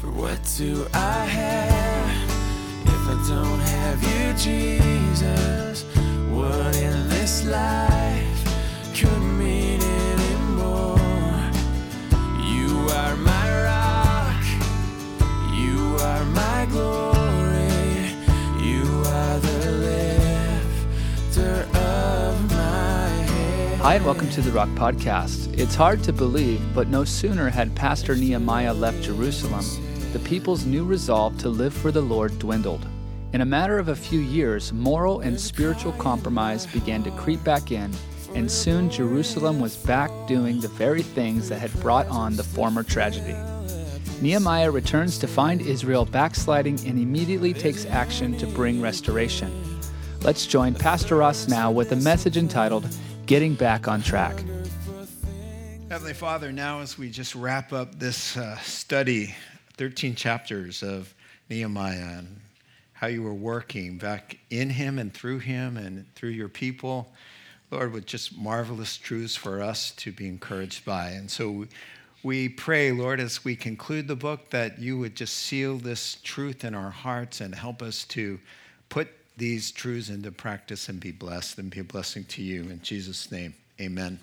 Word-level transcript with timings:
For 0.00 0.10
what 0.12 0.38
do 0.56 0.86
I 0.94 1.24
have 1.24 2.30
if 2.86 3.08
I 3.08 3.28
don't 3.28 3.58
have 3.58 4.00
you, 4.00 4.32
Jesus? 4.34 5.82
What 6.30 6.76
in 6.76 7.08
this 7.08 7.44
life 7.44 8.94
could 8.94 9.20
mean 9.20 9.82
anymore? 9.82 11.00
You 12.46 12.86
are 12.94 13.16
my 13.16 13.62
rock, 13.64 14.44
you 15.52 15.96
are 16.00 16.24
my 16.26 16.68
glory. 16.70 17.08
Hi, 23.80 23.94
and 23.94 24.04
welcome 24.04 24.28
to 24.30 24.42
the 24.42 24.50
Rock 24.50 24.68
Podcast. 24.70 25.58
It's 25.58 25.74
hard 25.74 26.02
to 26.02 26.12
believe, 26.12 26.60
but 26.74 26.88
no 26.88 27.04
sooner 27.04 27.48
had 27.48 27.74
Pastor 27.74 28.14
Nehemiah 28.14 28.74
left 28.74 29.02
Jerusalem, 29.02 29.64
the 30.18 30.28
people's 30.28 30.64
new 30.66 30.84
resolve 30.84 31.38
to 31.38 31.48
live 31.48 31.72
for 31.72 31.92
the 31.92 32.00
Lord 32.00 32.36
dwindled. 32.38 32.84
In 33.32 33.42
a 33.42 33.46
matter 33.46 33.78
of 33.78 33.88
a 33.88 33.96
few 33.96 34.20
years, 34.20 34.72
moral 34.72 35.20
and 35.20 35.38
spiritual 35.38 35.92
compromise 35.92 36.66
began 36.66 37.04
to 37.04 37.10
creep 37.12 37.42
back 37.44 37.70
in, 37.70 37.92
and 38.34 38.50
soon 38.50 38.90
Jerusalem 38.90 39.60
was 39.60 39.76
back 39.76 40.10
doing 40.26 40.60
the 40.60 40.68
very 40.68 41.02
things 41.02 41.48
that 41.48 41.60
had 41.60 41.72
brought 41.80 42.06
on 42.08 42.34
the 42.34 42.42
former 42.42 42.82
tragedy. 42.82 43.36
Nehemiah 44.20 44.70
returns 44.70 45.18
to 45.18 45.28
find 45.28 45.60
Israel 45.60 46.04
backsliding 46.04 46.80
and 46.86 46.98
immediately 46.98 47.54
takes 47.54 47.86
action 47.86 48.36
to 48.38 48.46
bring 48.46 48.80
restoration. 48.80 49.52
Let's 50.22 50.46
join 50.46 50.74
Pastor 50.74 51.16
Ross 51.16 51.46
now 51.46 51.70
with 51.70 51.92
a 51.92 51.96
message 51.96 52.36
entitled 52.36 52.88
Getting 53.26 53.54
Back 53.54 53.86
on 53.86 54.02
Track. 54.02 54.42
Heavenly 55.88 56.14
Father, 56.14 56.50
now 56.50 56.80
as 56.80 56.98
we 56.98 57.08
just 57.08 57.34
wrap 57.34 57.72
up 57.72 57.98
this 57.98 58.36
uh, 58.36 58.58
study, 58.58 59.34
13 59.78 60.16
chapters 60.16 60.82
of 60.82 61.14
Nehemiah 61.48 62.18
and 62.18 62.40
how 62.94 63.06
you 63.06 63.22
were 63.22 63.32
working 63.32 63.96
back 63.96 64.38
in 64.50 64.70
him 64.70 64.98
and 64.98 65.14
through 65.14 65.38
him 65.38 65.76
and 65.76 66.04
through 66.16 66.30
your 66.30 66.48
people, 66.48 67.12
Lord, 67.70 67.92
with 67.92 68.04
just 68.04 68.36
marvelous 68.36 68.96
truths 68.96 69.36
for 69.36 69.62
us 69.62 69.92
to 69.92 70.10
be 70.10 70.26
encouraged 70.26 70.84
by. 70.84 71.10
And 71.10 71.30
so 71.30 71.66
we 72.24 72.48
pray, 72.48 72.90
Lord, 72.90 73.20
as 73.20 73.44
we 73.44 73.54
conclude 73.54 74.08
the 74.08 74.16
book, 74.16 74.50
that 74.50 74.80
you 74.80 74.98
would 74.98 75.14
just 75.14 75.36
seal 75.36 75.78
this 75.78 76.18
truth 76.24 76.64
in 76.64 76.74
our 76.74 76.90
hearts 76.90 77.40
and 77.40 77.54
help 77.54 77.80
us 77.80 78.04
to 78.06 78.40
put 78.88 79.08
these 79.36 79.70
truths 79.70 80.08
into 80.08 80.32
practice 80.32 80.88
and 80.88 80.98
be 80.98 81.12
blessed 81.12 81.58
and 81.58 81.70
be 81.70 81.78
a 81.78 81.84
blessing 81.84 82.24
to 82.24 82.42
you. 82.42 82.62
In 82.62 82.82
Jesus' 82.82 83.30
name, 83.30 83.54
amen. 83.80 84.18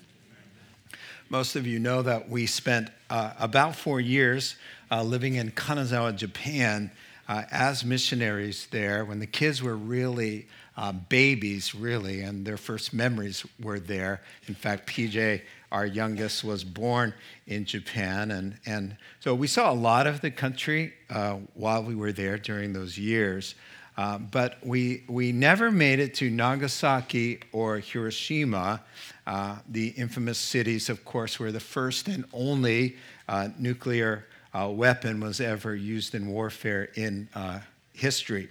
Most 1.30 1.56
of 1.56 1.66
you 1.66 1.78
know 1.78 2.02
that 2.02 2.28
we 2.28 2.44
spent 2.44 2.90
uh, 3.08 3.32
about 3.38 3.74
four 3.74 4.00
years 4.00 4.56
uh, 4.90 5.02
living 5.02 5.34
in 5.34 5.50
Kanazawa, 5.50 6.14
Japan, 6.16 6.90
uh, 7.28 7.42
as 7.50 7.84
missionaries 7.84 8.68
there 8.70 9.04
when 9.04 9.18
the 9.18 9.26
kids 9.26 9.62
were 9.62 9.76
really 9.76 10.46
uh, 10.76 10.92
babies, 10.92 11.74
really, 11.74 12.20
and 12.20 12.46
their 12.46 12.56
first 12.56 12.92
memories 12.92 13.44
were 13.60 13.80
there. 13.80 14.20
In 14.46 14.54
fact, 14.54 14.88
PJ, 14.88 15.42
our 15.72 15.86
youngest, 15.86 16.44
was 16.44 16.64
born 16.64 17.14
in 17.46 17.64
Japan. 17.64 18.30
And, 18.30 18.58
and 18.66 18.96
so 19.20 19.34
we 19.34 19.46
saw 19.46 19.72
a 19.72 19.74
lot 19.74 20.06
of 20.06 20.20
the 20.20 20.30
country 20.30 20.92
uh, 21.08 21.36
while 21.54 21.82
we 21.82 21.94
were 21.94 22.12
there 22.12 22.36
during 22.38 22.72
those 22.72 22.98
years. 22.98 23.54
Uh, 23.96 24.18
but 24.18 24.58
we, 24.62 25.02
we 25.08 25.32
never 25.32 25.70
made 25.70 25.98
it 25.98 26.14
to 26.14 26.28
Nagasaki 26.28 27.40
or 27.52 27.78
Hiroshima, 27.78 28.82
uh, 29.26 29.56
the 29.66 29.88
infamous 29.88 30.36
cities, 30.36 30.90
of 30.90 31.02
course, 31.06 31.38
were 31.38 31.50
the 31.50 31.60
first 31.60 32.06
and 32.06 32.26
only 32.34 32.96
uh, 33.26 33.48
nuclear 33.58 34.26
uh, 34.56 34.68
weapon 34.68 35.20
was 35.20 35.40
ever 35.40 35.74
used 35.74 36.14
in 36.14 36.26
warfare 36.28 36.88
in 36.94 37.28
uh, 37.34 37.58
history. 37.92 38.48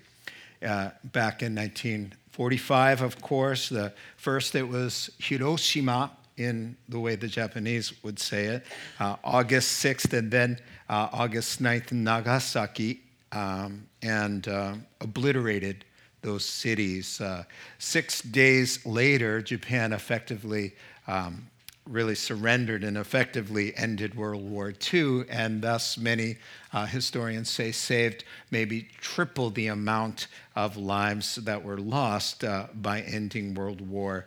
Uh, 0.62 0.90
back 1.06 1.42
in 1.42 1.56
1945, 1.56 3.02
of 3.02 3.22
course, 3.22 3.70
the 3.70 3.92
first 4.18 4.56
it 4.56 4.68
was 4.68 5.10
Hiroshima 5.20 6.12
in 6.38 6.76
the 6.90 7.00
way 7.00 7.16
the 7.16 7.28
Japanese 7.28 7.94
would 8.04 8.20
say 8.20 8.46
it, 8.46 8.66
August 9.00 9.84
6th, 9.84 10.18
and 10.18 10.30
then 10.30 10.60
August 10.90 11.64
9th 11.64 11.92
in 11.92 12.04
Nagasaki 12.04 13.02
um, 13.32 13.88
and 14.02 14.48
uh, 14.48 14.74
obliterated 15.02 15.86
those 16.22 16.44
cities. 16.44 17.22
Uh, 17.22 17.44
six 17.78 18.22
days 18.22 18.86
later, 18.86 19.42
Japan 19.42 19.94
effectively 19.94 20.74
um, 21.08 21.48
really 21.88 22.16
surrendered 22.16 22.84
and 22.84 22.98
effectively 22.98 23.76
ended 23.76 24.16
World 24.16 24.50
War 24.50 24.74
II, 24.94 25.26
and 25.30 25.62
thus 25.62 25.98
many 25.98 26.38
uh, 26.74 26.86
historians 26.86 27.50
say 27.50 27.72
saved 27.72 28.24
maybe 28.50 28.90
triple 29.00 29.50
the 29.52 29.68
amount 29.68 30.28
of 30.56 30.78
lives 30.78 31.36
that 31.36 31.64
were 31.64 31.78
lost 31.78 32.44
uh, 32.44 32.68
by 32.74 33.02
ending 33.02 33.54
World 33.54 33.82
War 33.82 34.26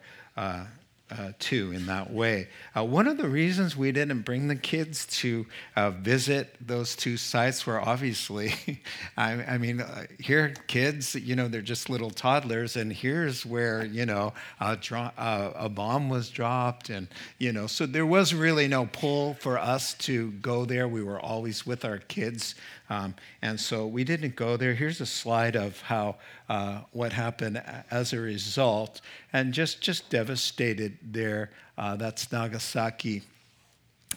uh, 1.11 1.33
too 1.39 1.73
in 1.73 1.87
that 1.87 2.13
way. 2.13 2.49
Uh, 2.77 2.85
one 2.85 3.07
of 3.07 3.17
the 3.17 3.29
reasons 3.29 3.77
we 3.77 3.93
didn't 3.93 4.23
bring 4.23 4.49
the 4.49 4.57
kids 4.57 5.07
to 5.07 5.47
uh, 5.77 5.91
visit 5.91 6.55
those 6.61 6.95
two 6.95 7.17
sites 7.17 7.67
were 7.67 7.81
obviously, 7.81 8.53
I, 9.17 9.33
I, 9.33 9.59
mean, 9.59 9.81
uh, 9.81 10.05
here 10.19 10.55
kids, 10.67 11.15
you 11.15 11.35
know, 11.35 11.49
they're 11.49 11.63
just 11.63 11.89
little 11.89 12.11
toddlers, 12.11 12.77
and 12.77 12.93
here's 12.93 13.47
where 13.47 13.85
you 13.85 14.07
know 14.07 14.35
a, 14.61 14.77
dro- 14.77 15.11
uh, 15.17 15.53
a 15.55 15.69
bomb 15.69 16.09
was 16.09 16.29
dropped, 16.31 16.91
and 16.91 17.09
you 17.39 17.53
know, 17.53 17.67
so 17.67 17.87
there 17.87 18.07
was 18.07 18.35
really 18.35 18.69
no 18.69 18.87
pull 18.87 19.35
for 19.35 19.59
us 19.59 19.95
to 19.95 20.33
go 20.33 20.65
there. 20.65 20.89
We 20.89 21.03
were 21.03 21.21
always 21.21 21.67
with 21.67 21.85
our 21.85 21.99
kids. 21.99 22.55
Um, 22.91 23.15
and 23.43 23.61
so 23.61 23.87
we 23.87 24.05
didn't 24.05 24.35
go 24.35 24.57
there. 24.57 24.75
Here's 24.75 25.01
a 25.01 25.07
slide 25.07 25.57
of 25.57 25.81
how 25.83 26.17
uh, 26.49 26.81
what 26.93 27.13
happened 27.13 27.63
as 27.91 28.13
a 28.13 28.21
result, 28.21 29.01
and 29.33 29.53
just 29.53 29.81
just 29.81 30.09
devastated 30.11 30.99
there. 31.03 31.51
Uh, 31.77 31.97
that's 31.97 32.33
Nagasaki. 32.33 33.23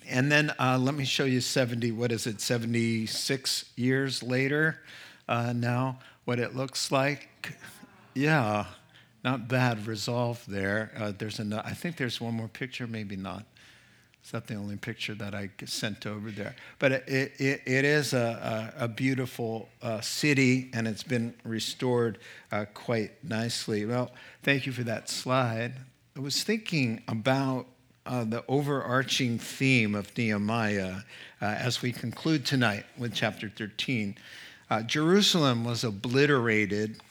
And 0.09 0.31
then 0.31 0.53
uh, 0.59 0.77
let 0.79 0.95
me 0.95 1.05
show 1.05 1.25
you 1.25 1.41
70. 1.41 1.91
What 1.91 2.11
is 2.11 2.25
it? 2.25 2.41
76 2.41 3.65
years 3.75 4.23
later 4.23 4.79
uh, 5.27 5.53
now. 5.53 5.99
What 6.25 6.39
it 6.39 6.55
looks 6.55 6.91
like. 6.91 7.29
Yeah, 8.13 8.65
not 9.23 9.47
bad 9.47 9.87
resolve 9.87 10.43
there. 10.47 10.91
Uh, 10.97 11.13
there's 11.17 11.39
an, 11.39 11.53
I 11.53 11.71
think 11.71 11.97
there's 11.97 12.19
one 12.19 12.33
more 12.33 12.47
picture, 12.47 12.87
maybe 12.87 13.15
not. 13.15 13.45
Is 14.23 14.33
not 14.33 14.47
the 14.47 14.55
only 14.55 14.77
picture 14.77 15.15
that 15.15 15.33
I 15.33 15.49
sent 15.65 16.05
over 16.05 16.29
there? 16.29 16.55
But 16.79 16.91
it, 16.91 17.33
it, 17.39 17.61
it 17.65 17.85
is 17.85 18.13
a, 18.13 18.73
a, 18.77 18.85
a 18.85 18.87
beautiful 18.87 19.69
uh, 19.81 20.01
city 20.01 20.69
and 20.73 20.87
it's 20.87 21.03
been 21.03 21.33
restored 21.43 22.19
uh, 22.51 22.65
quite 22.73 23.23
nicely. 23.23 23.85
Well, 23.85 24.11
thank 24.43 24.65
you 24.65 24.71
for 24.71 24.83
that 24.83 25.09
slide. 25.09 25.73
I 26.15 26.19
was 26.19 26.43
thinking 26.43 27.01
about 27.07 27.65
uh, 28.05 28.23
the 28.23 28.43
overarching 28.47 29.39
theme 29.39 29.95
of 29.95 30.15
Nehemiah 30.17 30.97
uh, 31.41 31.45
as 31.45 31.81
we 31.81 31.91
conclude 31.91 32.45
tonight 32.45 32.85
with 32.97 33.13
chapter 33.13 33.49
13. 33.49 34.15
Uh, 34.69 34.81
Jerusalem 34.83 35.63
was 35.63 35.83
obliterated 35.83 37.01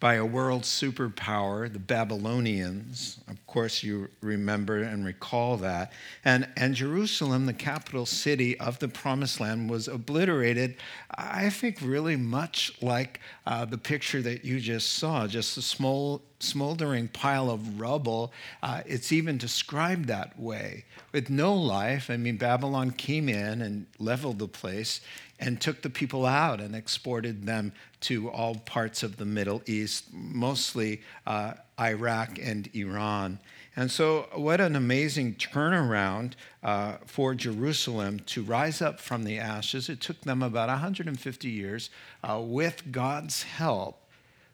by 0.00 0.14
a 0.14 0.24
world 0.24 0.62
superpower, 0.62 1.70
the 1.70 1.78
Babylonians. 1.78 3.18
Of 3.28 3.46
course, 3.50 3.82
you 3.82 4.08
remember 4.20 4.78
and 4.78 5.04
recall 5.04 5.56
that. 5.58 5.92
And, 6.24 6.48
and 6.56 6.74
Jerusalem, 6.74 7.46
the 7.46 7.52
capital 7.52 8.06
city 8.06 8.58
of 8.58 8.78
the 8.78 8.88
Promised 8.88 9.40
Land, 9.40 9.68
was 9.68 9.88
obliterated, 9.88 10.76
I 11.16 11.50
think, 11.50 11.78
really 11.82 12.16
much 12.16 12.80
like 12.80 13.20
uh, 13.46 13.64
the 13.64 13.76
picture 13.76 14.22
that 14.22 14.44
you 14.44 14.60
just 14.60 14.94
saw, 14.94 15.26
just 15.26 15.56
a 15.56 15.62
small, 15.62 16.22
smoldering 16.38 17.08
pile 17.08 17.50
of 17.50 17.80
rubble. 17.80 18.32
Uh, 18.62 18.82
it's 18.86 19.10
even 19.10 19.36
described 19.36 20.06
that 20.06 20.38
way. 20.38 20.84
With 21.12 21.28
no 21.28 21.52
life, 21.54 22.08
I 22.08 22.16
mean, 22.16 22.36
Babylon 22.36 22.92
came 22.92 23.28
in 23.28 23.60
and 23.62 23.86
leveled 23.98 24.38
the 24.38 24.48
place 24.48 25.00
and 25.40 25.60
took 25.60 25.82
the 25.82 25.90
people 25.90 26.24
out 26.24 26.60
and 26.60 26.76
exported 26.76 27.46
them 27.46 27.72
to 28.00 28.30
all 28.30 28.54
parts 28.54 29.02
of 29.02 29.16
the 29.16 29.24
Middle 29.24 29.62
East, 29.66 30.04
mostly 30.12 31.00
uh, 31.26 31.54
Iraq 31.80 32.38
and 32.40 32.68
Iran. 32.74 33.38
And 33.76 33.90
so, 33.90 34.28
what 34.34 34.60
an 34.60 34.76
amazing 34.76 35.36
turnaround 35.36 36.32
uh, 36.62 36.96
for 37.06 37.34
Jerusalem 37.34 38.20
to 38.26 38.42
rise 38.42 38.82
up 38.82 39.00
from 39.00 39.24
the 39.24 39.38
ashes. 39.38 39.88
It 39.88 40.00
took 40.00 40.20
them 40.22 40.42
about 40.42 40.68
150 40.68 41.48
years 41.48 41.88
uh, 42.22 42.40
with 42.42 42.92
God's 42.92 43.44
help 43.44 43.99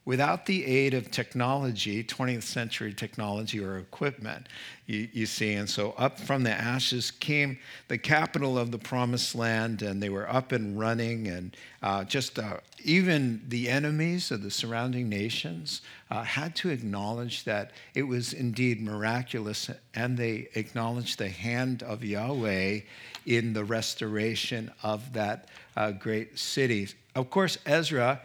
without 0.07 0.47
the 0.47 0.65
aid 0.65 0.95
of 0.95 1.11
technology, 1.11 2.03
20th 2.03 2.45
century 2.45 2.95
technology 2.95 3.63
or 3.63 3.77
equipment, 3.77 4.47
you, 4.87 5.09
you, 5.13 5.27
see. 5.27 5.55
And 5.55 5.69
so 5.69 5.95
up 5.99 6.21
from 6.21 6.45
the 6.45 6.53
ashes 6.53 7.11
came 7.11 7.59
the 7.89 7.99
capital 7.99 8.57
of 8.57 8.71
the 8.71 8.79
promised 8.79 9.35
land, 9.35 9.83
and 9.83 10.01
they 10.01 10.09
were 10.09 10.31
up 10.31 10.53
and 10.53 10.79
running. 10.79 11.27
And 11.27 11.57
uh, 11.83 12.05
just 12.05 12.39
uh, 12.39 12.59
even 12.85 13.43
the 13.49 13.69
enemies 13.69 14.31
of 14.31 14.43
the 14.43 14.51
surrounding 14.51 15.09
nations 15.09 15.83
uh, 16.09 16.23
had 16.23 16.55
to 16.57 16.71
acknowledge 16.71 17.43
that 17.43 17.73
it 17.95 18.05
was 18.05 18.33
indeed 18.33 18.81
miraculous, 18.81 19.69
and 19.93 20.17
they 20.17 20.49
acknowledged 20.55 21.19
the 21.19 21.29
hand 21.29 21.83
of 21.83 22.05
Yahweh 22.05 22.81
in 23.27 23.53
the 23.53 23.65
restoration 23.65 24.71
of 24.85 25.13
that 25.15 25.49
uh, 25.77 25.91
great 25.91 26.39
city. 26.39 26.89
Of 27.17 27.29
course, 27.29 27.59
Ezra 27.67 28.21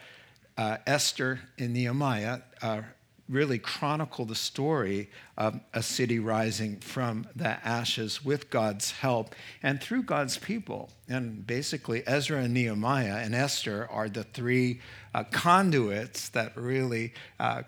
uh, 0.58 0.78
Esther 0.86 1.40
and 1.58 1.74
Nehemiah 1.74 2.42
uh, 2.62 2.82
really 3.32 3.58
chronicle 3.58 4.26
the 4.26 4.36
story 4.36 5.10
of 5.38 5.58
a 5.74 5.82
city 5.82 6.20
rising 6.20 6.78
from 6.82 7.26
the 7.34 7.66
ashes 7.66 8.26
with 8.26 8.50
God's 8.50 8.92
help 8.92 9.34
and 9.64 9.82
through 9.82 10.04
God's 10.04 10.38
people. 10.38 10.90
And 11.08 11.48
basically, 11.48 12.04
Ezra 12.06 12.42
and 12.42 12.54
Nehemiah 12.54 13.22
and 13.24 13.34
Esther 13.34 13.88
are 13.90 14.10
the 14.10 14.26
three 14.26 14.82
uh, 15.14 15.24
conduits 15.32 16.30
that 16.30 16.56
really 16.58 17.14
uh, 17.40 17.64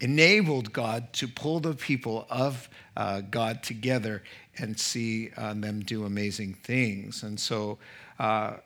enabled 0.00 0.72
God 0.72 1.12
to 1.14 1.26
pull 1.26 1.58
the 1.58 1.74
people 1.74 2.26
of 2.30 2.68
uh, 2.96 3.20
God 3.22 3.64
together 3.64 4.22
and 4.58 4.78
see 4.78 5.30
uh, 5.36 5.54
them 5.54 5.80
do 5.80 6.04
amazing 6.04 6.54
things. 6.54 7.24
And 7.24 7.38
so, 7.40 7.78
uh, 8.18 8.58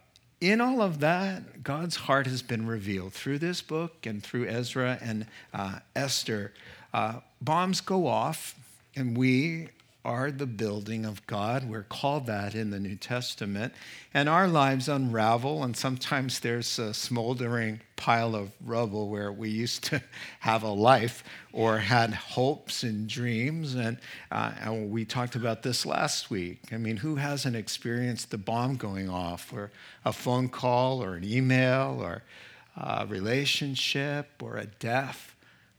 in 0.44 0.60
all 0.60 0.82
of 0.82 1.00
that, 1.00 1.62
God's 1.62 1.96
heart 1.96 2.26
has 2.26 2.42
been 2.42 2.66
revealed 2.66 3.14
through 3.14 3.38
this 3.38 3.62
book 3.62 4.04
and 4.04 4.22
through 4.22 4.46
Ezra 4.46 4.98
and 5.00 5.26
uh, 5.54 5.78
Esther. 5.96 6.52
Uh, 6.92 7.20
bombs 7.40 7.80
go 7.80 8.06
off, 8.06 8.54
and 8.94 9.16
we 9.16 9.70
are 10.04 10.30
the 10.30 10.46
building 10.46 11.06
of 11.06 11.26
God. 11.26 11.68
We're 11.68 11.84
called 11.84 12.26
that 12.26 12.54
in 12.54 12.70
the 12.70 12.78
New 12.78 12.96
Testament. 12.96 13.72
And 14.12 14.28
our 14.28 14.46
lives 14.46 14.86
unravel, 14.86 15.64
and 15.64 15.74
sometimes 15.74 16.40
there's 16.40 16.78
a 16.78 16.92
smoldering 16.92 17.80
pile 17.96 18.34
of 18.34 18.50
rubble 18.62 19.08
where 19.08 19.32
we 19.32 19.48
used 19.48 19.84
to 19.84 20.02
have 20.40 20.62
a 20.62 20.68
life 20.68 21.24
or 21.52 21.78
had 21.78 22.12
hopes 22.12 22.82
and 22.82 23.08
dreams. 23.08 23.74
And, 23.74 23.96
uh, 24.30 24.52
and 24.60 24.90
we 24.90 25.06
talked 25.06 25.36
about 25.36 25.62
this 25.62 25.86
last 25.86 26.30
week. 26.30 26.60
I 26.70 26.76
mean, 26.76 26.98
who 26.98 27.16
hasn't 27.16 27.56
experienced 27.56 28.30
the 28.30 28.38
bomb 28.38 28.76
going 28.76 29.08
off, 29.08 29.52
or 29.54 29.70
a 30.04 30.12
phone 30.12 30.50
call, 30.50 31.02
or 31.02 31.14
an 31.14 31.24
email, 31.24 31.98
or 31.98 32.22
a 32.76 33.06
relationship, 33.06 34.42
or 34.42 34.58
a 34.58 34.66
death, 34.66 35.34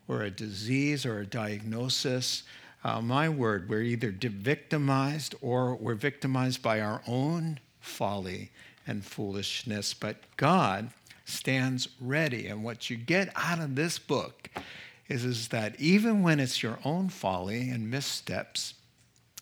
or 0.07 0.23
a 0.23 0.31
disease, 0.31 1.05
or 1.05 1.19
a 1.19 1.27
diagnosis? 1.27 2.41
Uh, 2.85 3.01
my 3.01 3.27
word, 3.27 3.67
we're 3.67 3.81
either 3.81 4.11
victimized 4.11 5.33
or 5.41 5.73
we're 5.73 5.95
victimized 5.95 6.61
by 6.61 6.79
our 6.79 7.01
own 7.07 7.59
folly 7.79 8.51
and 8.85 9.03
foolishness. 9.03 9.95
But 9.95 10.17
God 10.37 10.91
stands 11.25 11.87
ready. 11.99 12.45
And 12.45 12.63
what 12.63 12.91
you 12.91 12.95
get 12.95 13.31
out 13.35 13.59
of 13.59 13.73
this 13.73 13.97
book 13.97 14.51
is, 15.07 15.25
is 15.25 15.47
that 15.47 15.79
even 15.79 16.21
when 16.21 16.39
it's 16.39 16.61
your 16.61 16.77
own 16.85 17.09
folly 17.09 17.71
and 17.71 17.89
missteps, 17.89 18.75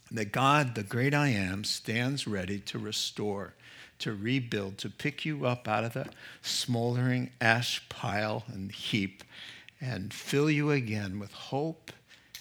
that 0.09 0.31
God, 0.31 0.75
the 0.75 0.83
great 0.83 1.13
I 1.13 1.27
am, 1.27 1.65
stands 1.65 2.25
ready 2.25 2.59
to 2.59 2.79
restore, 2.79 3.55
to 3.99 4.13
rebuild, 4.13 4.77
to 4.77 4.89
pick 4.89 5.25
you 5.25 5.45
up 5.45 5.67
out 5.67 5.83
of 5.83 5.91
the 5.91 6.07
smoldering 6.41 7.29
ash 7.41 7.83
pile 7.89 8.45
and 8.47 8.71
heap 8.71 9.21
and 9.81 10.13
fill 10.13 10.49
you 10.49 10.71
again 10.71 11.19
with 11.19 11.33
hope 11.33 11.91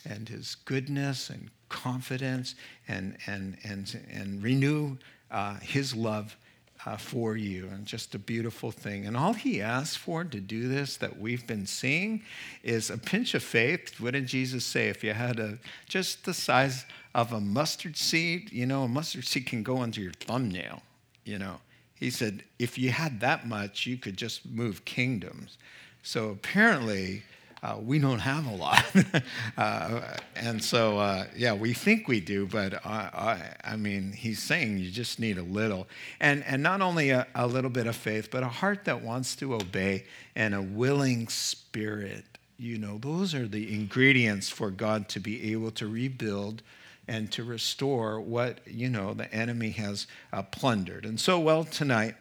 and 0.04 0.28
his 0.28 0.54
goodness 0.54 1.30
and 1.30 1.50
confidence 1.68 2.54
and, 2.88 3.16
and, 3.26 3.56
and, 3.64 3.98
and 4.10 4.42
renew 4.42 4.96
uh, 5.30 5.54
his 5.60 5.94
love 5.94 6.36
uh, 6.84 6.96
for 6.96 7.36
you. 7.36 7.68
And 7.68 7.86
just 7.86 8.14
a 8.14 8.18
beautiful 8.18 8.70
thing. 8.70 9.06
And 9.06 9.16
all 9.16 9.32
he 9.32 9.62
asks 9.62 9.96
for 9.96 10.24
to 10.24 10.40
do 10.40 10.68
this 10.68 10.96
that 10.98 11.18
we've 11.18 11.46
been 11.46 11.66
seeing 11.66 12.22
is 12.62 12.90
a 12.90 12.98
pinch 12.98 13.34
of 13.34 13.42
faith. 13.42 14.00
What 14.00 14.12
did 14.12 14.26
Jesus 14.26 14.64
say? 14.64 14.88
If 14.88 15.04
you 15.04 15.12
had 15.12 15.38
a, 15.38 15.58
just 15.88 16.24
the 16.24 16.34
size 16.34 16.84
of 17.14 17.32
a 17.32 17.40
mustard 17.40 17.96
seed, 17.96 18.52
you 18.52 18.66
know, 18.66 18.82
a 18.82 18.88
mustard 18.88 19.24
seed 19.24 19.46
can 19.46 19.62
go 19.62 19.78
under 19.78 20.00
your 20.00 20.12
thumbnail, 20.12 20.82
you 21.24 21.38
know. 21.38 21.60
He 21.94 22.10
said, 22.10 22.42
if 22.58 22.76
you 22.76 22.90
had 22.90 23.20
that 23.20 23.46
much, 23.46 23.86
you 23.86 23.96
could 23.96 24.16
just 24.16 24.44
move 24.44 24.84
kingdoms. 24.84 25.56
So 26.02 26.30
apparently, 26.30 27.22
uh, 27.62 27.76
we 27.80 27.98
don't 27.98 28.18
have 28.18 28.46
a 28.46 28.54
lot. 28.54 28.84
uh, 29.56 30.00
and 30.34 30.62
so, 30.62 30.98
uh, 30.98 31.26
yeah, 31.36 31.52
we 31.52 31.72
think 31.72 32.08
we 32.08 32.18
do, 32.18 32.46
but 32.46 32.84
I, 32.84 33.54
I, 33.62 33.76
mean, 33.76 34.12
he's 34.12 34.42
saying 34.42 34.78
you 34.78 34.90
just 34.90 35.20
need 35.20 35.38
a 35.38 35.42
little. 35.42 35.86
And, 36.18 36.42
and 36.44 36.60
not 36.62 36.80
only 36.80 37.10
a, 37.10 37.26
a 37.36 37.46
little 37.46 37.70
bit 37.70 37.86
of 37.86 37.94
faith, 37.94 38.30
but 38.32 38.42
a 38.42 38.48
heart 38.48 38.84
that 38.86 39.02
wants 39.02 39.36
to 39.36 39.54
obey 39.54 40.04
and 40.34 40.54
a 40.54 40.62
willing 40.62 41.28
spirit. 41.28 42.24
You 42.58 42.78
know, 42.78 42.98
those 42.98 43.32
are 43.32 43.46
the 43.46 43.72
ingredients 43.72 44.48
for 44.48 44.70
God 44.70 45.08
to 45.10 45.20
be 45.20 45.52
able 45.52 45.70
to 45.72 45.86
rebuild 45.86 46.62
and 47.06 47.30
to 47.32 47.44
restore 47.44 48.20
what, 48.20 48.58
you 48.66 48.88
know, 48.88 49.14
the 49.14 49.32
enemy 49.32 49.70
has 49.70 50.06
uh, 50.32 50.42
plundered. 50.42 51.04
And 51.04 51.20
so, 51.20 51.38
well, 51.38 51.64
tonight, 51.64 52.16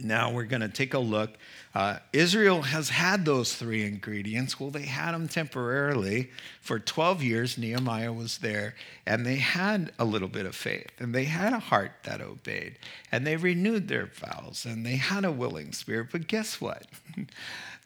now 0.00 0.30
we're 0.30 0.44
going 0.44 0.60
to 0.62 0.68
take 0.68 0.94
a 0.94 0.98
look. 0.98 1.30
Uh, 1.74 1.98
Israel 2.12 2.62
has 2.62 2.88
had 2.88 3.24
those 3.24 3.54
three 3.54 3.84
ingredients. 3.84 4.58
Well, 4.58 4.70
they 4.70 4.82
had 4.82 5.12
them 5.12 5.28
temporarily. 5.28 6.30
For 6.60 6.78
12 6.78 7.22
years, 7.22 7.58
Nehemiah 7.58 8.12
was 8.12 8.38
there, 8.38 8.74
and 9.06 9.24
they 9.24 9.36
had 9.36 9.92
a 9.98 10.04
little 10.04 10.28
bit 10.28 10.46
of 10.46 10.54
faith, 10.54 10.90
and 10.98 11.14
they 11.14 11.24
had 11.24 11.52
a 11.52 11.58
heart 11.58 11.92
that 12.04 12.20
obeyed, 12.20 12.78
and 13.12 13.26
they 13.26 13.36
renewed 13.36 13.88
their 13.88 14.06
vows, 14.06 14.64
and 14.66 14.84
they 14.84 14.96
had 14.96 15.24
a 15.24 15.32
willing 15.32 15.72
spirit. 15.72 16.08
But 16.12 16.26
guess 16.26 16.60
what? 16.60 16.86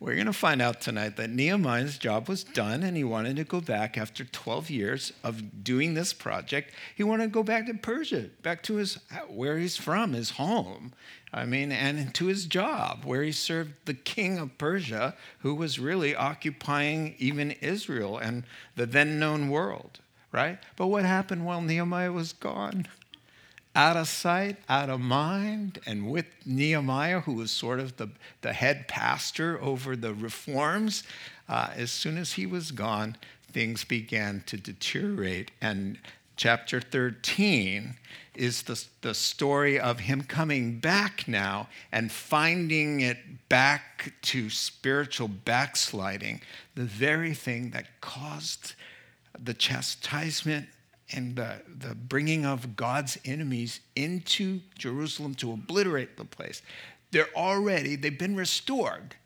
We're 0.00 0.14
going 0.14 0.26
to 0.28 0.32
find 0.32 0.62
out 0.62 0.80
tonight 0.80 1.18
that 1.18 1.28
Nehemiah's 1.28 1.98
job 1.98 2.26
was 2.26 2.42
done 2.42 2.82
and 2.82 2.96
he 2.96 3.04
wanted 3.04 3.36
to 3.36 3.44
go 3.44 3.60
back 3.60 3.98
after 3.98 4.24
12 4.24 4.70
years 4.70 5.12
of 5.22 5.62
doing 5.62 5.92
this 5.92 6.14
project. 6.14 6.72
He 6.96 7.04
wanted 7.04 7.24
to 7.24 7.30
go 7.30 7.42
back 7.42 7.66
to 7.66 7.74
Persia, 7.74 8.30
back 8.40 8.62
to 8.62 8.76
his 8.76 8.98
where 9.28 9.58
he's 9.58 9.76
from, 9.76 10.14
his 10.14 10.30
home. 10.30 10.94
I 11.34 11.44
mean, 11.44 11.70
and 11.70 12.14
to 12.14 12.26
his 12.26 12.46
job, 12.46 13.04
where 13.04 13.22
he 13.22 13.30
served 13.30 13.72
the 13.84 13.92
king 13.92 14.38
of 14.38 14.56
Persia, 14.56 15.16
who 15.40 15.54
was 15.54 15.78
really 15.78 16.16
occupying 16.16 17.14
even 17.18 17.50
Israel 17.50 18.16
and 18.16 18.44
the 18.76 18.86
then 18.86 19.18
known 19.18 19.50
world, 19.50 20.00
right? 20.32 20.58
But 20.76 20.86
what 20.86 21.04
happened 21.04 21.44
while 21.44 21.60
Nehemiah 21.60 22.10
was 22.10 22.32
gone? 22.32 22.86
Out 23.74 23.96
of 23.96 24.08
sight, 24.08 24.56
out 24.68 24.90
of 24.90 25.00
mind. 25.00 25.78
And 25.86 26.10
with 26.10 26.26
Nehemiah, 26.44 27.20
who 27.20 27.34
was 27.34 27.50
sort 27.50 27.80
of 27.80 27.96
the, 27.96 28.08
the 28.42 28.52
head 28.52 28.88
pastor 28.88 29.60
over 29.60 29.96
the 29.96 30.12
reforms, 30.14 31.04
uh, 31.48 31.70
as 31.74 31.90
soon 31.90 32.18
as 32.18 32.32
he 32.32 32.46
was 32.46 32.72
gone, 32.72 33.16
things 33.52 33.84
began 33.84 34.42
to 34.46 34.56
deteriorate. 34.56 35.50
And 35.60 35.98
chapter 36.36 36.80
13 36.80 37.94
is 38.34 38.62
the, 38.62 38.82
the 39.02 39.14
story 39.14 39.78
of 39.78 40.00
him 40.00 40.22
coming 40.22 40.78
back 40.78 41.28
now 41.28 41.68
and 41.92 42.10
finding 42.10 43.00
it 43.00 43.18
back 43.48 44.14
to 44.22 44.48
spiritual 44.48 45.28
backsliding, 45.28 46.40
the 46.74 46.84
very 46.84 47.34
thing 47.34 47.70
that 47.70 48.00
caused 48.00 48.74
the 49.42 49.54
chastisement 49.54 50.66
and 51.12 51.36
the, 51.36 51.62
the 51.78 51.94
bringing 51.94 52.44
of 52.44 52.76
God's 52.76 53.18
enemies 53.24 53.80
into 53.96 54.60
Jerusalem 54.78 55.34
to 55.36 55.52
obliterate 55.52 56.16
the 56.16 56.24
place. 56.24 56.62
They're 57.10 57.34
already, 57.34 57.96
they've 57.96 58.18
been 58.18 58.36
restored. 58.36 59.16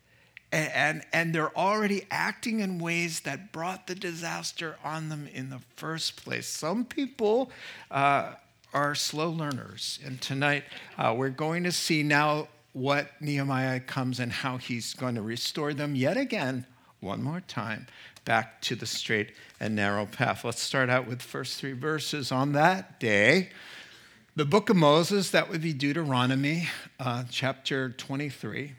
And, 0.51 0.71
and, 0.73 1.03
and, 1.11 1.35
they're 1.35 1.55
already 1.57 2.05
acting 2.11 2.61
in 2.61 2.79
ways 2.79 3.21
that 3.21 3.51
brought 3.51 3.87
the 3.87 3.95
disaster 3.95 4.77
on 4.83 5.09
them 5.09 5.27
in 5.33 5.49
the 5.49 5.59
first 5.75 6.23
place. 6.23 6.47
Some 6.47 6.85
people 6.85 7.51
uh, 7.91 8.33
are 8.73 8.95
slow 8.95 9.29
learners. 9.29 9.99
And 10.05 10.21
tonight 10.21 10.63
uh, 10.97 11.13
we're 11.17 11.29
going 11.29 11.63
to 11.63 11.71
see 11.71 12.03
now 12.03 12.47
what 12.73 13.09
Nehemiah 13.21 13.79
comes 13.79 14.19
and 14.19 14.31
how 14.31 14.57
he's 14.57 14.93
going 14.93 15.15
to 15.15 15.21
restore 15.21 15.73
them 15.73 15.95
yet 15.95 16.17
again, 16.17 16.65
one 16.99 17.23
more 17.23 17.41
time, 17.41 17.87
back 18.25 18.59
to 18.61 18.75
the 18.75 18.85
straight 18.85 19.31
and 19.59 19.75
narrow 19.75 20.05
path. 20.05 20.43
Let's 20.43 20.61
start 20.61 20.89
out 20.89 21.07
with 21.07 21.21
first 21.21 21.59
three 21.59 21.73
verses. 21.73 22.31
On 22.31 22.51
that 22.53 22.99
day, 22.99 23.49
the 24.35 24.45
book 24.45 24.69
of 24.69 24.75
Moses, 24.75 25.29
that 25.29 25.49
would 25.49 25.61
be 25.61 25.71
Deuteronomy, 25.71 26.67
uh, 26.99 27.23
chapter 27.29 27.91
23, 27.91 28.73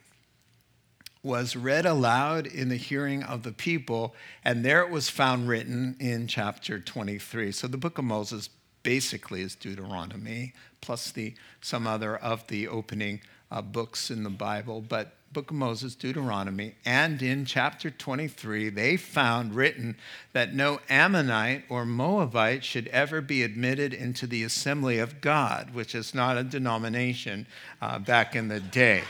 was 1.22 1.56
read 1.56 1.86
aloud 1.86 2.46
in 2.46 2.68
the 2.68 2.76
hearing 2.76 3.22
of 3.22 3.42
the 3.42 3.52
people, 3.52 4.14
and 4.44 4.64
there 4.64 4.82
it 4.82 4.90
was 4.90 5.08
found 5.08 5.48
written 5.48 5.96
in 5.98 6.26
chapter 6.26 6.78
23. 6.78 7.52
So 7.52 7.66
the 7.68 7.78
book 7.78 7.98
of 7.98 8.04
Moses 8.04 8.50
basically 8.82 9.40
is 9.40 9.54
Deuteronomy, 9.54 10.52
plus 10.80 11.10
the, 11.10 11.34
some 11.60 11.86
other 11.86 12.16
of 12.16 12.46
the 12.48 12.68
opening 12.68 13.20
uh, 13.50 13.62
books 13.62 14.10
in 14.10 14.24
the 14.24 14.30
Bible. 14.30 14.80
But 14.80 15.14
book 15.36 15.50
of 15.50 15.56
Moses, 15.58 15.94
Deuteronomy, 15.94 16.76
and 16.86 17.20
in 17.20 17.44
chapter 17.44 17.90
23, 17.90 18.70
they 18.70 18.96
found 18.96 19.54
written 19.54 19.94
that 20.32 20.54
no 20.54 20.80
Ammonite 20.88 21.64
or 21.68 21.84
Moabite 21.84 22.64
should 22.64 22.88
ever 22.88 23.20
be 23.20 23.42
admitted 23.42 23.92
into 23.92 24.26
the 24.26 24.42
assembly 24.42 24.98
of 24.98 25.20
God, 25.20 25.74
which 25.74 25.94
is 25.94 26.14
not 26.14 26.38
a 26.38 26.42
denomination 26.42 27.46
uh, 27.82 27.98
back 27.98 28.34
in 28.34 28.48
the 28.48 28.60
day. 28.60 29.02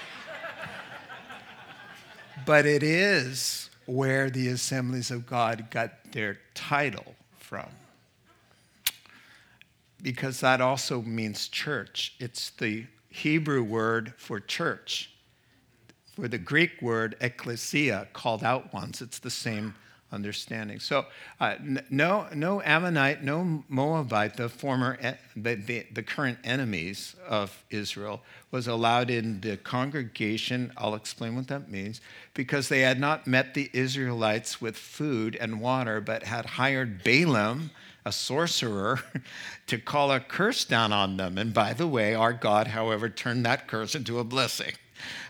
but 2.44 2.66
it 2.66 2.82
is 2.82 3.70
where 3.84 4.28
the 4.28 4.48
assemblies 4.48 5.12
of 5.12 5.28
God 5.28 5.70
got 5.70 6.10
their 6.10 6.40
title 6.54 7.14
from 7.38 7.68
because 10.02 10.40
that 10.40 10.60
also 10.60 11.02
means 11.02 11.46
church. 11.46 12.16
It's 12.18 12.50
the 12.50 12.86
Hebrew 13.10 13.62
word 13.62 14.12
for 14.16 14.40
church. 14.40 15.12
For 16.16 16.28
the 16.28 16.38
Greek 16.38 16.80
word 16.80 17.14
ecclesia, 17.20 18.08
called 18.14 18.42
out 18.42 18.72
ones, 18.72 19.02
it's 19.02 19.18
the 19.18 19.30
same 19.30 19.74
understanding. 20.10 20.80
So, 20.80 21.04
uh, 21.40 21.56
no, 21.90 22.26
no 22.34 22.62
Ammonite, 22.62 23.22
no 23.22 23.64
Moabite, 23.68 24.36
the 24.36 24.48
former, 24.48 24.98
the, 25.36 25.56
the, 25.56 25.86
the, 25.92 26.02
current 26.02 26.38
enemies 26.42 27.16
of 27.28 27.64
Israel, 27.68 28.22
was 28.50 28.66
allowed 28.66 29.10
in 29.10 29.42
the 29.42 29.58
congregation. 29.58 30.72
I'll 30.78 30.94
explain 30.94 31.36
what 31.36 31.48
that 31.48 31.70
means. 31.70 32.00
Because 32.32 32.70
they 32.70 32.80
had 32.80 32.98
not 32.98 33.26
met 33.26 33.52
the 33.52 33.68
Israelites 33.74 34.58
with 34.58 34.76
food 34.76 35.36
and 35.36 35.60
water, 35.60 36.00
but 36.00 36.22
had 36.22 36.46
hired 36.46 37.04
Balaam 37.04 37.70
a 38.06 38.12
sorcerer 38.12 39.00
to 39.66 39.76
call 39.76 40.12
a 40.12 40.20
curse 40.20 40.64
down 40.64 40.92
on 40.92 41.18
them. 41.18 41.36
And 41.36 41.52
by 41.52 41.74
the 41.74 41.88
way, 41.88 42.14
our 42.14 42.32
God, 42.32 42.68
however, 42.68 43.10
turned 43.10 43.44
that 43.44 43.66
curse 43.66 43.94
into 43.94 44.18
a 44.18 44.24
blessing. 44.24 44.72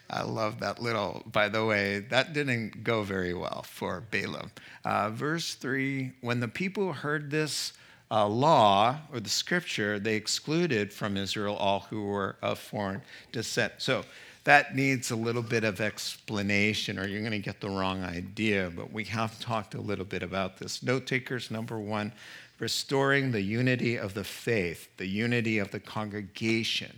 I 0.08 0.22
love 0.22 0.60
that 0.60 0.80
little, 0.80 1.22
by 1.32 1.48
the 1.48 1.64
way, 1.64 1.98
that 2.10 2.32
didn't 2.32 2.84
go 2.84 3.02
very 3.02 3.34
well 3.34 3.64
for 3.68 4.02
Balaam. 4.10 4.52
Uh, 4.84 5.10
verse 5.10 5.54
3 5.54 6.12
When 6.20 6.40
the 6.40 6.48
people 6.48 6.92
heard 6.92 7.30
this 7.30 7.72
uh, 8.10 8.26
law 8.26 8.98
or 9.12 9.20
the 9.20 9.28
scripture, 9.28 9.98
they 9.98 10.14
excluded 10.14 10.92
from 10.92 11.16
Israel 11.16 11.56
all 11.56 11.80
who 11.90 12.04
were 12.04 12.36
of 12.40 12.58
foreign 12.58 13.02
descent. 13.32 13.72
So 13.78 14.04
that 14.44 14.76
needs 14.76 15.10
a 15.10 15.16
little 15.16 15.42
bit 15.42 15.64
of 15.64 15.80
explanation, 15.80 17.00
or 17.00 17.08
you're 17.08 17.20
going 17.20 17.32
to 17.32 17.40
get 17.40 17.60
the 17.60 17.68
wrong 17.68 18.04
idea. 18.04 18.70
But 18.74 18.92
we 18.92 19.02
have 19.04 19.40
talked 19.40 19.74
a 19.74 19.80
little 19.80 20.04
bit 20.04 20.22
about 20.22 20.58
this. 20.58 20.84
Note 20.84 21.06
takers, 21.06 21.50
number 21.50 21.80
one, 21.80 22.12
restoring 22.60 23.32
the 23.32 23.40
unity 23.40 23.96
of 23.96 24.14
the 24.14 24.22
faith, 24.22 24.88
the 24.98 25.06
unity 25.06 25.58
of 25.58 25.72
the 25.72 25.80
congregation. 25.80 26.96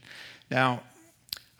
Now, 0.50 0.82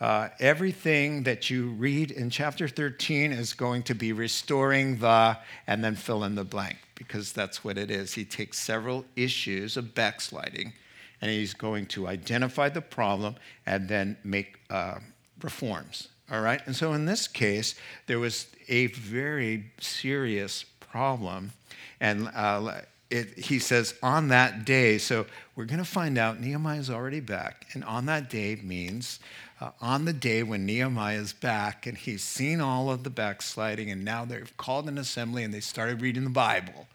uh, 0.00 0.28
everything 0.38 1.25
that 1.25 1.50
you 1.50 1.71
read 1.71 2.11
in 2.11 2.31
chapter 2.31 2.69
13 2.69 3.33
is 3.33 3.52
going 3.52 3.83
to 3.85 3.95
be 3.95 4.12
restoring 4.12 4.99
the, 4.99 5.37
and 5.67 5.83
then 5.83 5.97
fill 5.97 6.23
in 6.25 6.35
the 6.35 6.45
blank, 6.45 6.76
because 6.95 7.33
that's 7.33 7.64
what 7.64 7.76
it 7.76 7.90
is. 7.90 8.14
He 8.14 8.25
takes 8.25 8.59
several 8.59 9.05
issues 9.17 9.76
of 9.76 9.95
backsliding, 9.95 10.73
and 11.21 11.31
he's 11.31 11.55
going 11.55 11.87
to 11.87 12.07
identify 12.07 12.69
the 12.69 12.81
problem 12.81 13.35
and 13.67 13.88
then 13.88 14.17
make 14.23 14.61
uh, 14.71 14.99
reforms. 15.43 16.09
All 16.31 16.43
right? 16.43 16.61
And 16.67 16.76
so 16.76 16.93
in 16.93 17.07
this 17.07 17.26
case, 17.26 17.75
there 18.07 18.19
was 18.19 18.47
a 18.69 18.87
very 18.88 19.73
serious 19.81 20.64
problem. 20.81 21.52
And 22.00 22.31
uh, 22.35 22.83
it, 23.11 23.38
he 23.38 23.59
says, 23.59 23.95
on 24.02 24.28
that 24.28 24.64
day. 24.64 24.99
So 24.99 25.26
we're 25.57 25.64
going 25.64 25.78
to 25.78 25.85
find 25.85 26.19
out 26.19 26.40
Nehemiah 26.40 26.78
is 26.78 26.90
already 26.90 27.21
back. 27.21 27.67
And 27.73 27.83
on 27.85 28.07
that 28.07 28.28
day 28.28 28.57
means 28.62 29.21
uh, 29.61 29.71
on 29.81 30.05
the 30.05 30.12
day 30.12 30.43
when 30.43 30.67
Nehemiah 30.67 31.19
is 31.19 31.33
back 31.33 31.87
and 31.87 31.97
he's 31.97 32.23
seen 32.23 32.61
all 32.61 32.91
of 32.91 33.05
the 33.05 33.11
backsliding, 33.11 33.91
and 33.91 34.05
now 34.05 34.25
they've 34.25 34.57
called 34.57 34.88
an 34.88 34.99
assembly 34.99 35.45
and 35.45 35.53
they 35.53 35.61
started 35.61 36.00
reading 36.00 36.25
the 36.25 36.31
Bible. 36.31 36.87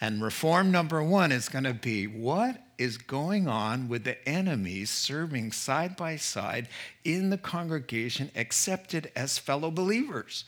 And 0.00 0.22
reform 0.22 0.70
number 0.70 1.02
one 1.02 1.30
is 1.30 1.50
going 1.50 1.64
to 1.64 1.74
be 1.74 2.06
what 2.06 2.62
is 2.78 2.96
going 2.96 3.46
on 3.46 3.86
with 3.88 4.04
the 4.04 4.26
enemies 4.26 4.88
serving 4.88 5.52
side 5.52 5.94
by 5.94 6.16
side 6.16 6.68
in 7.04 7.28
the 7.28 7.36
congregation, 7.36 8.30
accepted 8.34 9.12
as 9.14 9.36
fellow 9.36 9.70
believers. 9.70 10.44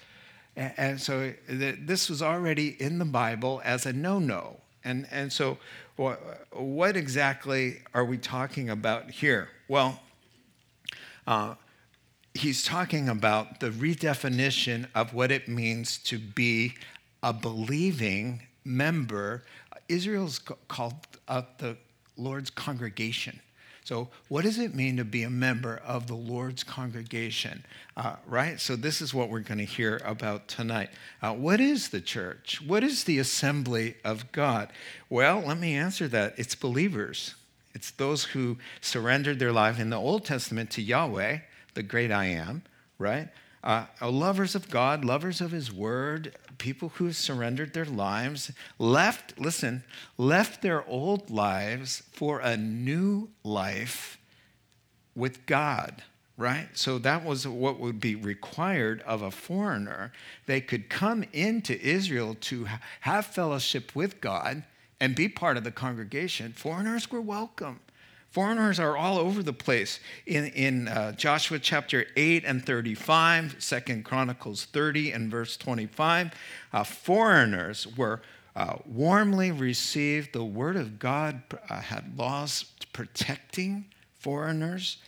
And 0.57 0.99
so 0.99 1.33
this 1.47 2.09
was 2.09 2.23
already 2.23 2.77
in 2.81 2.99
the 2.99 3.05
Bible 3.05 3.61
as 3.65 3.85
a 3.85 3.93
no 3.93 4.19
no. 4.19 4.57
And, 4.85 5.07
and 5.11 5.33
so, 5.33 5.59
what, 5.97 6.47
what 6.53 6.97
exactly 6.97 7.83
are 7.95 8.05
we 8.05 8.19
talking 8.19 8.71
about 8.71 9.11
here? 9.11 9.49
Well, 9.69 10.01
uh, 11.27 11.55
he's 12.35 12.65
talking 12.65 13.09
about 13.09 13.61
the 13.61 13.71
redefinition 13.71 14.87
of 14.95 15.15
what 15.15 15.31
it 15.31 15.49
means 15.49 15.99
to 15.99 16.19
be 16.19 16.75
a 17.23 17.33
believing 17.33 18.43
member. 18.65 19.45
Israel's 19.89 20.41
called 20.69 20.95
uh, 21.29 21.43
the 21.59 21.77
Lord's 22.17 22.51
congregation. 22.51 23.41
So, 23.85 24.11
what 24.29 24.45
does 24.45 24.59
it 24.59 24.77
mean 24.77 24.97
to 24.99 25.05
be 25.05 25.25
a 25.25 25.31
member 25.31 25.83
of 25.85 26.07
the 26.07 26.15
Lord's 26.15 26.63
congregation? 26.63 27.65
Uh, 27.97 28.15
right? 28.29 28.61
So, 28.61 28.77
this 28.77 29.03
is 29.03 29.13
what 29.13 29.29
we're 29.29 29.41
going 29.41 29.59
to 29.59 29.65
hear 29.65 30.01
about 30.05 30.47
tonight. 30.47 30.91
Uh, 31.21 31.33
what 31.33 31.61
is 31.61 31.89
the 31.89 32.01
church? 32.01 32.63
What 32.65 32.85
is 32.85 33.05
the 33.05 33.19
assembly 33.19 33.97
of 34.05 34.31
God? 34.31 34.69
Well, 35.11 35.41
let 35.41 35.59
me 35.59 35.75
answer 35.75 36.07
that. 36.09 36.35
It's 36.37 36.55
believers, 36.55 37.35
it's 37.75 37.91
those 37.93 38.25
who 38.25 38.59
surrendered 38.81 39.39
their 39.39 39.53
life 39.53 39.79
in 39.79 39.91
the 39.91 39.97
Old 39.97 40.25
Testament 40.25 40.71
to 40.71 40.83
Yahweh, 40.83 41.39
the 41.75 41.83
great 41.83 42.13
I 42.13 42.27
am, 42.27 42.63
right? 42.99 43.29
Uh, 43.65 43.87
lovers 44.03 44.55
of 44.55 44.69
God, 44.71 45.05
lovers 45.05 45.41
of 45.41 45.53
His 45.53 45.73
Word, 45.73 46.35
people 46.59 46.91
who 46.97 47.13
surrendered 47.13 47.73
their 47.73 47.85
lives, 47.85 48.51
left, 48.79 49.39
listen, 49.39 49.85
left 50.19 50.63
their 50.63 50.87
old 50.87 51.31
lives 51.31 52.03
for 52.13 52.41
a 52.41 52.57
new 52.57 53.31
life 53.45 54.19
with 55.15 55.47
God, 55.47 56.03
right? 56.37 56.69
So 56.75 56.99
that 56.99 57.25
was 57.25 57.47
what 57.47 57.79
would 57.79 58.01
be 58.01 58.17
required 58.17 59.01
of 59.03 59.23
a 59.23 59.31
foreigner. 59.31 60.13
They 60.47 60.61
could 60.61 60.91
come 60.91 61.25
into 61.33 61.81
Israel 61.81 62.37
to 62.43 62.67
have 63.01 63.27
fellowship 63.27 63.95
with 63.95 64.21
God 64.21 64.65
and 65.03 65.17
be 65.17 65.29
part 65.29 65.57
of 65.57 65.65
the 65.65 65.73
congregation. 65.73 66.53
Foreigners 66.53 67.11
were 67.11 67.21
welcome. 67.21 67.81
Foreigners 68.31 68.79
are 68.79 68.97
all 68.97 69.19
over 69.19 69.43
the 69.43 69.53
place. 69.53 69.99
In, 70.27 70.47
in 70.47 70.87
uh, 70.87 71.11
Joshua 71.11 71.59
chapter 71.59 72.07
8 72.17 72.45
and 72.47 72.65
35, 72.65 73.59
2 73.59 74.03
Chronicles 74.05 74.65
30 74.67 75.11
and 75.11 75.29
verse 75.29 75.57
25, 75.57 76.31
uh, 76.73 76.85
foreigners 76.85 77.89
were 77.97 78.23
uh, 78.55 78.77
warmly 78.87 79.51
received. 79.51 80.35
The 80.35 80.45
word 80.45 80.77
of 80.77 81.01
God 81.01 81.43
uh, 81.69 81.81
had 81.81 82.17
laws 82.17 82.67
protecting 82.93 83.87
foreigners 84.21 84.99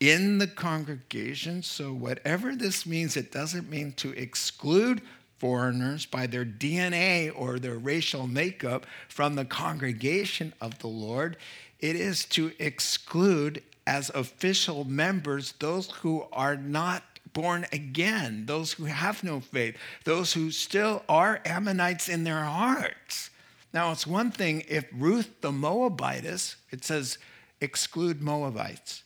in 0.00 0.38
the 0.38 0.48
congregation. 0.48 1.62
So, 1.62 1.92
whatever 1.92 2.56
this 2.56 2.86
means, 2.86 3.16
it 3.16 3.30
doesn't 3.30 3.70
mean 3.70 3.92
to 3.98 4.10
exclude 4.14 5.00
foreigners 5.44 6.06
by 6.06 6.26
their 6.26 6.46
DNA 6.46 7.30
or 7.36 7.58
their 7.58 7.76
racial 7.76 8.26
makeup 8.26 8.86
from 9.08 9.34
the 9.34 9.44
congregation 9.44 10.54
of 10.58 10.78
the 10.78 10.86
Lord 10.86 11.36
it 11.80 11.96
is 11.96 12.24
to 12.24 12.50
exclude 12.58 13.62
as 13.86 14.08
official 14.14 14.84
members 14.86 15.52
those 15.58 15.90
who 15.90 16.24
are 16.32 16.56
not 16.56 17.02
born 17.34 17.66
again, 17.74 18.46
those 18.46 18.72
who 18.72 18.86
have 18.86 19.22
no 19.22 19.38
faith, 19.38 19.76
those 20.04 20.32
who 20.32 20.50
still 20.50 21.02
are 21.10 21.42
Ammonites 21.44 22.08
in 22.08 22.24
their 22.24 22.44
hearts. 22.44 23.28
Now, 23.74 23.92
it's 23.92 24.06
one 24.06 24.30
thing 24.30 24.64
if 24.66 24.86
Ruth 24.94 25.42
the 25.42 25.52
Moabitess, 25.52 26.56
it 26.70 26.86
says 26.86 27.18
exclude 27.60 28.22
Moabites. 28.22 29.02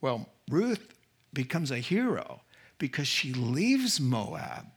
Well, 0.00 0.30
Ruth 0.50 0.94
becomes 1.32 1.70
a 1.70 1.78
hero 1.78 2.40
because 2.76 3.06
she 3.06 3.32
leaves 3.32 4.00
Moab 4.00 4.75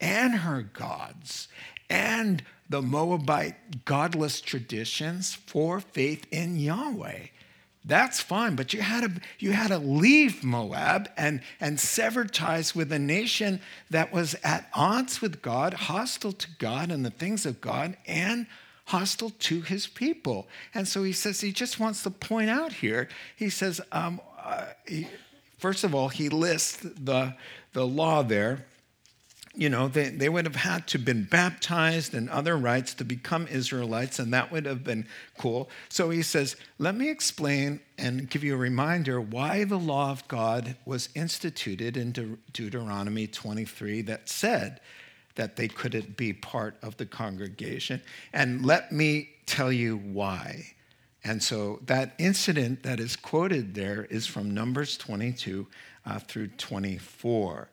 and 0.00 0.34
her 0.34 0.62
gods 0.62 1.48
and 1.90 2.42
the 2.68 2.82
Moabite 2.82 3.84
godless 3.84 4.40
traditions 4.40 5.34
for 5.34 5.80
faith 5.80 6.26
in 6.30 6.58
Yahweh. 6.58 7.26
That's 7.84 8.20
fine, 8.20 8.54
but 8.54 8.74
you 8.74 8.82
had 8.82 9.02
to, 9.02 9.20
you 9.38 9.52
had 9.52 9.68
to 9.68 9.78
leave 9.78 10.44
Moab 10.44 11.08
and, 11.16 11.40
and 11.58 11.80
sever 11.80 12.26
ties 12.26 12.74
with 12.74 12.92
a 12.92 12.98
nation 12.98 13.60
that 13.88 14.12
was 14.12 14.36
at 14.44 14.68
odds 14.74 15.22
with 15.22 15.40
God, 15.40 15.72
hostile 15.72 16.32
to 16.32 16.48
God 16.58 16.90
and 16.90 17.04
the 17.04 17.10
things 17.10 17.46
of 17.46 17.62
God, 17.62 17.96
and 18.06 18.46
hostile 18.86 19.30
to 19.38 19.62
his 19.62 19.86
people. 19.86 20.48
And 20.74 20.86
so 20.86 21.02
he 21.02 21.12
says, 21.12 21.40
he 21.40 21.52
just 21.52 21.80
wants 21.80 22.02
to 22.02 22.10
point 22.10 22.50
out 22.50 22.74
here, 22.74 23.08
he 23.36 23.48
says, 23.48 23.80
um, 23.92 24.20
uh, 24.42 24.66
he, 24.86 25.06
first 25.56 25.82
of 25.82 25.94
all, 25.94 26.08
he 26.08 26.28
lists 26.28 26.76
the, 26.76 27.34
the 27.72 27.86
law 27.86 28.22
there 28.22 28.66
you 29.58 29.68
know, 29.68 29.88
they, 29.88 30.10
they 30.10 30.28
would 30.28 30.44
have 30.44 30.54
had 30.54 30.86
to 30.86 30.98
been 30.98 31.24
baptized 31.24 32.14
and 32.14 32.30
other 32.30 32.56
rites 32.56 32.94
to 32.94 33.04
become 33.04 33.48
Israelites, 33.48 34.20
and 34.20 34.32
that 34.32 34.52
would 34.52 34.66
have 34.66 34.84
been 34.84 35.04
cool. 35.36 35.68
So 35.88 36.10
he 36.10 36.22
says, 36.22 36.54
let 36.78 36.94
me 36.94 37.10
explain 37.10 37.80
and 37.98 38.30
give 38.30 38.44
you 38.44 38.54
a 38.54 38.56
reminder 38.56 39.20
why 39.20 39.64
the 39.64 39.76
law 39.76 40.12
of 40.12 40.26
God 40.28 40.76
was 40.84 41.08
instituted 41.16 41.96
in 41.96 42.12
De- 42.12 42.38
Deuteronomy 42.52 43.26
23 43.26 44.02
that 44.02 44.28
said 44.28 44.80
that 45.34 45.56
they 45.56 45.66
couldn't 45.66 46.16
be 46.16 46.32
part 46.32 46.76
of 46.80 46.96
the 46.96 47.06
congregation. 47.06 48.00
And 48.32 48.64
let 48.64 48.92
me 48.92 49.30
tell 49.46 49.72
you 49.72 49.96
why. 49.96 50.66
And 51.24 51.42
so 51.42 51.80
that 51.86 52.14
incident 52.18 52.84
that 52.84 53.00
is 53.00 53.16
quoted 53.16 53.74
there 53.74 54.04
is 54.04 54.24
from 54.24 54.54
Numbers 54.54 54.96
22 54.96 55.66
uh, 56.06 56.20
through 56.20 56.46
24. 56.58 57.68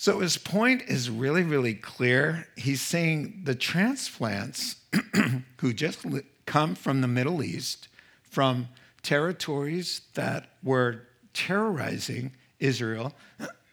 So 0.00 0.20
his 0.20 0.38
point 0.38 0.84
is 0.88 1.10
really, 1.10 1.42
really 1.42 1.74
clear. 1.74 2.48
He's 2.56 2.80
saying 2.80 3.42
the 3.44 3.54
transplants 3.54 4.76
who 5.58 5.74
just 5.74 6.06
come 6.46 6.74
from 6.74 7.02
the 7.02 7.06
Middle 7.06 7.42
East, 7.42 7.88
from 8.22 8.68
territories 9.02 10.00
that 10.14 10.46
were 10.62 11.02
terrorizing 11.34 12.32
Israel, 12.58 13.12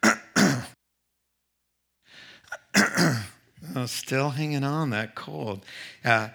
oh, 0.03 0.67
still 3.85 4.31
hanging 4.31 4.65
on 4.65 4.89
that 4.89 5.15
cold. 5.15 5.63
Uh, 6.03 6.27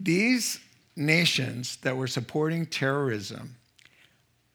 these 0.00 0.58
nations 0.96 1.76
that 1.82 1.96
were 1.96 2.08
supporting 2.08 2.66
terrorism 2.66 3.54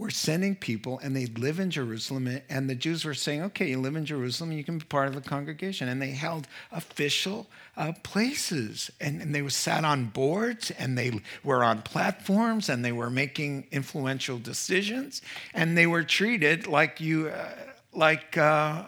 were 0.01 0.10
sending 0.10 0.55
people 0.55 1.00
and 1.03 1.15
they 1.15 1.27
live 1.27 1.60
in 1.60 1.70
Jerusalem. 1.70 2.41
And 2.50 2.67
the 2.67 2.74
Jews 2.74 3.05
were 3.05 3.13
saying, 3.13 3.43
okay, 3.43 3.70
you 3.70 3.79
live 3.79 3.96
in 3.96 4.03
Jerusalem, 4.03 4.51
you 4.51 4.63
can 4.63 4.79
be 4.79 4.86
part 4.86 5.08
of 5.08 5.13
the 5.13 5.22
congregation. 5.22 5.88
And 5.88 6.01
they 6.01 6.10
held 6.10 6.48
official 6.72 7.46
uh, 7.77 7.93
places. 8.01 8.89
And, 9.00 9.22
and 9.22 9.36
they 9.36 9.43
were 9.43 9.51
sat 9.51 9.86
on 9.86 10.05
boards 10.05 10.72
and 10.72 10.98
they 10.98 11.22
were 11.43 11.63
on 11.63 11.84
platforms 11.84 12.67
and 12.67 12.84
they 12.84 12.91
were 12.91 13.12
making 13.12 13.67
influential 13.72 14.39
decisions. 14.39 15.22
And 15.53 15.77
they 15.77 15.86
were 15.86 16.03
treated 16.03 16.65
like 16.65 17.00
you, 17.00 17.29
uh, 17.29 17.50
like, 17.93 18.36
uh, 18.36 18.86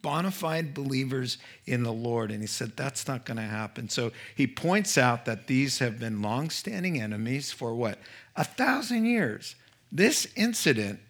bona 0.00 0.30
fide 0.30 0.72
believers 0.72 1.36
in 1.66 1.82
the 1.82 1.92
Lord. 1.92 2.30
And 2.30 2.40
he 2.40 2.46
said, 2.46 2.72
that's 2.74 3.06
not 3.06 3.26
going 3.26 3.36
to 3.36 3.42
happen. 3.42 3.90
So 3.90 4.12
he 4.34 4.46
points 4.46 4.96
out 4.96 5.26
that 5.26 5.46
these 5.46 5.78
have 5.80 6.00
been 6.00 6.22
long 6.22 6.48
standing 6.48 6.98
enemies 6.98 7.52
for 7.52 7.74
what? 7.74 7.98
A 8.34 8.44
thousand 8.44 9.04
years. 9.04 9.56
This 9.94 10.26
incident 10.36 11.00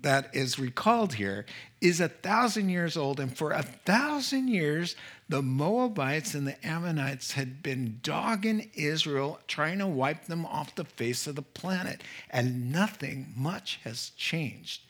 that 0.00 0.34
is 0.34 0.58
recalled 0.58 1.14
here 1.14 1.44
is 1.82 2.00
a 2.00 2.08
thousand 2.08 2.70
years 2.70 2.96
old, 2.96 3.20
and 3.20 3.36
for 3.36 3.52
a 3.52 3.62
thousand 3.62 4.48
years, 4.48 4.96
the 5.28 5.42
Moabites 5.42 6.32
and 6.32 6.46
the 6.46 6.66
Ammonites 6.66 7.32
had 7.32 7.62
been 7.62 8.00
dogging 8.02 8.70
Israel, 8.74 9.38
trying 9.46 9.78
to 9.78 9.86
wipe 9.86 10.24
them 10.24 10.46
off 10.46 10.74
the 10.74 10.84
face 10.84 11.26
of 11.26 11.36
the 11.36 11.42
planet, 11.42 12.02
and 12.30 12.72
nothing 12.72 13.34
much 13.36 13.80
has 13.84 14.10
changed 14.16 14.82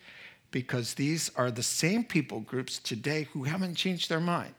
because 0.52 0.94
these 0.94 1.30
are 1.34 1.50
the 1.50 1.62
same 1.64 2.04
people 2.04 2.40
groups 2.40 2.78
today 2.78 3.26
who 3.32 3.42
haven't 3.44 3.74
changed 3.74 4.08
their 4.08 4.20
mind. 4.20 4.54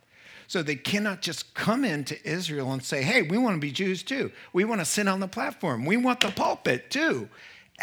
So 0.47 0.61
they 0.61 0.75
cannot 0.75 1.21
just 1.21 1.53
come 1.53 1.85
into 1.85 2.21
Israel 2.27 2.73
and 2.73 2.83
say, 2.83 3.01
hey, 3.01 3.21
we 3.21 3.37
want 3.37 3.55
to 3.55 3.61
be 3.61 3.71
Jews 3.71 4.03
too. 4.03 4.31
We 4.51 4.65
want 4.65 4.81
to 4.81 4.85
sit 4.85 5.07
on 5.07 5.19
the 5.19 5.27
platform. 5.27 5.85
We 5.85 5.95
want 5.97 6.19
the 6.19 6.31
pulpit 6.31 6.91
too. 6.91 7.29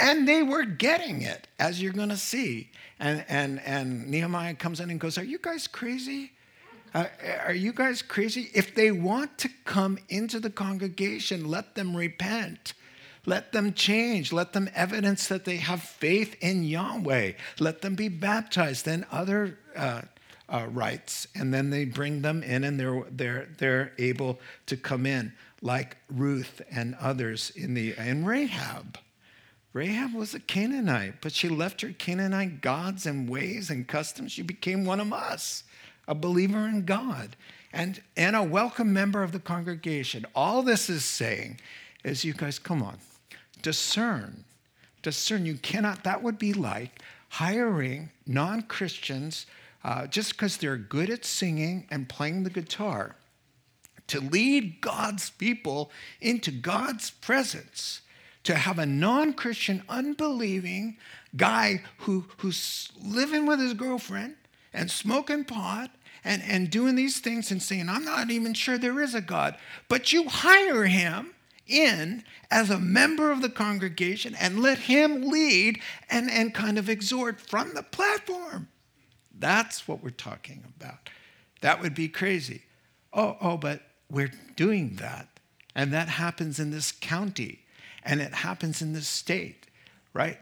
And 0.00 0.26
they 0.26 0.42
were 0.42 0.64
getting 0.64 1.23
it, 1.23 1.47
as 1.59 1.80
you're 1.80 1.92
going 1.92 2.09
to 2.09 2.16
see. 2.16 2.71
And, 2.99 3.25
and, 3.28 3.61
and 3.61 4.09
Nehemiah 4.09 4.54
comes 4.54 4.80
in 4.80 4.90
and 4.90 4.99
goes, 4.99 5.19
Are 5.19 5.25
you 5.25 5.38
guys 5.38 5.69
crazy? 5.69 6.33
Uh, 6.95 7.07
are 7.45 7.54
you 7.54 7.73
guys 7.73 8.02
crazy? 8.02 8.50
If 8.52 8.75
they 8.75 8.90
want 8.90 9.38
to 9.38 9.50
come 9.64 9.99
into 10.09 10.40
the 10.40 10.50
congregation, 10.50 11.49
let 11.49 11.75
them 11.75 11.97
repent. 11.97 12.73
Let 13.26 13.52
them 13.52 13.75
change. 13.75 14.33
Let 14.33 14.54
them 14.54 14.71
evidence 14.75 15.28
that 15.28 15.45
they 15.45 15.59
have 15.59 15.83
faith 15.83 16.37
in 16.40 16.64
Yahweh. 16.64 17.33
Let 17.59 17.83
them 17.83 17.95
be 17.95 18.09
baptized. 18.09 18.87
Then 18.87 19.07
other 19.12 19.59
uh, 19.76 20.02
uh, 20.49 20.66
rites, 20.71 21.28
and 21.35 21.52
then 21.54 21.71
they 21.71 21.85
bring 21.85 22.23
them 22.23 22.42
in, 22.42 22.64
and 22.64 22.80
they're 22.80 23.04
they're 23.11 23.49
they're 23.59 23.92
able 23.99 24.40
to 24.66 24.76
come 24.76 25.07
in, 25.07 25.33
like 25.62 25.97
Ruth 26.09 26.62
and 26.71 26.97
others 27.00 27.52
in 27.54 27.75
the 27.75 27.95
and 27.97 28.26
Rahab. 28.26 28.99
Rahab 29.73 30.15
was 30.15 30.35
a 30.35 30.41
Canaanite, 30.41 31.21
but 31.21 31.33
she 31.33 31.49
left 31.49 31.81
her 31.83 31.93
Canaanite 31.93 32.61
gods 32.61 33.07
and 33.07 33.29
ways 33.29 33.71
and 33.71 33.87
customs. 33.87 34.33
She 34.33 34.43
became 34.43 34.85
one 34.85 34.99
of 34.99 35.12
us, 35.12 35.62
a 36.09 36.15
believer 36.15 36.67
in 36.67 36.85
God, 36.85 37.37
and, 37.73 38.03
and 38.17 38.35
a 38.35 38.43
welcome 38.43 38.93
member 38.93 39.23
of 39.23 39.31
the 39.31 39.39
congregation. 39.39 40.27
All 40.35 40.62
this 40.62 40.91
is 40.91 41.05
saying 41.05 41.61
is, 42.03 42.25
you 42.25 42.33
guys, 42.33 42.59
come 42.59 42.83
on, 42.83 42.99
discern. 43.62 44.45
Discern. 45.03 45.47
You 45.47 45.55
cannot, 45.55 46.03
that 46.03 46.23
would 46.23 46.39
be 46.39 46.53
like 46.53 47.00
hiring 47.29 48.11
non 48.27 48.62
Christians 48.62 49.47
uh, 49.85 50.09
just 50.09 50.33
because 50.33 50.57
they're 50.57 50.77
good 50.77 51.11
at 51.11 51.25
singing 51.25 51.87
and 51.91 52.09
playing 52.09 52.43
the 52.43 52.50
guitar 52.50 53.15
to 54.09 54.21
lead 54.21 54.80
God's 54.80 55.30
people 55.30 55.93
into 56.21 56.50
God's 56.50 57.11
presence 57.11 58.00
to 58.50 58.56
have 58.56 58.80
a 58.80 58.86
non 58.86 59.32
Christian, 59.32 59.82
unbelieving 59.89 60.97
guy 61.36 61.82
who, 61.99 62.25
who's 62.39 62.91
living 63.00 63.47
with 63.47 63.60
his 63.60 63.75
girlfriend 63.75 64.34
and 64.73 64.91
smoking 64.91 65.45
pot 65.45 65.91
and, 66.25 66.43
and 66.43 66.69
doing 66.69 66.97
these 66.97 67.21
things 67.21 67.52
and 67.52 67.63
saying, 67.63 67.89
I'm 67.89 68.04
not 68.04 68.30
even 68.30 68.52
sure 68.54 68.76
there 68.76 69.00
is 69.00 69.15
a 69.15 69.21
God. 69.21 69.56
But 69.89 70.13
you 70.13 70.28
hire 70.28 70.86
him 70.86 71.32
in 71.69 72.25
as 72.50 72.71
a 72.71 72.80
member 72.80 73.30
of 73.30 73.41
the 73.41 73.49
congregation 73.49 74.34
and 74.34 74.60
let 74.60 74.78
him 74.78 75.28
lead 75.28 75.80
and, 76.10 76.28
and 76.28 76.52
kind 76.52 76.76
of 76.76 76.89
exhort 76.89 77.41
from 77.41 77.75
the 77.75 77.84
platform. 77.84 78.67
That's 79.39 79.86
what 79.86 80.02
we're 80.02 80.10
talking 80.10 80.65
about. 80.76 81.08
That 81.60 81.80
would 81.80 81.95
be 81.95 82.08
crazy. 82.08 82.63
Oh, 83.13 83.36
oh, 83.41 83.56
but 83.56 83.82
we're 84.10 84.32
doing 84.56 84.97
that. 84.97 85.28
And 85.76 85.93
that 85.93 86.08
happens 86.08 86.58
in 86.58 86.73
this 86.73 86.91
county 86.91 87.60
and 88.04 88.21
it 88.21 88.32
happens 88.32 88.82
in 88.82 88.93
this 88.93 89.08
state, 89.08 89.67
right? 90.13 90.39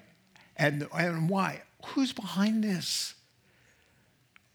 And, 0.56 0.86
and 0.94 1.28
why? 1.28 1.62
Who's 1.86 2.12
behind 2.12 2.64
this? 2.64 3.14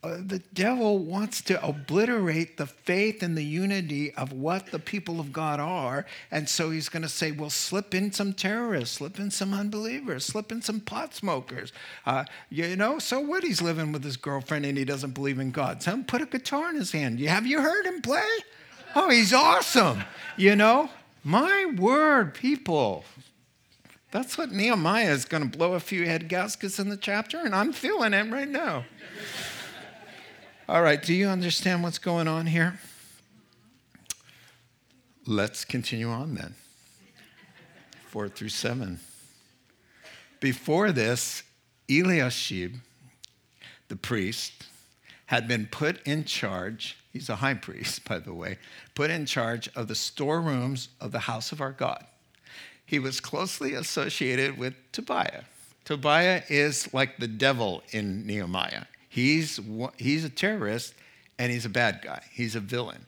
Uh, 0.04 0.18
the 0.20 0.40
devil 0.54 1.00
wants 1.00 1.42
to 1.42 1.66
obliterate 1.66 2.58
the 2.58 2.66
faith 2.66 3.24
and 3.24 3.38
the 3.38 3.44
unity 3.44 4.14
of 4.16 4.34
what 4.34 4.68
the 4.68 4.80
people 4.80 5.22
of 5.22 5.32
God 5.32 5.62
are. 5.62 6.06
And 6.30 6.50
so 6.50 6.72
he's 6.72 6.90
going 6.90 7.04
to 7.04 7.10
say, 7.10 7.32
well, 7.32 7.50
slip 7.50 7.96
in 7.96 8.12
some 8.12 8.34
terrorists, 8.34 8.98
slip 8.98 9.18
in 9.18 9.32
some 9.32 9.54
unbelievers, 9.54 10.26
slip 10.26 10.52
in 10.52 10.62
some 10.62 10.82
pot 10.82 11.14
smokers. 11.14 11.72
Uh, 12.06 12.26
you 12.50 12.76
know, 12.76 13.00
so 13.00 13.22
what? 13.22 13.44
He's 13.46 13.62
living 13.62 13.94
with 13.94 14.04
his 14.04 14.18
girlfriend 14.18 14.66
and 14.66 14.78
he 14.78 14.84
doesn't 14.84 15.12
believe 15.12 15.40
in 15.40 15.52
God. 15.52 15.82
Him, 15.82 16.04
put 16.04 16.22
a 16.22 16.26
guitar 16.26 16.70
in 16.70 16.76
his 16.76 16.92
hand. 16.92 17.22
Have 17.22 17.48
you 17.48 17.62
heard 17.62 17.86
him 17.86 18.02
play? 18.02 18.28
Oh, 18.96 19.10
he's 19.10 19.32
awesome. 19.32 20.04
You 20.36 20.58
know, 20.58 20.90
my 21.24 21.74
word, 21.78 22.34
people. 22.34 23.06
That's 24.12 24.38
what 24.38 24.52
Nehemiah 24.52 25.12
is 25.12 25.26
going 25.26 25.50
to 25.50 25.58
blow 25.58 25.74
a 25.74 25.80
few 25.80 26.06
head 26.06 26.30
gaskets 26.30 26.78
in 26.78 26.90
the 26.90 26.98
chapter, 26.98 27.40
and 27.40 27.56
I'm 27.56 27.74
feeling 27.74 28.14
it 28.14 28.32
right 28.32 28.48
now. 28.48 28.86
All 30.70 30.82
right, 30.82 31.02
do 31.02 31.14
you 31.14 31.28
understand 31.28 31.84
what's 31.84 31.98
going 31.98 32.28
on 32.28 32.46
here? 32.46 32.80
Let's 35.26 35.66
continue 35.66 36.10
on 36.10 36.36
then. 36.36 36.56
Four 38.08 38.30
through 38.30 38.50
seven. 38.50 39.00
Before 40.40 40.92
this, 40.92 41.44
Eliashib, 41.90 42.76
the 43.88 43.96
priest, 43.96 44.66
had 45.28 45.48
been 45.48 45.68
put 45.68 46.06
in 46.06 46.26
charge, 46.26 46.98
he's 47.14 47.30
a 47.30 47.38
high 47.38 47.54
priest, 47.54 48.04
by 48.04 48.20
the 48.20 48.34
way, 48.34 48.58
put 48.96 49.10
in 49.10 49.26
charge 49.26 49.70
of 49.76 49.88
the 49.88 49.96
storerooms 49.96 50.90
of 51.00 51.12
the 51.14 51.20
house 51.20 51.52
of 51.52 51.62
our 51.62 51.72
God. 51.72 52.06
He 52.86 53.00
was 53.00 53.22
closely 53.22 53.74
associated 53.74 54.58
with 54.58 54.74
Tobiah. 54.92 55.44
Tobiah 55.86 56.44
is 56.50 56.94
like 56.94 57.18
the 57.18 57.28
devil 57.28 57.84
in 57.92 58.26
Nehemiah. 58.26 58.86
He's, 59.08 59.60
he's 59.98 60.26
a 60.26 60.30
terrorist 60.30 60.96
and 61.40 61.52
he's 61.52 61.66
a 61.66 61.70
bad 61.70 62.02
guy, 62.04 62.22
he's 62.32 62.56
a 62.56 62.60
villain. 62.60 63.06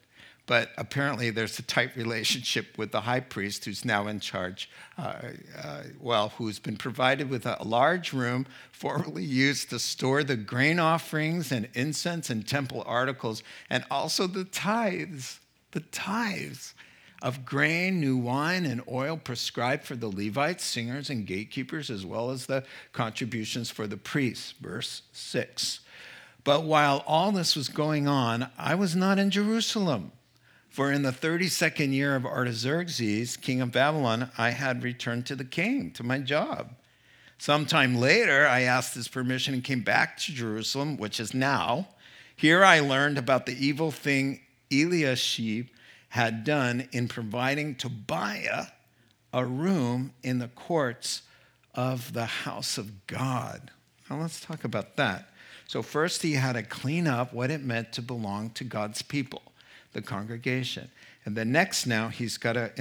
But 0.47 0.69
apparently, 0.77 1.31
there's 1.31 1.57
a 1.57 1.63
tight 1.63 1.95
relationship 1.95 2.77
with 2.77 2.91
the 2.91 3.01
high 3.01 3.21
priest 3.21 3.65
who's 3.65 3.83
now 3.83 4.07
in 4.07 4.19
charge, 4.19 4.69
uh, 4.97 5.15
uh, 5.61 5.83
well, 5.99 6.29
who's 6.37 6.59
been 6.59 6.77
provided 6.77 7.29
with 7.31 7.47
a 7.47 7.57
large 7.63 8.13
room 8.13 8.45
formerly 8.71 9.23
used 9.23 9.71
to 9.71 9.79
store 9.79 10.23
the 10.23 10.35
grain 10.35 10.77
offerings 10.77 11.51
and 11.51 11.67
incense 11.73 12.29
and 12.29 12.47
temple 12.47 12.83
articles, 12.85 13.41
and 13.71 13.83
also 13.89 14.27
the 14.27 14.43
tithes, 14.43 15.39
the 15.71 15.79
tithes 15.79 16.75
of 17.23 17.43
grain, 17.43 17.99
new 17.99 18.15
wine, 18.15 18.65
and 18.67 18.83
oil 18.87 19.17
prescribed 19.17 19.83
for 19.83 19.95
the 19.95 20.09
Levites, 20.09 20.63
singers, 20.63 21.09
and 21.09 21.25
gatekeepers, 21.25 21.89
as 21.89 22.05
well 22.05 22.29
as 22.29 22.45
the 22.45 22.63
contributions 22.93 23.71
for 23.71 23.87
the 23.87 23.97
priests. 23.97 24.53
Verse 24.61 25.01
6. 25.11 25.79
But 26.43 26.65
while 26.65 27.03
all 27.07 27.31
this 27.31 27.55
was 27.55 27.67
going 27.67 28.07
on, 28.07 28.51
I 28.59 28.75
was 28.75 28.95
not 28.95 29.17
in 29.17 29.31
Jerusalem. 29.31 30.11
For 30.75 30.91
in 30.91 31.03
the 31.03 31.11
32nd 31.13 31.93
year 31.93 32.17
of 32.17 32.25
Artaxerxes, 32.25 33.37
king 33.37 33.61
of 33.61 33.71
Babylon, 33.71 34.29
I 34.37 34.49
had 34.49 34.83
returned 34.83 35.25
to 35.27 35.35
the 35.37 35.45
king, 35.45 35.91
to 35.91 36.03
my 36.03 36.19
job. 36.19 36.75
Sometime 37.37 37.95
later, 37.95 38.45
I 38.45 38.63
asked 38.63 38.93
his 38.93 39.07
permission 39.07 39.53
and 39.53 39.63
came 39.63 39.83
back 39.83 40.17
to 40.17 40.33
Jerusalem, 40.33 40.97
which 40.97 41.17
is 41.21 41.33
now. 41.33 41.87
Here 42.35 42.61
I 42.65 42.81
learned 42.81 43.17
about 43.17 43.45
the 43.45 43.55
evil 43.65 43.89
thing 43.89 44.41
Eliashib 44.69 45.67
had 46.09 46.43
done 46.43 46.89
in 46.91 47.07
providing 47.07 47.75
Tobiah 47.75 48.65
a 49.31 49.45
room 49.45 50.11
in 50.23 50.39
the 50.39 50.49
courts 50.49 51.21
of 51.73 52.11
the 52.11 52.25
house 52.25 52.77
of 52.77 53.07
God. 53.07 53.71
Now 54.09 54.19
let's 54.19 54.41
talk 54.41 54.65
about 54.65 54.97
that. 54.97 55.29
So, 55.67 55.81
first, 55.81 56.21
he 56.21 56.33
had 56.33 56.53
to 56.53 56.63
clean 56.63 57.07
up 57.07 57.31
what 57.31 57.49
it 57.49 57.63
meant 57.63 57.93
to 57.93 58.01
belong 58.01 58.49
to 58.55 58.65
God's 58.65 59.01
people, 59.01 59.44
the 59.95 60.01
congregation. 60.03 60.91
And 61.25 61.35
then, 61.35 61.51
next, 61.51 61.87
now, 61.87 62.09
he's 62.09 62.37
got 62.37 62.53
to 62.53 62.71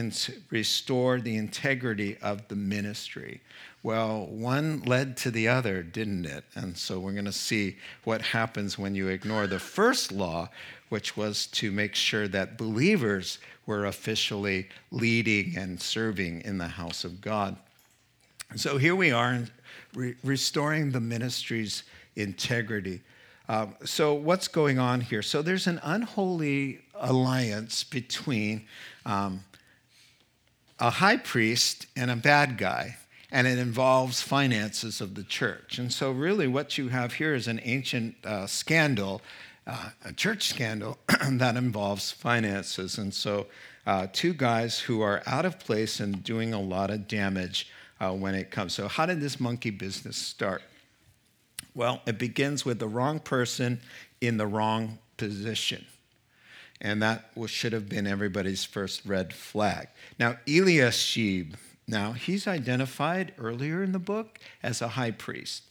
restore 0.51 1.19
the 1.19 1.37
integrity 1.37 2.19
of 2.21 2.47
the 2.49 2.57
ministry. 2.57 3.41
Well, 3.83 4.27
one 4.27 4.83
led 4.83 5.17
to 5.19 5.31
the 5.31 5.49
other, 5.49 5.83
didn't 5.83 6.27
it? 6.27 6.45
And 6.55 6.77
so, 6.77 7.01
we're 7.01 7.13
going 7.13 7.25
to 7.25 7.33
see 7.33 7.79
what 8.03 8.21
happens 8.21 8.79
when 8.79 8.95
you 8.95 9.09
ignore 9.09 9.47
the 9.47 9.59
first 9.59 10.13
law, 10.13 10.51
which 10.91 11.17
was 11.17 11.47
to 11.49 11.73
make 11.73 11.95
sure 11.95 12.29
that 12.29 12.59
believers 12.59 13.39
were 13.65 13.87
officially 13.87 14.69
leading 14.91 15.57
and 15.57 15.81
serving 15.81 16.43
in 16.43 16.59
the 16.59 16.69
house 16.69 17.05
of 17.05 17.23
God. 17.23 17.57
So, 18.57 18.77
here 18.77 18.95
we 18.95 19.11
are, 19.11 19.45
re- 19.95 20.17
restoring 20.23 20.91
the 20.91 21.01
ministry's 21.01 21.85
integrity. 22.17 23.01
Um, 23.49 23.75
so, 23.85 24.13
what's 24.13 24.49
going 24.49 24.79
on 24.79 25.01
here? 25.01 25.23
So, 25.23 25.41
there's 25.41 25.67
an 25.67 25.81
unholy 25.83 26.84
alliance 26.95 27.85
between 27.85 28.67
um, 29.05 29.45
a 30.79 30.91
high 30.91 31.17
priest 31.17 31.87
and 31.97 32.11
a 32.11 32.17
bad 32.17 32.59
guy, 32.59 32.97
and 33.31 33.47
it 33.47 33.59
involves 33.59 34.21
finances 34.21 35.01
of 35.01 35.15
the 35.15 35.23
church. 35.23 35.79
And 35.79 35.93
so, 35.93 36.11
really, 36.11 36.47
what 36.47 36.79
you 36.79 36.89
have 36.89 37.15
here 37.15 37.35
is 37.35 37.49
an 37.49 37.61
ancient 37.65 38.17
uh, 38.25 38.47
scandal, 38.47 39.23
uh, 39.67 39.91
a 40.05 40.13
church 40.13 40.49
scandal 40.49 40.99
that 41.31 41.57
involves 41.57 42.11
finances. 42.11 42.99
And 42.99 43.13
so, 43.13 43.47
uh, 43.87 44.07
two 44.13 44.33
guys 44.33 44.79
who 44.79 45.01
are 45.03 45.23
out 45.27 45.45
of 45.45 45.59
place 45.59 46.01
and 46.01 46.23
doing 46.25 46.55
a 46.55 46.61
lot 46.61 46.91
of 46.91 47.07
damage 47.07 47.71
uh, 48.01 48.13
when 48.13 48.35
it 48.35 48.51
comes. 48.51 48.73
So, 48.73 48.89
how 48.89 49.07
did 49.07 49.21
this 49.21 49.39
monkey 49.39 49.71
business 49.71 50.17
start? 50.17 50.63
Well, 51.75 52.03
it 52.07 52.19
begins 52.19 52.65
with 52.65 52.79
the 52.79 52.89
wrong 52.89 53.19
person 53.19 53.81
in 54.21 54.37
the 54.37 54.47
wrong 54.47 54.99
position. 55.17 55.85
And 56.85 57.01
that 57.03 57.31
should 57.47 57.73
have 57.73 57.89
been 57.89 58.07
everybody's 58.07 58.63
first 58.63 59.07
red 59.07 59.33
flag. 59.33 59.89
Now, 60.21 60.37
Eliashib, 60.47 61.57
now 61.89 62.13
he's 62.13 62.47
identified 62.47 63.33
earlier 63.39 63.83
in 63.83 63.93
the 63.93 63.99
book 63.99 64.39
as 64.63 64.83
a 64.83 64.89
high 64.89 65.13
priest. 65.13 65.63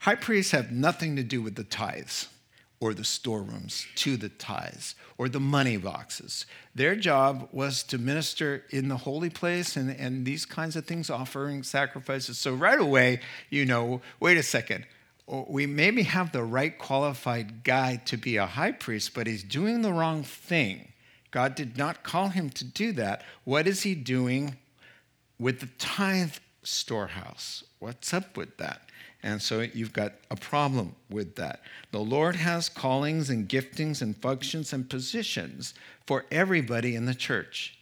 High 0.00 0.16
priests 0.16 0.52
have 0.52 0.70
nothing 0.70 1.16
to 1.16 1.22
do 1.22 1.40
with 1.40 1.54
the 1.54 1.64
tithes 1.64 2.28
or 2.78 2.92
the 2.92 3.04
storerooms 3.04 3.86
to 3.94 4.18
the 4.18 4.28
tithes 4.28 4.94
or 5.16 5.30
the 5.30 5.40
money 5.40 5.78
boxes. 5.78 6.44
Their 6.74 6.94
job 6.94 7.48
was 7.52 7.82
to 7.84 7.96
minister 7.96 8.64
in 8.68 8.88
the 8.88 8.98
holy 8.98 9.30
place 9.30 9.76
and, 9.76 9.90
and 9.90 10.26
these 10.26 10.44
kinds 10.44 10.76
of 10.76 10.84
things, 10.84 11.08
offering 11.08 11.62
sacrifices. 11.62 12.36
So 12.36 12.52
right 12.52 12.78
away, 12.78 13.20
you 13.48 13.64
know, 13.64 14.02
wait 14.20 14.36
a 14.36 14.42
second, 14.42 14.84
we 15.48 15.66
maybe 15.66 16.02
have 16.02 16.32
the 16.32 16.42
right 16.42 16.76
qualified 16.76 17.62
guy 17.62 17.96
to 18.06 18.16
be 18.16 18.36
a 18.36 18.46
high 18.46 18.72
priest, 18.72 19.14
but 19.14 19.26
he's 19.26 19.44
doing 19.44 19.82
the 19.82 19.92
wrong 19.92 20.22
thing. 20.24 20.92
God 21.30 21.54
did 21.54 21.78
not 21.78 22.02
call 22.02 22.28
him 22.28 22.50
to 22.50 22.64
do 22.64 22.92
that. 22.92 23.22
What 23.44 23.68
is 23.68 23.82
he 23.82 23.94
doing 23.94 24.56
with 25.38 25.60
the 25.60 25.68
tithe 25.78 26.34
storehouse? 26.62 27.62
What's 27.78 28.12
up 28.12 28.36
with 28.36 28.56
that? 28.56 28.82
And 29.22 29.40
so 29.40 29.60
you've 29.60 29.92
got 29.92 30.14
a 30.30 30.36
problem 30.36 30.96
with 31.08 31.36
that. 31.36 31.62
The 31.92 32.00
Lord 32.00 32.36
has 32.36 32.68
callings 32.68 33.30
and 33.30 33.48
giftings 33.48 34.02
and 34.02 34.16
functions 34.16 34.72
and 34.72 34.88
positions 34.88 35.74
for 36.06 36.24
everybody 36.30 36.96
in 36.96 37.06
the 37.06 37.14
church. 37.14 37.78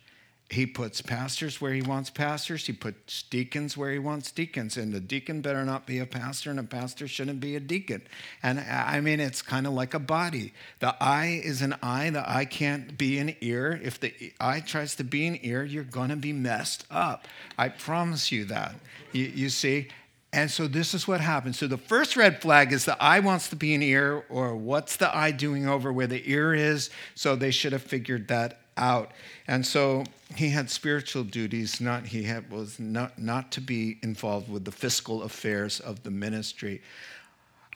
He 0.51 0.65
puts 0.65 1.03
pastors 1.03 1.61
where 1.61 1.75
he 1.75 1.83
wants 1.83 2.09
pastors. 2.09 2.67
He 2.67 2.73
puts 2.73 3.23
deacons 3.25 3.77
where 3.77 3.93
he 3.93 3.99
wants 3.99 4.31
deacons. 4.31 4.79
And 4.79 4.95
the 4.95 5.01
deacon 5.01 5.43
better 5.43 5.63
not 5.63 5.87
be 5.87 5.99
a 5.99 6.07
pastor, 6.07 6.51
and 6.51 6.59
a 6.59 6.63
pastor 6.63 7.07
shouldn't 7.07 7.41
be 7.41 7.55
a 7.55 7.61
deacon. 7.61 8.01
And 8.43 8.61
I 8.61 9.01
mean, 9.01 9.21
it's 9.21 9.43
kind 9.43 9.67
of 9.67 9.75
like 9.75 9.93
a 9.93 9.99
body. 9.99 10.55
The 10.81 10.97
eye 11.03 11.43
is 11.45 11.61
an 11.61 11.77
eye. 11.83 12.09
The 12.09 12.29
eye 12.29 12.47
can't 12.47 12.97
be 12.97 13.19
an 13.19 13.37
ear. 13.43 13.79
If 13.83 14.01
the 14.01 14.33
eye 14.41 14.61
tries 14.61 14.97
to 14.97 15.05
be 15.05 15.27
an 15.27 15.39
ear, 15.43 15.65
you're 15.65 15.85
going 15.85 16.09
to 16.09 16.17
be 16.17 16.33
messed 16.33 16.87
up. 16.91 17.29
I 17.59 17.69
promise 17.69 18.33
you 18.33 18.47
that. 18.47 18.75
You, 19.13 19.25
you 19.27 19.49
see? 19.51 19.89
And 20.33 20.51
so 20.51 20.67
this 20.67 20.95
is 20.95 21.07
what 21.07 21.21
happens. 21.21 21.59
So 21.59 21.67
the 21.67 21.77
first 21.77 22.17
red 22.17 22.41
flag 22.41 22.73
is 22.73 22.87
the 22.87 23.03
eye 23.03 23.21
wants 23.21 23.49
to 23.49 23.57
be 23.57 23.75
an 23.75 23.83
ear, 23.83 24.25
or 24.31 24.57
what's 24.57 24.97
the 24.97 25.15
eye 25.15 25.31
doing 25.31 25.69
over 25.69 25.93
where 25.93 26.07
the 26.07 26.23
ear 26.31 26.55
is? 26.55 26.89
So 27.15 27.37
they 27.37 27.51
should 27.51 27.73
have 27.73 27.83
figured 27.83 28.29
that 28.29 28.61
out. 28.79 29.13
And 29.47 29.67
so 29.67 30.05
he 30.35 30.51
had 30.51 30.71
spiritual 30.71 31.25
duties, 31.25 31.81
not 31.81 32.07
he 32.07 32.25
had, 32.25 32.51
was 32.51 32.79
not, 32.79 33.19
not 33.19 33.51
to 33.53 33.61
be 33.61 33.99
involved 34.03 34.51
with 34.51 34.65
the 34.65 34.73
fiscal 34.73 35.23
affairs 35.23 35.81
of 35.81 36.03
the 36.03 36.11
ministry. 36.11 36.83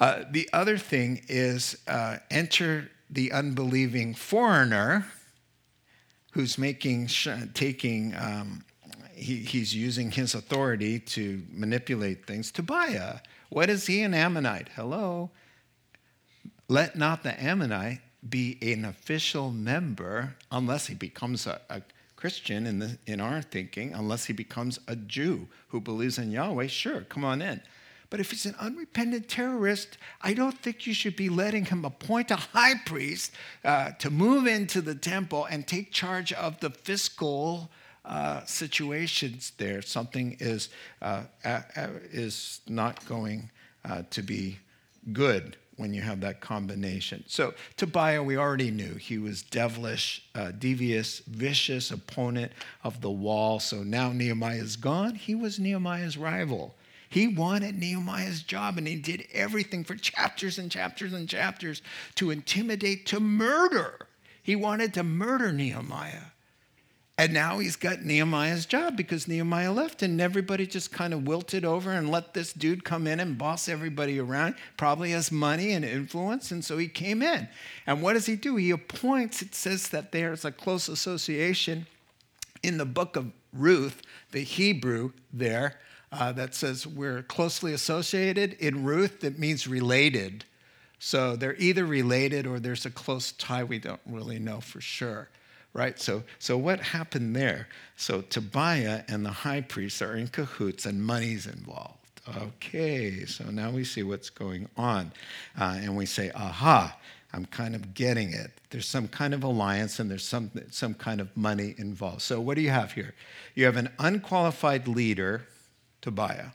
Uh, 0.01 0.25
the 0.31 0.49
other 0.53 0.79
thing 0.79 1.23
is 1.29 1.79
uh, 1.87 2.17
enter 2.31 2.91
the 3.09 3.33
unbelieving 3.33 4.15
foreigner 4.15 5.07
who's 6.33 6.57
making 6.57 7.09
taking 7.55 8.15
um, 8.17 8.65
he, 9.15 9.37
he's 9.37 9.75
using 9.75 10.11
his 10.11 10.35
authority 10.35 10.99
to 10.99 11.43
manipulate 11.51 12.27
things. 12.27 12.51
Tobiah, 12.51 13.19
what 13.51 13.71
is 13.71 13.87
he 13.87 14.03
an 14.03 14.15
Ammonite? 14.15 14.71
Hello. 14.75 15.31
Let 16.69 16.97
not 16.97 17.23
the 17.23 17.41
Ammonite 17.43 18.01
be 18.29 18.59
an 18.63 18.85
official 18.85 19.51
member 19.51 20.35
unless 20.51 20.87
he 20.87 20.95
becomes 20.95 21.47
a, 21.47 21.61
a 21.69 21.83
Christian 22.23 22.69
in, 22.69 22.79
the, 22.79 22.99
in 23.05 23.21
our 23.21 23.43
thinking, 23.43 23.93
unless 23.95 24.27
he 24.27 24.33
becomes 24.33 24.79
a 24.87 24.95
Jew 24.95 25.49
who 25.71 25.81
believes 25.81 26.19
in 26.19 26.31
Yahweh, 26.31 26.69
sure, 26.69 27.01
come 27.01 27.25
on 27.25 27.43
in. 27.43 27.61
But 28.11 28.21
if 28.21 28.31
he's 28.31 28.47
an 28.47 28.55
unrepentant 28.61 29.29
terrorist, 29.29 29.99
I 30.21 30.33
don't 30.33 30.57
think 30.57 30.87
you 30.87 30.95
should 30.95 31.17
be 31.17 31.29
letting 31.29 31.65
him 31.65 31.85
appoint 31.85 32.31
a 32.31 32.37
high 32.37 32.75
priest 32.87 33.33
uh, 33.65 33.91
to 33.99 34.09
move 34.09 34.47
into 34.47 34.81
the 34.81 34.95
temple 34.95 35.47
and 35.47 35.67
take 35.67 35.91
charge 35.91 36.33
of 36.33 36.61
the 36.61 36.71
fiscal 36.71 37.73
uh, 38.05 38.45
situations 38.45 39.51
there. 39.59 39.83
Something 39.83 40.37
is, 40.39 40.69
uh, 41.01 41.25
is 42.13 42.61
not 42.69 43.05
going 43.05 43.51
uh, 43.85 44.05
to 44.11 44.23
be 44.23 44.61
good 45.13 45.57
when 45.77 45.95
you 45.95 46.03
have 46.03 46.21
that 46.21 46.41
combination. 46.41 47.25
So 47.27 47.55
Tobiah, 47.77 48.23
we 48.23 48.37
already 48.37 48.71
knew 48.71 48.95
he 48.95 49.19
was 49.19 49.43
devilish, 49.43 50.25
uh, 50.35 50.53
devious, 50.53 51.21
vicious 51.21 51.91
opponent 51.91 52.53
of 52.85 53.01
the 53.01 53.11
wall. 53.11 53.61
So 53.61 53.83
now 53.83 54.13
Nehemiah 54.13 54.59
is 54.59 54.77
gone. 54.77 55.15
He 55.15 55.35
was 55.35 55.59
Nehemiah's 55.59 56.17
rival. 56.17 56.75
He 57.09 57.29
wanted 57.29 57.79
Nehemiah's 57.79 58.43
job, 58.43 58.79
and 58.79 58.87
he 58.87 58.97
did 58.97 59.27
everything 59.35 59.85
for 59.85 59.95
chapters 59.95 60.59
and 60.59 60.71
chapters 60.71 61.13
and 61.13 61.29
chapters 61.29 61.83
to 62.15 62.31
intimidate, 62.31 63.05
to 63.07 63.21
murder. 63.21 64.07
He 64.43 64.57
wanted 64.57 64.95
to 64.95 65.03
murder 65.03 65.53
Nehemiah. 65.53 66.32
And 67.19 67.35
now 67.35 67.59
he's 67.59 67.77
got 67.77 68.03
Nehemiah's 68.03 68.65
job 68.65 68.97
because 68.97 69.29
Nehemiah 69.29 69.73
left, 69.73 70.03
and 70.03 70.19
everybody 70.21 70.67
just 70.67 70.91
kind 70.91 71.13
of 71.13 71.27
wilted 71.27 71.65
over 71.65 71.93
and 71.93 72.11
let 72.11 72.33
this 72.33 72.55
dude 72.55 72.85
come 72.85 73.07
in 73.07 73.21
and 73.21 73.37
boss 73.37 73.69
everybody 73.69 74.19
around. 74.19 74.55
Probably 74.79 75.11
has 75.11 75.31
money 75.31 75.73
and 75.73 75.85
influence, 75.85 76.51
and 76.51 76.65
so 76.65 76.79
he 76.79 76.89
came 76.89 77.23
in. 77.23 77.49
And 77.87 78.01
what 78.01 78.15
does 78.15 78.27
he 78.27 78.35
do? 78.35 78.57
He 78.57 78.71
appoints, 78.71 79.43
it 79.43 79.55
says 79.55 79.91
that 79.91 80.11
there's 80.11 80.47
a 80.47 80.51
close 80.51 80.89
association 80.89 81.87
in 82.63 82.79
the 82.79 82.87
book 82.87 83.17
of 83.17 83.31
Ruth, 83.53 84.01
the 84.31 84.43
Hebrew 84.43 85.13
there, 85.33 85.79
uh, 86.13 86.33
that 86.33 86.55
says 86.55 86.87
we're 86.87 87.23
closely 87.23 87.75
associated. 87.75 88.55
In 88.55 88.85
Ruth, 88.85 89.23
it 89.23 89.39
means 89.39 89.69
related. 89.69 90.47
So 90.99 91.37
they're 91.37 91.57
either 91.57 91.85
related 91.85 92.47
or 92.47 92.59
there's 92.59 92.87
a 92.87 92.91
close 92.91 93.33
tie. 93.33 93.65
We 93.65 93.79
don't 93.79 94.01
really 94.07 94.39
know 94.39 94.61
for 94.61 94.81
sure 94.81 95.29
right? 95.75 95.99
So, 95.99 96.23
so 96.39 96.57
what 96.57 96.81
happened 96.81 97.35
there? 97.35 97.69
So 97.97 98.21
Tobiah 98.21 99.05
and 99.09 99.25
the 99.25 99.31
high 99.31 99.63
priest 99.63 100.03
are 100.03 100.17
in 100.17 100.29
cahoots 100.29 100.87
and 100.87 101.03
money's 101.03 101.47
involved. 101.47 101.99
Okay, 102.37 103.25
so 103.25 103.45
now 103.51 103.71
we 103.71 103.83
see 103.85 104.05
what's 104.05 104.31
going 104.31 104.69
on. 104.77 105.13
Uh, 105.59 105.79
and 105.83 105.97
we 105.97 106.07
say, 106.07 106.31
aha, 106.35 106.97
I'm 107.33 107.47
kind 107.47 107.75
of 107.75 107.95
getting 107.95 108.33
it. 108.33 108.53
There's 108.71 108.87
some 108.87 109.09
kind 109.09 109.35
of 109.35 109.43
alliance 109.43 109.99
and 109.99 110.11
there's 110.11 110.25
some, 110.25 110.51
some 110.71 110.95
kind 110.95 111.21
of 111.21 111.35
money 111.37 111.75
involved. 111.79 112.23
So, 112.23 112.41
what 112.41 112.55
do 112.55 112.63
you 112.63 112.71
have 112.71 112.93
here? 112.93 113.15
You 113.55 113.65
have 113.65 113.77
an 113.77 113.89
unqualified 113.99 114.87
leader, 114.87 115.47
Tobiah, 116.01 116.51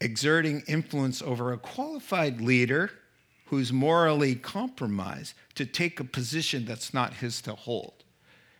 exerting 0.00 0.62
influence 0.66 1.20
over 1.20 1.52
a 1.52 1.58
qualified 1.58 2.40
leader 2.40 2.92
who's 3.46 3.72
morally 3.72 4.34
compromised 4.34 5.34
to 5.56 5.66
take 5.66 6.00
a 6.00 6.04
position 6.04 6.64
that's 6.64 6.94
not 6.94 7.14
his 7.14 7.42
to 7.42 7.54
hold. 7.54 8.01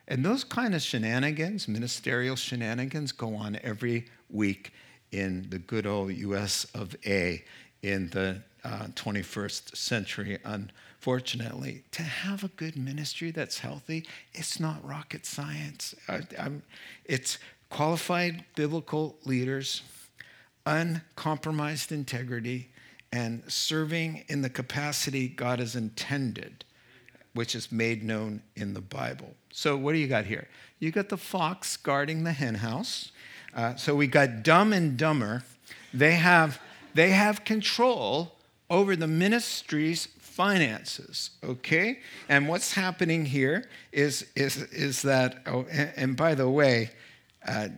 And 0.08 0.24
those 0.24 0.44
kind 0.44 0.74
of 0.74 0.82
shenanigans, 0.82 1.68
ministerial 1.68 2.36
shenanigans, 2.36 3.12
go 3.12 3.34
on 3.34 3.58
every 3.62 4.06
week 4.30 4.72
in 5.12 5.46
the 5.50 5.58
good 5.58 5.86
old 5.86 6.12
US 6.12 6.64
of 6.74 6.96
A 7.06 7.44
in 7.82 8.08
the 8.10 8.42
uh, 8.64 8.86
21st 8.94 9.76
century, 9.76 10.38
unfortunately. 10.44 11.84
To 11.92 12.02
have 12.02 12.44
a 12.44 12.48
good 12.48 12.76
ministry 12.76 13.30
that's 13.30 13.58
healthy, 13.58 14.06
it's 14.32 14.58
not 14.58 14.84
rocket 14.86 15.26
science. 15.26 15.94
I, 16.08 16.22
it's 17.04 17.38
qualified 17.70 18.44
biblical 18.54 19.16
leaders, 19.24 19.82
uncompromised 20.66 21.90
integrity, 21.92 22.68
and 23.12 23.42
serving 23.46 24.24
in 24.28 24.42
the 24.42 24.50
capacity 24.50 25.28
God 25.28 25.58
has 25.58 25.76
intended, 25.76 26.64
which 27.34 27.54
is 27.54 27.72
made 27.72 28.02
known 28.02 28.42
in 28.56 28.74
the 28.74 28.80
Bible. 28.80 29.34
So, 29.50 29.76
what 29.76 29.92
do 29.92 29.98
you 29.98 30.08
got 30.08 30.26
here? 30.26 30.48
You 30.78 30.90
got 30.90 31.08
the 31.08 31.16
fox 31.16 31.76
guarding 31.76 32.24
the 32.24 32.32
henhouse. 32.32 33.12
Uh, 33.54 33.74
so, 33.76 33.94
we 33.94 34.06
got 34.06 34.42
dumb 34.42 34.72
and 34.72 34.96
dumber. 34.96 35.44
They 35.94 36.14
have, 36.14 36.60
they 36.94 37.10
have 37.10 37.44
control 37.44 38.36
over 38.70 38.96
the 38.96 39.06
ministry's 39.06 40.08
finances, 40.18 41.30
okay? 41.44 42.00
And 42.28 42.48
what's 42.48 42.72
happening 42.72 43.26
here 43.26 43.68
is, 43.92 44.26
is, 44.34 44.56
is 44.72 45.02
that, 45.02 45.42
oh, 45.46 45.66
and, 45.70 45.92
and 45.96 46.16
by 46.16 46.34
the 46.34 46.48
way, 46.48 46.90
uh, 47.46 47.68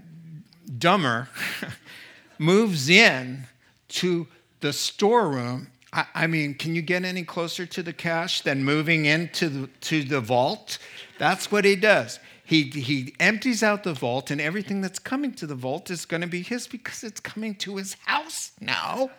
dumber 0.79 1.29
moves 2.39 2.89
in 2.89 3.45
to 3.89 4.27
the 4.61 4.73
storeroom. 4.73 5.69
I, 6.15 6.27
mean, 6.27 6.55
can 6.55 6.75
you 6.75 6.83
get 6.83 7.05
any 7.05 7.23
closer 7.23 7.67
to 7.67 7.83
the 7.83 7.93
cash 7.93 8.41
than 8.41 8.65
moving 8.65 9.05
into 9.05 9.49
the, 9.49 9.67
to 9.83 10.03
the 10.03 10.21
vault? 10.21 10.79
That's 11.19 11.53
what 11.53 11.65
he 11.65 11.77
does. 11.77 12.19
He, 12.45 12.65
he 12.65 13.15
empties 13.21 13.63
out 13.63 13.85
the 13.85 13.95
vault, 13.95 14.31
and 14.31 14.41
everything 14.41 14.81
that's 14.81 14.99
coming 14.99 15.33
to 15.35 15.47
the 15.47 15.55
vault 15.55 15.91
is 15.91 16.05
going 16.05 16.21
to 16.21 16.27
be 16.27 16.43
his 16.43 16.67
because 16.67 17.05
it's 17.05 17.21
coming 17.21 17.55
to 17.57 17.77
his 17.77 17.95
house 18.05 18.53
now. 18.61 19.11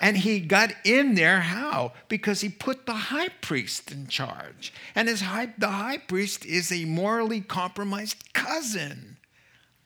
And 0.00 0.16
he 0.16 0.40
got 0.40 0.72
in 0.84 1.14
there 1.14 1.40
how? 1.40 1.92
Because 2.08 2.40
he 2.40 2.48
put 2.48 2.86
the 2.86 2.94
high 2.94 3.28
priest 3.42 3.92
in 3.92 4.06
charge. 4.06 4.72
And 4.94 5.08
his 5.08 5.20
high, 5.22 5.52
the 5.58 5.68
high 5.68 5.98
priest 5.98 6.46
is 6.46 6.72
a 6.72 6.86
morally 6.86 7.42
compromised 7.42 8.32
cousin 8.32 9.18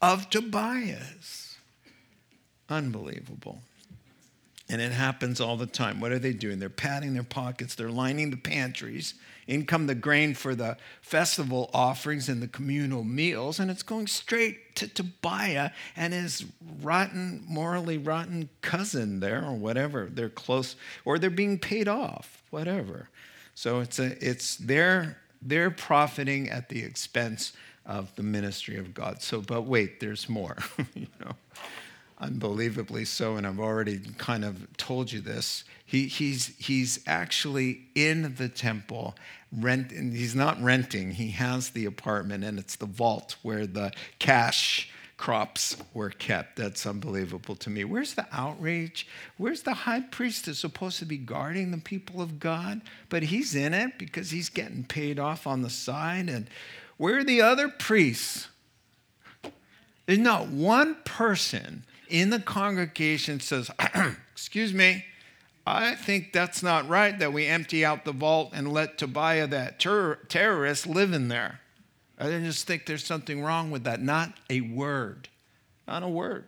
of 0.00 0.30
Tobias. 0.30 1.56
Unbelievable. 2.68 3.62
And 4.68 4.80
it 4.80 4.92
happens 4.92 5.40
all 5.40 5.56
the 5.56 5.66
time. 5.66 6.00
What 6.00 6.10
are 6.10 6.18
they 6.18 6.32
doing? 6.32 6.58
They're 6.58 6.70
patting 6.70 7.14
their 7.14 7.22
pockets, 7.22 7.74
they're 7.74 7.90
lining 7.90 8.30
the 8.30 8.36
pantries. 8.36 9.14
In 9.46 9.66
come 9.66 9.86
the 9.86 9.94
grain 9.94 10.32
for 10.32 10.54
the 10.54 10.78
festival 11.02 11.68
offerings 11.74 12.30
and 12.30 12.42
the 12.42 12.48
communal 12.48 13.04
meals, 13.04 13.60
and 13.60 13.70
it's 13.70 13.82
going 13.82 14.06
straight 14.06 14.74
to 14.76 14.88
Tobiah 14.88 15.70
and 15.96 16.14
his 16.14 16.46
rotten, 16.80 17.44
morally 17.46 17.98
rotten 17.98 18.48
cousin 18.62 19.20
there, 19.20 19.44
or 19.44 19.52
whatever. 19.52 20.08
They're 20.10 20.30
close, 20.30 20.76
or 21.04 21.18
they're 21.18 21.28
being 21.28 21.58
paid 21.58 21.88
off, 21.88 22.42
whatever. 22.48 23.10
So 23.54 23.80
it's 23.80 23.98
a, 23.98 24.16
it's 24.26 24.56
they're 24.56 25.18
they're 25.42 25.70
profiting 25.70 26.48
at 26.48 26.70
the 26.70 26.82
expense 26.82 27.52
of 27.84 28.16
the 28.16 28.22
ministry 28.22 28.78
of 28.78 28.94
God. 28.94 29.20
So, 29.20 29.42
but 29.42 29.62
wait, 29.62 30.00
there's 30.00 30.26
more. 30.26 30.56
you 30.94 31.08
know 31.20 31.36
unbelievably 32.24 33.04
so, 33.04 33.36
and 33.36 33.46
I've 33.46 33.60
already 33.60 34.00
kind 34.18 34.44
of 34.44 34.76
told 34.76 35.12
you 35.12 35.20
this. 35.20 35.64
He, 35.84 36.06
he's, 36.06 36.56
he's 36.58 37.00
actually 37.06 37.82
in 37.94 38.34
the 38.36 38.48
temple, 38.48 39.14
rent, 39.52 39.92
he's 39.92 40.34
not 40.34 40.60
renting, 40.62 41.12
he 41.12 41.30
has 41.32 41.70
the 41.70 41.84
apartment, 41.84 42.42
and 42.42 42.58
it's 42.58 42.76
the 42.76 42.86
vault 42.86 43.36
where 43.42 43.66
the 43.66 43.92
cash 44.18 44.90
crops 45.16 45.76
were 45.92 46.10
kept. 46.10 46.56
That's 46.56 46.86
unbelievable 46.86 47.54
to 47.56 47.70
me. 47.70 47.84
Where's 47.84 48.14
the 48.14 48.26
outrage? 48.32 49.06
Where's 49.36 49.62
the 49.62 49.74
high 49.74 50.00
priest 50.00 50.46
that's 50.46 50.58
supposed 50.58 50.98
to 50.98 51.04
be 51.04 51.18
guarding 51.18 51.70
the 51.70 51.78
people 51.78 52.20
of 52.20 52.40
God? 52.40 52.80
But 53.08 53.24
he's 53.24 53.54
in 53.54 53.74
it 53.74 53.98
because 53.98 54.30
he's 54.30 54.48
getting 54.48 54.84
paid 54.84 55.18
off 55.18 55.46
on 55.46 55.62
the 55.62 55.70
side. 55.70 56.28
And 56.28 56.48
where 56.96 57.18
are 57.18 57.24
the 57.24 57.42
other 57.42 57.68
priests? 57.68 58.48
There's 60.06 60.18
not 60.18 60.48
one 60.48 60.96
person 61.04 61.84
in 62.08 62.30
the 62.30 62.40
congregation 62.40 63.40
says, 63.40 63.70
Excuse 64.32 64.72
me, 64.72 65.04
I 65.66 65.94
think 65.94 66.32
that's 66.32 66.62
not 66.62 66.88
right 66.88 67.18
that 67.18 67.32
we 67.32 67.46
empty 67.46 67.84
out 67.84 68.04
the 68.04 68.12
vault 68.12 68.50
and 68.52 68.72
let 68.72 68.98
Tobiah, 68.98 69.46
that 69.46 69.80
ter- 69.80 70.16
terrorist, 70.28 70.86
live 70.86 71.12
in 71.12 71.28
there. 71.28 71.60
I 72.18 72.30
just 72.30 72.66
think 72.66 72.86
there's 72.86 73.04
something 73.04 73.42
wrong 73.42 73.70
with 73.70 73.84
that. 73.84 74.00
Not 74.00 74.34
a 74.50 74.60
word. 74.60 75.28
Not 75.88 76.02
a 76.02 76.08
word. 76.08 76.44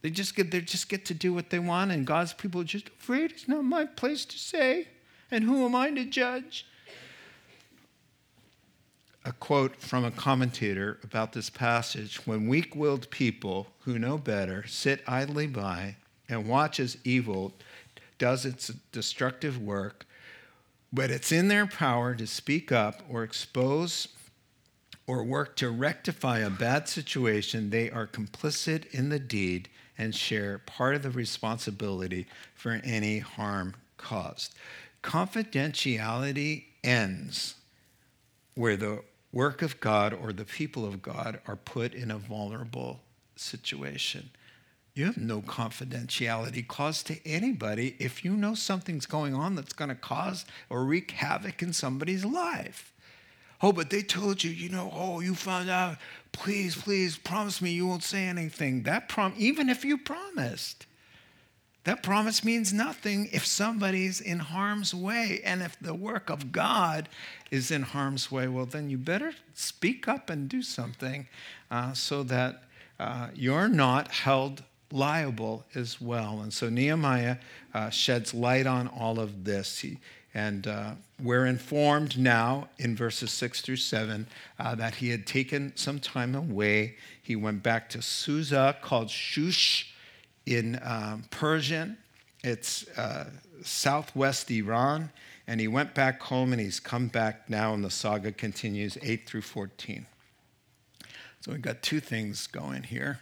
They 0.00 0.10
just 0.10 0.36
get, 0.36 0.50
they 0.50 0.60
just 0.60 0.88
get 0.88 1.04
to 1.06 1.14
do 1.14 1.34
what 1.34 1.50
they 1.50 1.58
want, 1.58 1.90
and 1.90 2.06
God's 2.06 2.32
people 2.32 2.60
are 2.60 2.64
just 2.64 2.88
afraid 2.88 3.32
it's 3.32 3.48
not 3.48 3.64
my 3.64 3.84
place 3.84 4.24
to 4.26 4.38
say. 4.38 4.88
And 5.30 5.44
who 5.44 5.64
am 5.66 5.74
I 5.74 5.90
to 5.90 6.04
judge? 6.04 6.66
A 9.24 9.32
quote 9.32 9.76
from 9.76 10.04
a 10.04 10.10
commentator 10.10 10.98
about 11.02 11.32
this 11.32 11.50
passage 11.50 12.26
when 12.26 12.48
weak 12.48 12.74
willed 12.74 13.10
people 13.10 13.68
who 13.80 13.98
know 13.98 14.16
better 14.16 14.66
sit 14.66 15.02
idly 15.06 15.46
by 15.46 15.96
and 16.28 16.48
watch 16.48 16.78
as 16.78 16.96
evil 17.04 17.52
does 18.18 18.44
its 18.44 18.68
destructive 18.92 19.60
work, 19.60 20.06
but 20.92 21.10
it's 21.10 21.32
in 21.32 21.48
their 21.48 21.66
power 21.66 22.14
to 22.14 22.26
speak 22.26 22.72
up 22.72 23.02
or 23.08 23.22
expose 23.22 24.08
or 25.06 25.24
work 25.24 25.56
to 25.56 25.70
rectify 25.70 26.38
a 26.38 26.50
bad 26.50 26.86
situation, 26.88 27.70
they 27.70 27.90
are 27.90 28.06
complicit 28.06 28.86
in 28.92 29.08
the 29.08 29.18
deed 29.18 29.68
and 29.96 30.14
share 30.14 30.58
part 30.58 30.94
of 30.94 31.02
the 31.02 31.10
responsibility 31.10 32.26
for 32.54 32.80
any 32.84 33.18
harm 33.18 33.74
caused. 33.96 34.54
Confidentiality 35.02 36.64
ends 36.84 37.54
where 38.58 38.76
the 38.76 39.00
work 39.32 39.62
of 39.62 39.78
God 39.78 40.12
or 40.12 40.32
the 40.32 40.44
people 40.44 40.84
of 40.84 41.00
God 41.00 41.38
are 41.46 41.54
put 41.54 41.94
in 41.94 42.10
a 42.10 42.18
vulnerable 42.18 42.98
situation. 43.36 44.30
You 44.94 45.06
have 45.06 45.16
no 45.16 45.40
confidentiality 45.42 46.66
clause 46.66 47.04
to 47.04 47.24
anybody 47.24 47.94
if 48.00 48.24
you 48.24 48.32
know 48.32 48.54
something's 48.54 49.06
going 49.06 49.32
on 49.32 49.54
that's 49.54 49.72
going 49.72 49.90
to 49.90 49.94
cause 49.94 50.44
or 50.68 50.84
wreak 50.84 51.12
havoc 51.12 51.62
in 51.62 51.72
somebody's 51.72 52.24
life. 52.24 52.92
Oh, 53.62 53.70
but 53.70 53.90
they 53.90 54.02
told 54.02 54.42
you, 54.42 54.50
you 54.50 54.70
know, 54.70 54.90
oh, 54.92 55.20
you 55.20 55.36
found 55.36 55.70
out. 55.70 55.98
Please, 56.32 56.74
please 56.74 57.16
promise 57.16 57.62
me 57.62 57.70
you 57.70 57.86
won't 57.86 58.02
say 58.02 58.24
anything. 58.24 58.82
That 58.82 59.08
prom 59.08 59.34
even 59.36 59.68
if 59.68 59.84
you 59.84 59.98
promised. 59.98 60.86
That 61.88 62.02
promise 62.02 62.44
means 62.44 62.70
nothing 62.70 63.30
if 63.32 63.46
somebody's 63.46 64.20
in 64.20 64.40
harm's 64.40 64.94
way. 64.94 65.40
And 65.42 65.62
if 65.62 65.74
the 65.80 65.94
work 65.94 66.28
of 66.28 66.52
God 66.52 67.08
is 67.50 67.70
in 67.70 67.80
harm's 67.80 68.30
way, 68.30 68.46
well, 68.46 68.66
then 68.66 68.90
you 68.90 68.98
better 68.98 69.32
speak 69.54 70.06
up 70.06 70.28
and 70.28 70.50
do 70.50 70.60
something 70.60 71.28
uh, 71.70 71.94
so 71.94 72.22
that 72.24 72.64
uh, 73.00 73.28
you're 73.34 73.68
not 73.68 74.10
held 74.10 74.64
liable 74.92 75.64
as 75.74 75.98
well. 75.98 76.42
And 76.42 76.52
so 76.52 76.68
Nehemiah 76.68 77.38
uh, 77.72 77.88
sheds 77.88 78.34
light 78.34 78.66
on 78.66 78.88
all 78.88 79.18
of 79.18 79.44
this. 79.44 79.78
He, 79.78 79.96
and 80.34 80.66
uh, 80.66 80.90
we're 81.22 81.46
informed 81.46 82.18
now 82.18 82.68
in 82.76 82.96
verses 82.96 83.30
6 83.30 83.62
through 83.62 83.76
7 83.76 84.26
uh, 84.58 84.74
that 84.74 84.96
he 84.96 85.08
had 85.08 85.26
taken 85.26 85.72
some 85.74 86.00
time 86.00 86.34
away. 86.34 86.96
He 87.22 87.34
went 87.34 87.62
back 87.62 87.88
to 87.88 88.02
Susa, 88.02 88.76
called 88.82 89.08
Shush 89.08 89.87
in 90.48 90.80
um, 90.82 91.24
Persian. 91.30 91.98
It's 92.42 92.88
uh, 92.96 93.30
southwest 93.62 94.50
Iran. 94.50 95.10
And 95.46 95.60
he 95.60 95.68
went 95.68 95.94
back 95.94 96.20
home 96.22 96.52
and 96.52 96.60
he's 96.60 96.80
come 96.80 97.08
back 97.08 97.48
now, 97.48 97.72
and 97.72 97.82
the 97.82 97.90
saga 97.90 98.32
continues 98.32 98.98
8 99.00 99.26
through 99.26 99.42
14. 99.42 100.06
So 101.40 101.52
we've 101.52 101.62
got 101.62 101.82
two 101.82 102.00
things 102.00 102.46
going 102.46 102.82
here. 102.82 103.20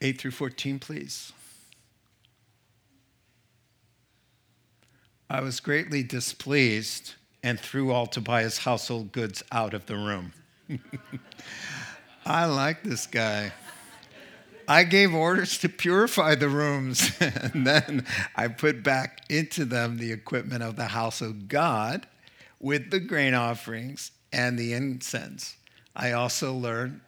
8 0.00 0.20
through 0.20 0.30
14, 0.30 0.78
please. 0.78 1.32
I 5.28 5.40
was 5.40 5.60
greatly 5.60 6.02
displeased 6.02 7.14
and 7.42 7.58
threw 7.58 7.92
all 7.92 8.06
Tobiah's 8.06 8.58
household 8.58 9.12
goods 9.12 9.42
out 9.52 9.74
of 9.74 9.86
the 9.86 9.96
room. 9.96 10.32
I 12.24 12.44
like 12.46 12.82
this 12.82 13.06
guy. 13.06 13.52
I 14.70 14.84
gave 14.84 15.14
orders 15.14 15.56
to 15.58 15.68
purify 15.70 16.34
the 16.34 16.50
rooms, 16.50 17.10
and 17.20 17.66
then 17.66 18.04
I 18.36 18.48
put 18.48 18.82
back 18.82 19.22
into 19.30 19.64
them 19.64 19.96
the 19.96 20.12
equipment 20.12 20.62
of 20.62 20.76
the 20.76 20.88
house 20.88 21.22
of 21.22 21.48
God 21.48 22.06
with 22.60 22.90
the 22.90 23.00
grain 23.00 23.32
offerings 23.32 24.12
and 24.30 24.58
the 24.58 24.74
incense. 24.74 25.56
I 25.96 26.12
also 26.12 26.52
learned 26.52 27.00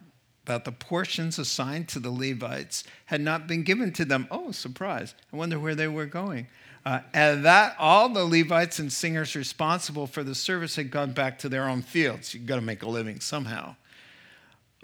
that 0.45 0.65
the 0.65 0.71
portions 0.71 1.37
assigned 1.37 1.87
to 1.89 1.99
the 1.99 2.09
Levites 2.09 2.83
had 3.05 3.21
not 3.21 3.45
been 3.47 3.61
given 3.61 3.93
to 3.93 4.05
them. 4.05 4.27
Oh, 4.31 4.51
surprise. 4.51 5.13
I 5.31 5.37
wonder 5.37 5.59
where 5.59 5.75
they 5.75 5.87
were 5.87 6.07
going. 6.07 6.47
Uh, 6.83 7.01
and 7.13 7.45
that 7.45 7.75
all 7.77 8.09
the 8.09 8.25
Levites 8.25 8.79
and 8.79 8.91
singers 8.91 9.35
responsible 9.35 10.07
for 10.07 10.23
the 10.23 10.33
service 10.33 10.75
had 10.75 10.89
gone 10.89 11.11
back 11.11 11.37
to 11.39 11.49
their 11.49 11.69
own 11.69 11.83
fields. 11.83 12.33
You've 12.33 12.47
got 12.47 12.55
to 12.55 12.61
make 12.61 12.81
a 12.81 12.89
living 12.89 13.19
somehow. 13.19 13.75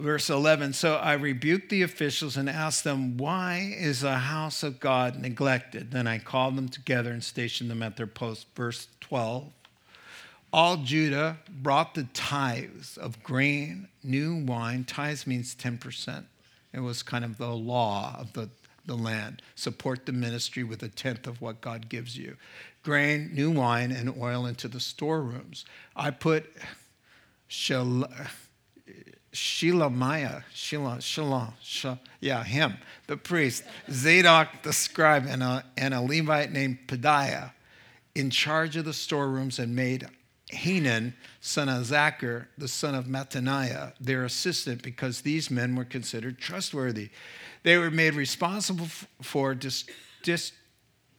Verse 0.00 0.30
11 0.30 0.74
So 0.74 0.94
I 0.94 1.14
rebuked 1.14 1.70
the 1.70 1.82
officials 1.82 2.36
and 2.36 2.48
asked 2.48 2.84
them, 2.84 3.16
Why 3.16 3.74
is 3.76 4.02
the 4.02 4.18
house 4.18 4.62
of 4.62 4.78
God 4.78 5.18
neglected? 5.18 5.90
Then 5.90 6.06
I 6.06 6.18
called 6.18 6.56
them 6.56 6.68
together 6.68 7.10
and 7.10 7.22
stationed 7.22 7.70
them 7.70 7.82
at 7.82 7.96
their 7.96 8.06
post. 8.06 8.46
Verse 8.54 8.86
12 9.00 9.50
All 10.52 10.76
Judah 10.76 11.38
brought 11.50 11.94
the 11.94 12.04
tithes 12.14 12.96
of 12.96 13.22
grain, 13.24 13.88
new 14.04 14.36
wine. 14.36 14.84
Tithes 14.84 15.26
means 15.26 15.56
10%. 15.56 16.24
It 16.72 16.80
was 16.80 17.02
kind 17.02 17.24
of 17.24 17.38
the 17.38 17.48
law 17.48 18.14
of 18.20 18.34
the, 18.34 18.50
the 18.86 18.94
land. 18.94 19.42
Support 19.56 20.06
the 20.06 20.12
ministry 20.12 20.62
with 20.62 20.82
a 20.84 20.88
tenth 20.88 21.26
of 21.26 21.40
what 21.40 21.60
God 21.60 21.88
gives 21.88 22.16
you. 22.16 22.36
Grain, 22.84 23.30
new 23.34 23.50
wine, 23.50 23.90
and 23.90 24.16
oil 24.16 24.46
into 24.46 24.68
the 24.68 24.78
storerooms. 24.78 25.64
I 25.96 26.12
put 26.12 26.54
shal- 27.48 28.08
Shelemiah, 29.32 30.42
Shelah, 30.54 30.98
Shelah, 30.98 31.52
Shelah, 31.62 31.98
yeah, 32.20 32.42
him, 32.44 32.78
the 33.06 33.16
priest, 33.16 33.62
Zadok 33.90 34.62
the 34.62 34.72
scribe, 34.72 35.26
and 35.28 35.42
a, 35.42 35.64
and 35.76 35.92
a 35.92 36.00
Levite 36.00 36.50
named 36.50 36.78
Pedaiah 36.86 37.52
in 38.14 38.30
charge 38.30 38.76
of 38.76 38.84
the 38.84 38.92
storerooms 38.92 39.58
and 39.58 39.76
made 39.76 40.08
Hanan, 40.50 41.14
son 41.40 41.68
of 41.68 41.84
Zachar, 41.84 42.48
the 42.56 42.68
son 42.68 42.94
of 42.94 43.04
Mattaniah, 43.04 43.92
their 44.00 44.24
assistant 44.24 44.82
because 44.82 45.20
these 45.20 45.50
men 45.50 45.76
were 45.76 45.84
considered 45.84 46.38
trustworthy. 46.38 47.10
They 47.64 47.76
were 47.76 47.90
made 47.90 48.14
responsible 48.14 48.88
for 49.20 49.54
dis, 49.54 49.84
dis, 50.22 50.52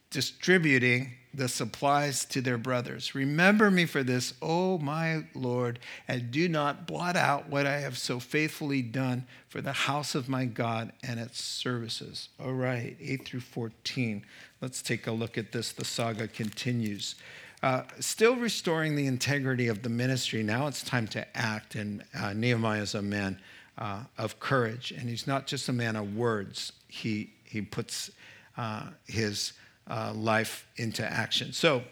distributing 0.10 1.14
the 1.40 1.48
supplies 1.48 2.26
to 2.26 2.42
their 2.42 2.58
brothers. 2.58 3.16
Remember 3.16 3.72
me 3.72 3.86
for 3.86 4.04
this, 4.04 4.34
O 4.42 4.78
my 4.78 5.24
Lord, 5.34 5.80
and 6.06 6.32
do 6.32 6.50
not 6.50 6.86
blot 6.86 7.16
out 7.16 7.50
what 7.50 7.66
I 7.66 7.80
have 7.80 7.98
so 7.98 8.20
faithfully 8.20 8.82
done 8.82 9.26
for 9.48 9.62
the 9.62 9.72
house 9.72 10.16
of 10.16 10.28
my 10.28 10.44
God 10.44 10.92
and 11.02 11.18
its 11.18 11.42
services. 11.42 12.28
All 12.44 12.52
right, 12.52 12.98
8 13.00 13.26
through 13.26 13.40
14. 13.40 14.26
Let's 14.62 14.82
take 14.82 15.08
a 15.08 15.12
look 15.12 15.38
at 15.38 15.54
this. 15.54 15.72
The 15.72 15.86
saga 15.86 16.28
continues. 16.28 17.16
Uh, 17.64 17.84
still 18.02 18.36
restoring 18.36 18.98
the 18.98 19.08
integrity 19.08 19.70
of 19.70 19.82
the 19.82 19.90
ministry, 19.90 20.44
now 20.44 20.68
it's 20.68 20.84
time 20.84 21.08
to 21.08 21.38
act. 21.38 21.76
And 21.76 22.04
uh, 22.14 22.34
Nehemiah 22.34 22.82
is 22.82 22.96
a 22.96 23.02
man 23.02 23.40
uh, 23.78 24.04
of 24.18 24.42
courage, 24.42 24.92
and 24.92 25.08
he's 25.08 25.26
not 25.26 25.48
just 25.48 25.70
a 25.70 25.74
man 25.74 25.96
of 25.96 26.18
words. 26.18 26.74
He, 26.90 27.32
he 27.46 27.62
puts 27.62 28.12
uh, 28.58 28.88
his 29.08 29.54
uh, 29.90 30.14
life 30.14 30.68
into 30.78 31.06
action. 31.06 31.54
So, 31.54 31.84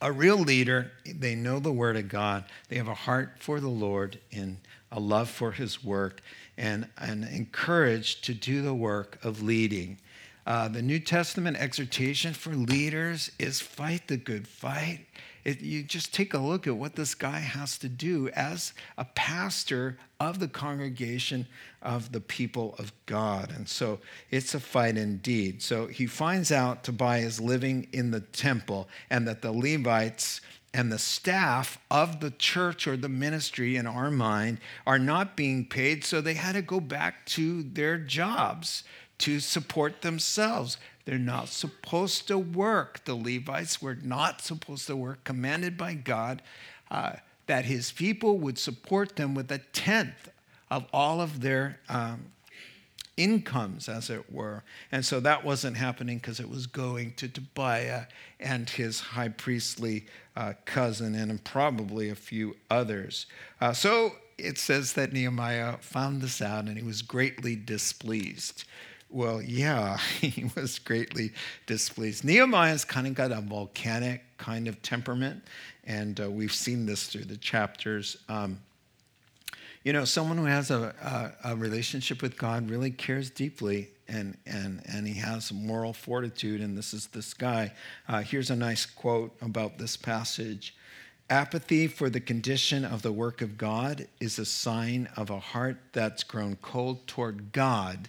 a 0.00 0.10
real 0.10 0.36
leader, 0.36 0.90
they 1.06 1.36
know 1.36 1.60
the 1.60 1.72
Word 1.72 1.96
of 1.96 2.08
God, 2.08 2.44
they 2.68 2.76
have 2.76 2.88
a 2.88 2.94
heart 2.94 3.36
for 3.38 3.60
the 3.60 3.68
Lord 3.68 4.18
and 4.32 4.56
a 4.90 4.98
love 4.98 5.30
for 5.30 5.52
His 5.52 5.84
work, 5.84 6.20
and, 6.58 6.88
and 6.98 7.24
encouraged 7.24 8.24
to 8.24 8.34
do 8.34 8.62
the 8.62 8.74
work 8.74 9.18
of 9.22 9.42
leading. 9.42 9.98
Uh, 10.44 10.66
the 10.66 10.82
New 10.82 10.98
Testament 10.98 11.56
exhortation 11.56 12.34
for 12.34 12.50
leaders 12.50 13.30
is 13.38 13.60
fight 13.60 14.08
the 14.08 14.16
good 14.16 14.48
fight. 14.48 15.06
It, 15.44 15.60
you 15.60 15.82
just 15.82 16.12
take 16.12 16.34
a 16.34 16.38
look 16.38 16.66
at 16.66 16.76
what 16.76 16.96
this 16.96 17.14
guy 17.14 17.38
has 17.38 17.78
to 17.78 17.88
do 17.88 18.28
as 18.30 18.72
a 18.98 19.04
pastor 19.04 19.98
of 20.20 20.38
the 20.38 20.48
congregation 20.48 21.46
of 21.82 22.12
the 22.12 22.20
people 22.20 22.74
of 22.78 22.92
God. 23.06 23.52
And 23.54 23.68
so 23.68 23.98
it's 24.30 24.54
a 24.54 24.60
fight 24.60 24.96
indeed. 24.96 25.62
So 25.62 25.86
he 25.86 26.06
finds 26.06 26.50
out 26.52 26.84
Tobiah 26.84 27.22
is 27.22 27.40
living 27.40 27.88
in 27.92 28.10
the 28.10 28.20
temple 28.20 28.88
and 29.10 29.26
that 29.28 29.42
the 29.42 29.52
Levites 29.52 30.40
and 30.74 30.90
the 30.90 30.98
staff 30.98 31.78
of 31.90 32.20
the 32.20 32.30
church 32.30 32.86
or 32.86 32.96
the 32.96 33.08
ministry 33.08 33.76
in 33.76 33.86
our 33.86 34.10
mind 34.10 34.58
are 34.86 34.98
not 34.98 35.36
being 35.36 35.66
paid, 35.66 36.04
so 36.04 36.20
they 36.20 36.34
had 36.34 36.52
to 36.52 36.62
go 36.62 36.80
back 36.80 37.26
to 37.26 37.62
their 37.62 37.98
jobs 37.98 38.84
to 39.18 39.38
support 39.38 40.00
themselves. 40.02 40.78
They're 41.04 41.18
not 41.18 41.48
supposed 41.48 42.26
to 42.28 42.38
work. 42.38 43.04
The 43.04 43.14
Levites 43.14 43.82
were 43.82 43.98
not 44.02 44.40
supposed 44.40 44.86
to 44.86 44.96
work, 44.96 45.24
commanded 45.24 45.76
by 45.76 45.94
God 45.94 46.42
uh, 46.90 47.16
that 47.46 47.64
his 47.66 47.92
people 47.92 48.38
would 48.38 48.58
support 48.58 49.16
them 49.16 49.34
with 49.34 49.50
a 49.52 49.58
tenth 49.58 50.30
of 50.72 50.86
all 50.90 51.20
of 51.20 51.42
their 51.42 51.78
um, 51.90 52.32
incomes, 53.18 53.90
as 53.90 54.08
it 54.08 54.32
were. 54.32 54.64
And 54.90 55.04
so 55.04 55.20
that 55.20 55.44
wasn't 55.44 55.76
happening 55.76 56.16
because 56.16 56.40
it 56.40 56.48
was 56.48 56.66
going 56.66 57.12
to 57.16 57.28
Tobiah 57.28 58.04
and 58.40 58.68
his 58.70 59.00
high 59.00 59.28
priestly 59.28 60.06
uh, 60.34 60.54
cousin 60.64 61.14
and 61.14 61.44
probably 61.44 62.08
a 62.08 62.14
few 62.14 62.56
others. 62.70 63.26
Uh, 63.60 63.74
so 63.74 64.12
it 64.38 64.56
says 64.56 64.94
that 64.94 65.12
Nehemiah 65.12 65.76
found 65.80 66.22
this 66.22 66.40
out 66.40 66.64
and 66.64 66.78
he 66.78 66.82
was 66.82 67.02
greatly 67.02 67.54
displeased. 67.54 68.64
Well, 69.10 69.42
yeah, 69.42 69.98
he 70.20 70.50
was 70.56 70.78
greatly 70.78 71.32
displeased. 71.66 72.24
Nehemiah's 72.24 72.86
kind 72.86 73.06
of 73.06 73.14
got 73.14 73.30
a 73.30 73.42
volcanic 73.42 74.22
kind 74.38 74.68
of 74.68 74.80
temperament, 74.80 75.44
and 75.84 76.18
uh, 76.18 76.30
we've 76.30 76.52
seen 76.52 76.86
this 76.86 77.08
through 77.08 77.26
the 77.26 77.36
chapters. 77.36 78.16
Um, 78.30 78.58
you 79.84 79.92
know, 79.92 80.04
someone 80.04 80.36
who 80.36 80.44
has 80.44 80.70
a, 80.70 81.32
a, 81.44 81.52
a, 81.52 81.56
relationship 81.56 82.22
with 82.22 82.36
God 82.36 82.70
really 82.70 82.90
cares 82.90 83.30
deeply, 83.30 83.90
and, 84.06 84.36
and, 84.46 84.80
and 84.86 85.08
he 85.08 85.14
has 85.14 85.52
moral 85.52 85.92
fortitude, 85.92 86.60
and 86.60 86.78
this 86.78 86.94
is 86.94 87.08
this 87.08 87.34
guy. 87.34 87.72
Uh, 88.08 88.22
here's 88.22 88.50
a 88.50 88.56
nice 88.56 88.86
quote 88.86 89.34
about 89.40 89.78
this 89.78 89.96
passage. 89.96 90.76
Apathy 91.28 91.86
for 91.88 92.10
the 92.10 92.20
condition 92.20 92.84
of 92.84 93.02
the 93.02 93.12
work 93.12 93.40
of 93.40 93.56
God 93.56 94.06
is 94.20 94.38
a 94.38 94.44
sign 94.44 95.08
of 95.16 95.30
a 95.30 95.38
heart 95.38 95.78
that's 95.92 96.22
grown 96.22 96.56
cold 96.56 97.06
toward 97.06 97.52
God 97.52 98.08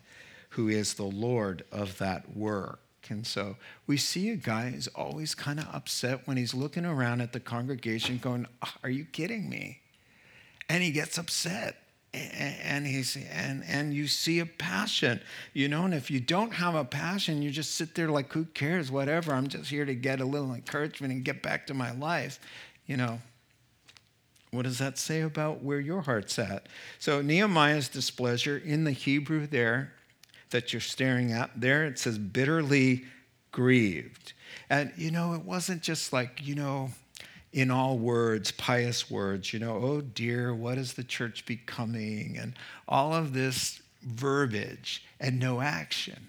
who 0.50 0.68
is 0.68 0.96
the 0.96 1.04
Lord 1.04 1.64
of 1.72 1.98
that 1.98 2.36
work. 2.36 2.80
And 3.10 3.26
so 3.26 3.58
we 3.88 3.98
see 3.98 4.30
a 4.30 4.36
guy 4.36 4.70
who's 4.70 4.88
always 4.88 5.36
kind 5.36 5.60
of 5.60 5.68
upset 5.74 6.28
when 6.28 6.38
he's 6.38 6.54
looking 6.54 6.86
around 6.86 7.22
at 7.22 7.34
the 7.34 7.40
congregation 7.40 8.18
going, 8.18 8.48
Are 8.84 8.90
you 8.90 9.06
kidding 9.06 9.50
me? 9.50 9.83
And 10.69 10.84
he 10.84 10.91
gets 10.91 11.17
upset. 11.17 11.78
And 12.13 12.86
he's 12.86 13.17
and 13.32 13.63
and 13.67 13.91
you 13.91 14.06
see 14.06 14.38
a 14.38 14.45
passion, 14.45 15.19
you 15.52 15.67
know. 15.67 15.86
And 15.86 15.95
if 15.95 16.12
you 16.12 16.19
don't 16.19 16.54
have 16.54 16.76
a 16.76 16.86
passion, 16.86 17.41
you 17.41 17.49
just 17.49 17.73
sit 17.73 17.95
there 17.95 18.08
like, 18.10 18.32
who 18.32 18.45
cares? 18.45 18.91
Whatever. 18.91 19.34
I'm 19.34 19.47
just 19.47 19.71
here 19.71 19.84
to 19.84 19.95
get 19.95 20.21
a 20.21 20.26
little 20.26 20.54
encouragement 20.54 21.12
and 21.12 21.26
get 21.26 21.41
back 21.41 21.65
to 21.67 21.73
my 21.73 21.91
life, 21.91 22.39
you 22.86 22.97
know. 22.97 23.19
What 24.52 24.65
does 24.65 24.78
that 24.78 24.99
say 24.99 25.21
about 25.21 25.63
where 25.63 25.80
your 25.80 26.02
heart's 26.02 26.38
at? 26.38 26.67
So 26.99 27.23
Nehemiah's 27.23 27.89
displeasure 27.89 28.60
in 28.60 28.84
the 28.84 28.91
Hebrew 28.91 29.47
there 29.47 29.93
that 30.52 30.71
you're 30.71 30.82
staring 30.82 31.32
at 31.32 31.49
there, 31.60 31.86
it 31.86 31.97
says 31.97 32.19
bitterly 32.19 33.06
grieved. 33.52 34.34
And, 34.69 34.93
you 34.95 35.10
know, 35.10 35.34
it 35.34 35.43
wasn't 35.43 35.82
just 35.82 36.13
like, 36.13 36.45
you 36.45 36.54
know, 36.54 36.91
in 37.54 37.72
all 37.72 37.98
words, 37.98 38.52
pious 38.52 39.10
words, 39.10 39.54
you 39.54 39.60
know, 39.60 39.76
oh 39.78 40.02
dear, 40.02 40.54
what 40.54 40.78
is 40.78 40.94
the 40.94 41.04
church 41.04 41.46
becoming? 41.46 42.38
And 42.38 42.54
all 42.88 43.13
of 43.13 43.34
this 43.34 43.82
verbiage 44.02 45.06
and 45.20 45.39
no 45.39 45.62
action. 45.62 46.28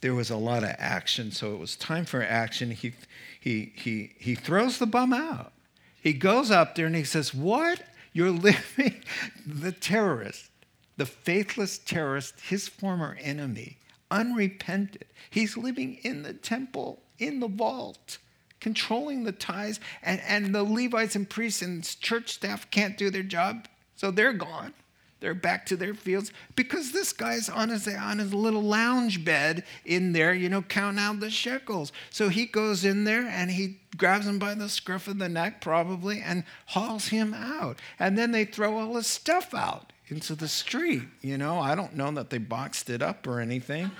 There 0.00 0.14
was 0.14 0.30
a 0.30 0.36
lot 0.36 0.62
of 0.62 0.70
action, 0.78 1.30
so 1.30 1.52
it 1.52 1.58
was 1.58 1.76
time 1.76 2.04
for 2.04 2.22
action. 2.22 2.70
He, 2.70 2.94
he, 3.38 3.72
he, 3.76 4.14
he 4.18 4.34
throws 4.34 4.78
the 4.78 4.86
bum 4.86 5.12
out. 5.12 5.52
He 6.00 6.12
goes 6.12 6.50
up 6.50 6.74
there 6.74 6.86
and 6.86 6.96
he 6.96 7.04
says, 7.04 7.34
What? 7.34 7.82
You're 8.12 8.30
living 8.30 9.02
the 9.46 9.72
terrorist 9.72 10.52
the 10.96 11.06
faithless 11.06 11.78
terrorist, 11.78 12.38
his 12.40 12.68
former 12.68 13.16
enemy, 13.20 13.78
unrepented. 14.10 15.06
He's 15.30 15.56
living 15.56 15.98
in 16.02 16.22
the 16.22 16.34
temple, 16.34 17.02
in 17.18 17.40
the 17.40 17.48
vault, 17.48 18.18
controlling 18.62 19.24
the 19.24 19.32
tithes, 19.32 19.80
and, 20.02 20.20
and 20.26 20.54
the 20.54 20.62
Levites 20.62 21.16
and 21.16 21.28
priests 21.28 21.62
and 21.62 21.84
church 22.00 22.32
staff 22.32 22.70
can't 22.70 22.96
do 22.96 23.10
their 23.10 23.24
job, 23.24 23.66
so 23.96 24.10
they're 24.10 24.32
gone. 24.32 24.72
They're 25.18 25.34
back 25.34 25.66
to 25.66 25.76
their 25.76 25.94
fields 25.94 26.32
because 26.56 26.90
this 26.90 27.12
guy's 27.12 27.48
on 27.48 27.68
his, 27.68 27.86
on 27.86 28.18
his 28.18 28.34
little 28.34 28.62
lounge 28.62 29.24
bed 29.24 29.62
in 29.84 30.12
there, 30.12 30.34
you 30.34 30.48
know, 30.48 30.62
counting 30.62 30.98
out 30.98 31.20
the 31.20 31.30
shekels. 31.30 31.92
So 32.10 32.28
he 32.28 32.46
goes 32.46 32.84
in 32.84 33.04
there 33.04 33.24
and 33.28 33.52
he 33.52 33.78
grabs 33.96 34.26
him 34.26 34.40
by 34.40 34.54
the 34.54 34.68
scruff 34.68 35.06
of 35.06 35.18
the 35.18 35.28
neck, 35.28 35.60
probably, 35.60 36.20
and 36.20 36.42
hauls 36.66 37.08
him 37.08 37.34
out. 37.34 37.78
And 38.00 38.18
then 38.18 38.32
they 38.32 38.44
throw 38.44 38.78
all 38.78 38.96
his 38.96 39.06
stuff 39.06 39.54
out 39.54 39.92
into 40.08 40.34
the 40.34 40.48
street. 40.48 41.04
You 41.20 41.38
know, 41.38 41.60
I 41.60 41.76
don't 41.76 41.94
know 41.94 42.10
that 42.10 42.30
they 42.30 42.38
boxed 42.38 42.90
it 42.90 43.00
up 43.00 43.24
or 43.24 43.38
anything. 43.38 43.92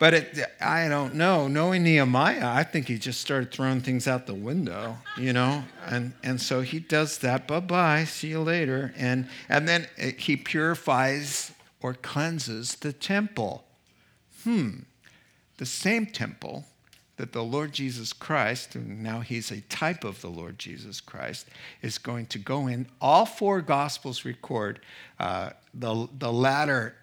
But 0.00 0.14
it, 0.14 0.38
I 0.62 0.88
don't 0.88 1.14
know. 1.14 1.46
Knowing 1.46 1.82
Nehemiah, 1.82 2.48
I 2.48 2.64
think 2.64 2.88
he 2.88 2.96
just 2.96 3.20
started 3.20 3.52
throwing 3.52 3.82
things 3.82 4.08
out 4.08 4.26
the 4.26 4.32
window, 4.32 4.96
you 5.18 5.34
know? 5.34 5.62
And, 5.84 6.14
and 6.24 6.40
so 6.40 6.62
he 6.62 6.78
does 6.78 7.18
that. 7.18 7.46
Bye 7.46 7.60
bye. 7.60 8.04
See 8.04 8.28
you 8.28 8.40
later. 8.40 8.94
And, 8.96 9.28
and 9.50 9.68
then 9.68 9.88
he 10.16 10.38
purifies 10.38 11.52
or 11.82 11.92
cleanses 11.92 12.76
the 12.76 12.94
temple. 12.94 13.64
Hmm. 14.42 14.84
The 15.58 15.66
same 15.66 16.06
temple 16.06 16.64
that 17.18 17.34
the 17.34 17.44
Lord 17.44 17.74
Jesus 17.74 18.14
Christ, 18.14 18.74
and 18.74 19.02
now 19.02 19.20
he's 19.20 19.50
a 19.50 19.60
type 19.60 20.04
of 20.04 20.22
the 20.22 20.30
Lord 20.30 20.58
Jesus 20.58 21.02
Christ, 21.02 21.46
is 21.82 21.98
going 21.98 22.24
to 22.28 22.38
go 22.38 22.68
in. 22.68 22.86
All 23.02 23.26
four 23.26 23.60
Gospels 23.60 24.24
record 24.24 24.80
uh, 25.18 25.50
the, 25.74 26.08
the 26.18 26.32
latter 26.32 26.94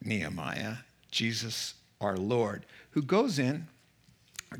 Nehemiah, 0.00 0.76
Jesus 1.10 1.74
our 2.04 2.16
Lord, 2.16 2.64
who 2.90 3.02
goes 3.02 3.38
in 3.38 3.66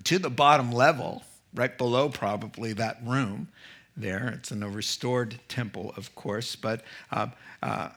to 0.04 0.18
the 0.18 0.30
bottom 0.30 0.72
level, 0.72 1.22
right 1.54 1.76
below 1.76 2.08
probably 2.08 2.72
that 2.72 2.98
room 3.04 3.48
there. 3.96 4.34
It's 4.36 4.50
in 4.50 4.62
a 4.62 4.68
restored 4.68 5.38
temple, 5.48 5.92
of 5.96 6.14
course, 6.14 6.56
but 6.56 6.82
uh, 7.12 7.28
uh, 7.62 7.90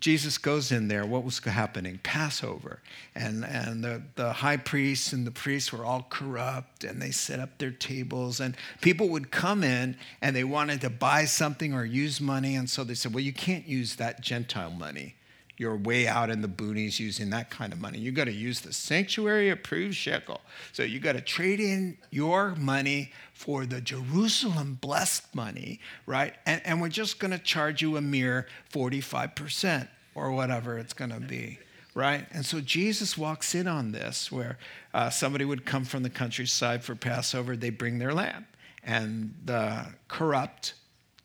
Jesus 0.00 0.38
goes 0.38 0.70
in 0.70 0.88
there. 0.88 1.04
What 1.04 1.24
was 1.24 1.38
happening? 1.40 1.98
Passover. 2.02 2.80
And, 3.14 3.44
and 3.44 3.82
the, 3.82 4.02
the 4.14 4.32
high 4.32 4.56
priests 4.56 5.12
and 5.12 5.26
the 5.26 5.30
priests 5.30 5.72
were 5.72 5.84
all 5.84 6.06
corrupt 6.08 6.84
and 6.84 7.00
they 7.02 7.10
set 7.10 7.40
up 7.40 7.58
their 7.58 7.70
tables. 7.70 8.38
And 8.38 8.56
people 8.80 9.08
would 9.08 9.30
come 9.30 9.64
in 9.64 9.96
and 10.22 10.36
they 10.36 10.44
wanted 10.44 10.80
to 10.82 10.90
buy 10.90 11.24
something 11.24 11.74
or 11.74 11.84
use 11.84 12.20
money. 12.20 12.54
And 12.54 12.70
so 12.70 12.84
they 12.84 12.94
said, 12.94 13.12
Well, 13.12 13.24
you 13.24 13.32
can't 13.32 13.66
use 13.66 13.96
that 13.96 14.20
Gentile 14.20 14.70
money 14.70 15.16
you're 15.58 15.76
way 15.76 16.06
out 16.06 16.30
in 16.30 16.40
the 16.40 16.48
boonies 16.48 17.00
using 17.00 17.30
that 17.30 17.50
kind 17.50 17.72
of 17.72 17.80
money. 17.80 17.98
You 17.98 18.12
got 18.12 18.24
to 18.24 18.32
use 18.32 18.60
the 18.60 18.72
sanctuary 18.72 19.50
approved 19.50 19.96
shekel. 19.96 20.40
So 20.72 20.84
you 20.84 21.00
got 21.00 21.14
to 21.14 21.20
trade 21.20 21.58
in 21.58 21.98
your 22.10 22.54
money 22.54 23.12
for 23.34 23.66
the 23.66 23.80
Jerusalem 23.80 24.78
blessed 24.80 25.34
money, 25.34 25.80
right? 26.06 26.34
And, 26.46 26.62
and 26.64 26.80
we're 26.80 26.88
just 26.88 27.18
going 27.18 27.32
to 27.32 27.38
charge 27.38 27.82
you 27.82 27.96
a 27.96 28.00
mere 28.00 28.46
45% 28.72 29.88
or 30.14 30.30
whatever 30.30 30.78
it's 30.78 30.92
going 30.92 31.10
to 31.10 31.20
be, 31.20 31.58
right? 31.92 32.24
And 32.30 32.46
so 32.46 32.60
Jesus 32.60 33.18
walks 33.18 33.52
in 33.52 33.66
on 33.66 33.90
this 33.90 34.30
where 34.30 34.58
uh, 34.94 35.10
somebody 35.10 35.44
would 35.44 35.66
come 35.66 35.84
from 35.84 36.04
the 36.04 36.10
countryside 36.10 36.84
for 36.84 36.94
Passover, 36.94 37.56
they 37.56 37.70
bring 37.70 37.98
their 37.98 38.14
lamb. 38.14 38.46
And 38.84 39.34
the 39.44 39.86
corrupt 40.06 40.74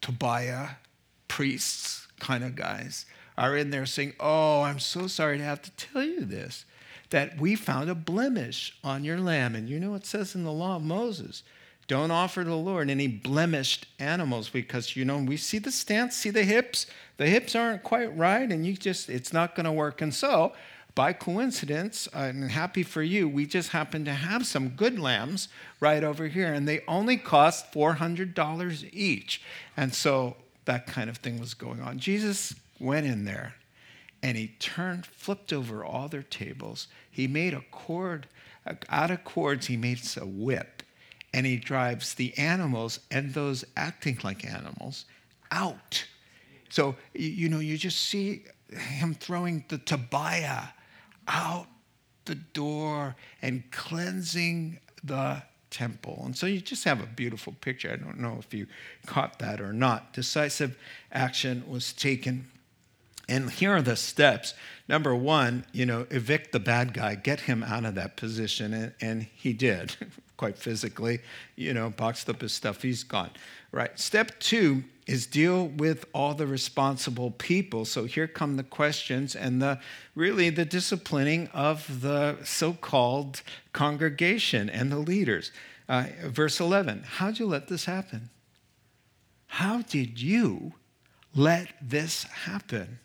Tobiah 0.01 0.69
priests 1.27 2.07
kind 2.19 2.43
of 2.43 2.55
guys 2.55 3.05
are 3.37 3.55
in 3.57 3.69
there 3.69 3.85
saying, 3.85 4.13
Oh, 4.19 4.61
I'm 4.61 4.79
so 4.79 5.07
sorry 5.07 5.37
to 5.37 5.43
have 5.43 5.61
to 5.61 5.71
tell 5.71 6.03
you 6.03 6.21
this, 6.25 6.65
that 7.09 7.39
we 7.39 7.55
found 7.55 7.89
a 7.89 7.95
blemish 7.95 8.77
on 8.83 9.03
your 9.03 9.19
lamb. 9.19 9.55
And 9.55 9.69
you 9.69 9.79
know 9.79 9.95
it 9.95 10.05
says 10.05 10.35
in 10.35 10.43
the 10.43 10.51
law 10.51 10.77
of 10.77 10.83
Moses, 10.83 11.43
don't 11.87 12.11
offer 12.11 12.43
to 12.43 12.49
the 12.49 12.55
Lord 12.55 12.89
any 12.89 13.07
blemished 13.07 13.87
animals 13.99 14.49
because, 14.49 14.95
you 14.95 15.03
know, 15.03 15.17
we 15.17 15.35
see 15.35 15.59
the 15.59 15.71
stance, 15.71 16.15
see 16.15 16.29
the 16.29 16.43
hips. 16.43 16.87
The 17.17 17.27
hips 17.27 17.55
aren't 17.55 17.83
quite 17.83 18.15
right, 18.17 18.49
and 18.49 18.65
you 18.65 18.73
just, 18.73 19.09
it's 19.09 19.33
not 19.33 19.53
going 19.53 19.65
to 19.65 19.71
work. 19.71 20.01
And 20.01 20.13
so, 20.13 20.53
by 20.95 21.11
coincidence, 21.11 22.07
I'm 22.13 22.49
happy 22.49 22.83
for 22.83 23.01
you, 23.01 23.27
we 23.27 23.45
just 23.45 23.69
happen 23.69 24.05
to 24.05 24.13
have 24.13 24.45
some 24.45 24.69
good 24.69 24.99
lambs 24.99 25.49
right 25.79 26.03
over 26.03 26.27
here, 26.27 26.53
and 26.53 26.67
they 26.67 26.81
only 26.87 27.17
cost 27.17 27.71
$400 27.71 28.89
each. 28.93 29.41
And 29.75 29.93
so 29.93 30.37
that 30.65 30.85
kind 30.87 31.09
of 31.09 31.17
thing 31.17 31.39
was 31.39 31.53
going 31.53 31.81
on. 31.81 31.97
Jesus 31.99 32.53
went 32.83 33.05
in 33.05 33.25
there 33.25 33.55
and 34.21 34.37
he 34.37 34.55
turned, 34.59 35.05
flipped 35.05 35.51
over 35.51 35.83
all 35.83 36.07
their 36.07 36.23
tables. 36.23 36.87
He 37.09 37.27
made 37.27 37.53
a 37.53 37.63
cord, 37.71 38.27
out 38.89 39.11
of 39.11 39.23
cords, 39.23 39.67
he 39.67 39.75
makes 39.75 40.15
a 40.15 40.25
whip, 40.25 40.83
and 41.33 41.45
he 41.45 41.57
drives 41.57 42.13
the 42.13 42.37
animals 42.37 42.99
and 43.11 43.33
those 43.33 43.65
acting 43.75 44.19
like 44.23 44.45
animals 44.45 45.05
out. 45.51 46.05
So, 46.69 46.95
you 47.13 47.49
know, 47.49 47.59
you 47.59 47.77
just 47.77 47.99
see 47.99 48.45
him 48.71 49.13
throwing 49.13 49.65
the 49.67 49.77
Tobiah 49.77 50.69
out 51.27 51.67
the 52.25 52.35
door 52.35 53.15
and 53.41 53.69
cleansing 53.71 54.79
the 55.03 55.43
temple. 55.69 56.21
And 56.25 56.37
so 56.37 56.45
you 56.45 56.61
just 56.61 56.85
have 56.85 57.01
a 57.01 57.05
beautiful 57.05 57.53
picture. 57.59 57.91
I 57.91 57.97
don't 57.97 58.19
know 58.19 58.37
if 58.39 58.53
you 58.53 58.67
caught 59.05 59.39
that 59.39 59.59
or 59.59 59.73
not. 59.73 60.13
Decisive 60.13 60.77
action 61.11 61.63
was 61.67 61.91
taken 61.91 62.47
and 63.33 63.49
here 63.49 63.71
are 63.71 63.81
the 63.81 63.95
steps. 63.95 64.53
Number 64.87 65.15
one, 65.15 65.65
you 65.71 65.87
know, 65.87 66.05
evict 66.11 66.51
the 66.51 66.59
bad 66.59 66.93
guy, 66.93 67.15
get 67.15 67.39
him 67.39 67.63
out 67.63 67.83
of 67.83 67.95
that 67.95 68.15
position. 68.15 68.73
And, 68.75 68.93
and 69.01 69.23
he 69.23 69.53
did, 69.53 69.95
quite 70.37 70.55
physically, 70.55 71.19
you 71.55 71.73
know, 71.73 71.89
boxed 71.89 72.29
up 72.29 72.41
his 72.41 72.53
stuff, 72.53 72.83
he's 72.83 73.03
gone. 73.03 73.31
Right. 73.71 73.97
Step 73.99 74.39
two 74.39 74.83
is 75.07 75.25
deal 75.25 75.65
with 75.65 76.05
all 76.13 76.35
the 76.35 76.45
responsible 76.45 77.31
people. 77.31 77.85
So 77.85 78.05
here 78.05 78.27
come 78.27 78.55
the 78.55 78.63
questions 78.63 79.35
and 79.35 79.59
the 79.59 79.79
really 80.13 80.51
the 80.51 80.63
disciplining 80.63 81.47
of 81.55 82.01
the 82.01 82.37
so-called 82.43 83.41
congregation 83.73 84.69
and 84.69 84.91
the 84.91 84.99
leaders. 84.99 85.51
Uh, 85.89 86.05
verse 86.25 86.59
11, 86.59 87.03
how'd 87.03 87.39
you 87.39 87.47
let 87.47 87.67
this 87.67 87.85
happen? 87.85 88.29
How 89.47 89.81
did 89.81 90.21
you 90.21 90.73
let 91.35 91.69
this 91.81 92.23
happen? 92.23 92.99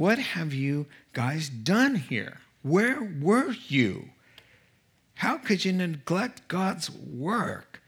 What 0.00 0.18
have 0.18 0.54
you 0.54 0.86
guys 1.12 1.50
done 1.50 1.94
here? 1.94 2.38
Where 2.62 3.02
were 3.20 3.52
you? 3.68 4.08
How 5.16 5.36
could 5.36 5.66
you 5.66 5.74
neglect 5.74 6.48
God's 6.48 6.90
work? 6.90 7.82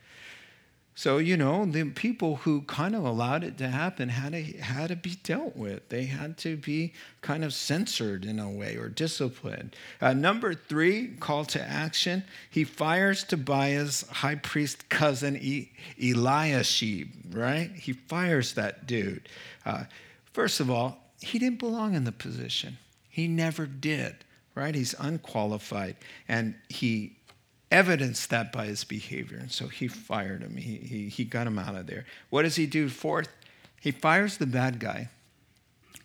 So, 0.93 1.17
you 1.17 1.35
know, 1.37 1.65
the 1.65 1.85
people 1.85 2.35
who 2.35 2.61
kind 2.61 2.95
of 2.95 3.03
allowed 3.03 3.43
it 3.43 3.57
to 3.57 3.67
happen 3.67 4.09
had 4.09 4.33
to, 4.33 4.43
had 4.43 4.89
to 4.89 4.95
be 4.95 5.15
dealt 5.23 5.55
with. 5.55 5.89
They 5.89 6.03
had 6.03 6.37
to 6.37 6.55
be 6.55 6.93
kind 7.21 7.43
of 7.43 7.51
censored 7.51 8.25
in 8.25 8.37
a 8.37 8.47
way 8.47 8.75
or 8.75 8.89
disciplined. 8.89 9.75
Uh, 9.99 10.13
number 10.13 10.53
three, 10.53 11.15
call 11.19 11.45
to 11.45 11.67
action. 11.67 12.25
He 12.47 12.63
fires 12.63 13.23
Tobiah's 13.23 14.07
high 14.07 14.35
priest 14.35 14.87
cousin, 14.89 15.35
e- 15.41 15.71
Eliashib, 15.99 17.07
right? 17.35 17.71
He 17.71 17.93
fires 17.93 18.53
that 18.53 18.85
dude. 18.85 19.27
Uh, 19.65 19.85
first 20.31 20.59
of 20.59 20.69
all, 20.69 21.02
he 21.23 21.39
didn't 21.39 21.59
belong 21.59 21.95
in 21.95 22.03
the 22.03 22.11
position. 22.11 22.77
He 23.09 23.27
never 23.27 23.65
did, 23.65 24.15
right? 24.55 24.73
He's 24.73 24.95
unqualified. 24.99 25.95
And 26.27 26.55
he 26.69 27.17
evidenced 27.71 28.29
that 28.29 28.51
by 28.51 28.65
his 28.65 28.83
behavior. 28.83 29.37
And 29.37 29.51
so 29.51 29.67
he 29.67 29.87
fired 29.87 30.41
him. 30.41 30.57
He, 30.57 30.77
he, 30.77 31.09
he 31.09 31.25
got 31.25 31.47
him 31.47 31.57
out 31.57 31.75
of 31.75 31.87
there. 31.87 32.05
What 32.29 32.43
does 32.43 32.55
he 32.55 32.65
do? 32.65 32.89
Fourth, 32.89 33.29
he 33.81 33.91
fires 33.91 34.37
the 34.37 34.45
bad 34.45 34.79
guy 34.79 35.09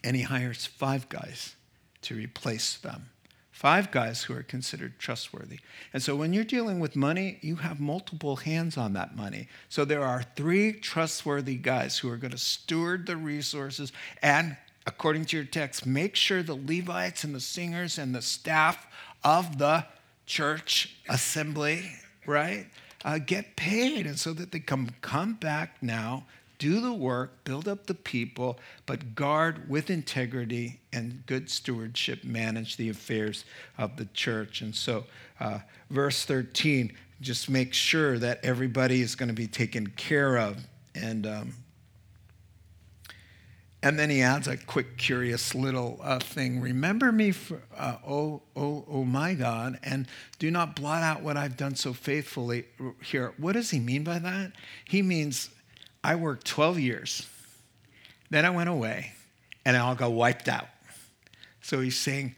and 0.02 0.16
he 0.16 0.22
hires 0.22 0.66
five 0.66 1.08
guys 1.08 1.56
to 2.02 2.14
replace 2.14 2.76
them. 2.76 3.10
Five 3.50 3.90
guys 3.90 4.22
who 4.22 4.34
are 4.34 4.44
considered 4.44 5.00
trustworthy. 5.00 5.58
And 5.92 6.00
so 6.00 6.14
when 6.14 6.32
you're 6.32 6.44
dealing 6.44 6.78
with 6.78 6.94
money, 6.94 7.38
you 7.42 7.56
have 7.56 7.80
multiple 7.80 8.36
hands 8.36 8.76
on 8.76 8.92
that 8.92 9.16
money. 9.16 9.48
So 9.68 9.84
there 9.84 10.04
are 10.04 10.22
three 10.36 10.72
trustworthy 10.72 11.56
guys 11.56 11.98
who 11.98 12.08
are 12.08 12.16
going 12.16 12.30
to 12.30 12.38
steward 12.38 13.06
the 13.06 13.16
resources 13.16 13.92
and 14.22 14.56
according 14.88 15.26
to 15.26 15.36
your 15.36 15.44
text, 15.44 15.84
make 15.84 16.16
sure 16.16 16.42
the 16.42 16.54
Levites 16.54 17.22
and 17.22 17.34
the 17.34 17.40
singers 17.40 17.98
and 17.98 18.14
the 18.14 18.22
staff 18.22 18.86
of 19.22 19.58
the 19.58 19.84
church 20.24 20.96
assembly, 21.10 21.84
right, 22.24 22.66
uh, 23.04 23.18
get 23.18 23.54
paid. 23.54 24.06
And 24.06 24.18
so 24.18 24.32
that 24.32 24.50
they 24.50 24.60
come, 24.60 24.88
come 25.02 25.34
back 25.34 25.76
now, 25.82 26.24
do 26.58 26.80
the 26.80 26.94
work, 26.94 27.44
build 27.44 27.68
up 27.68 27.86
the 27.86 27.94
people, 27.94 28.58
but 28.86 29.14
guard 29.14 29.68
with 29.68 29.90
integrity 29.90 30.80
and 30.90 31.22
good 31.26 31.50
stewardship, 31.50 32.24
manage 32.24 32.78
the 32.78 32.88
affairs 32.88 33.44
of 33.76 33.98
the 33.98 34.06
church. 34.06 34.62
And 34.62 34.74
so, 34.74 35.04
uh, 35.38 35.58
verse 35.90 36.24
13, 36.24 36.94
just 37.20 37.50
make 37.50 37.74
sure 37.74 38.18
that 38.18 38.42
everybody 38.42 39.02
is 39.02 39.14
going 39.14 39.28
to 39.28 39.34
be 39.34 39.48
taken 39.48 39.88
care 39.88 40.38
of. 40.38 40.66
And 40.94 41.26
um, 41.26 41.52
and 43.82 43.98
then 43.98 44.10
he 44.10 44.22
adds 44.22 44.48
a 44.48 44.56
quick, 44.56 44.96
curious 44.96 45.54
little 45.54 46.00
uh, 46.02 46.18
thing. 46.18 46.60
Remember 46.60 47.12
me, 47.12 47.30
for, 47.30 47.62
uh, 47.76 47.96
oh, 48.06 48.42
oh, 48.56 48.84
oh 48.88 49.04
my 49.04 49.34
God, 49.34 49.78
and 49.84 50.06
do 50.38 50.50
not 50.50 50.74
blot 50.74 51.02
out 51.02 51.22
what 51.22 51.36
I've 51.36 51.56
done 51.56 51.76
so 51.76 51.92
faithfully 51.92 52.64
here. 53.02 53.34
What 53.36 53.52
does 53.52 53.70
he 53.70 53.78
mean 53.78 54.02
by 54.02 54.18
that? 54.18 54.52
He 54.84 55.00
means 55.02 55.50
I 56.02 56.16
worked 56.16 56.46
12 56.46 56.80
years, 56.80 57.28
then 58.30 58.44
I 58.44 58.50
went 58.50 58.68
away, 58.68 59.12
and 59.64 59.76
I 59.76 59.80
all 59.80 59.94
got 59.94 60.12
wiped 60.12 60.48
out. 60.48 60.68
So 61.60 61.80
he's 61.80 61.98
saying, 61.98 62.34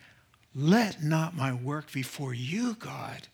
let 0.55 1.03
not 1.03 1.37
my 1.37 1.55
work 1.55 1.91
before 1.93 2.35
you, 2.35 2.75
God, 2.75 3.29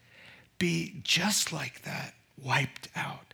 be 0.59 1.01
just 1.03 1.53
like 1.53 1.83
that, 1.83 2.15
wiped 2.41 2.89
out. 2.95 3.26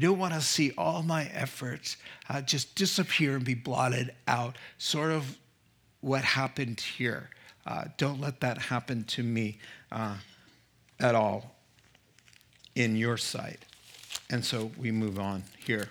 I 0.00 0.02
don't 0.02 0.18
want 0.18 0.32
to 0.32 0.40
see 0.40 0.72
all 0.78 1.02
my 1.02 1.26
efforts 1.26 1.98
uh, 2.30 2.40
just 2.40 2.74
disappear 2.74 3.36
and 3.36 3.44
be 3.44 3.52
blotted 3.52 4.14
out, 4.26 4.56
sort 4.78 5.10
of 5.10 5.36
what 6.00 6.24
happened 6.24 6.80
here. 6.80 7.28
Uh, 7.66 7.84
don't 7.98 8.18
let 8.18 8.40
that 8.40 8.56
happen 8.56 9.04
to 9.04 9.22
me 9.22 9.58
uh, 9.92 10.16
at 10.98 11.14
all 11.14 11.54
in 12.74 12.96
your 12.96 13.18
sight. 13.18 13.58
And 14.30 14.42
so 14.42 14.70
we 14.78 14.90
move 14.90 15.18
on 15.18 15.44
here. 15.66 15.90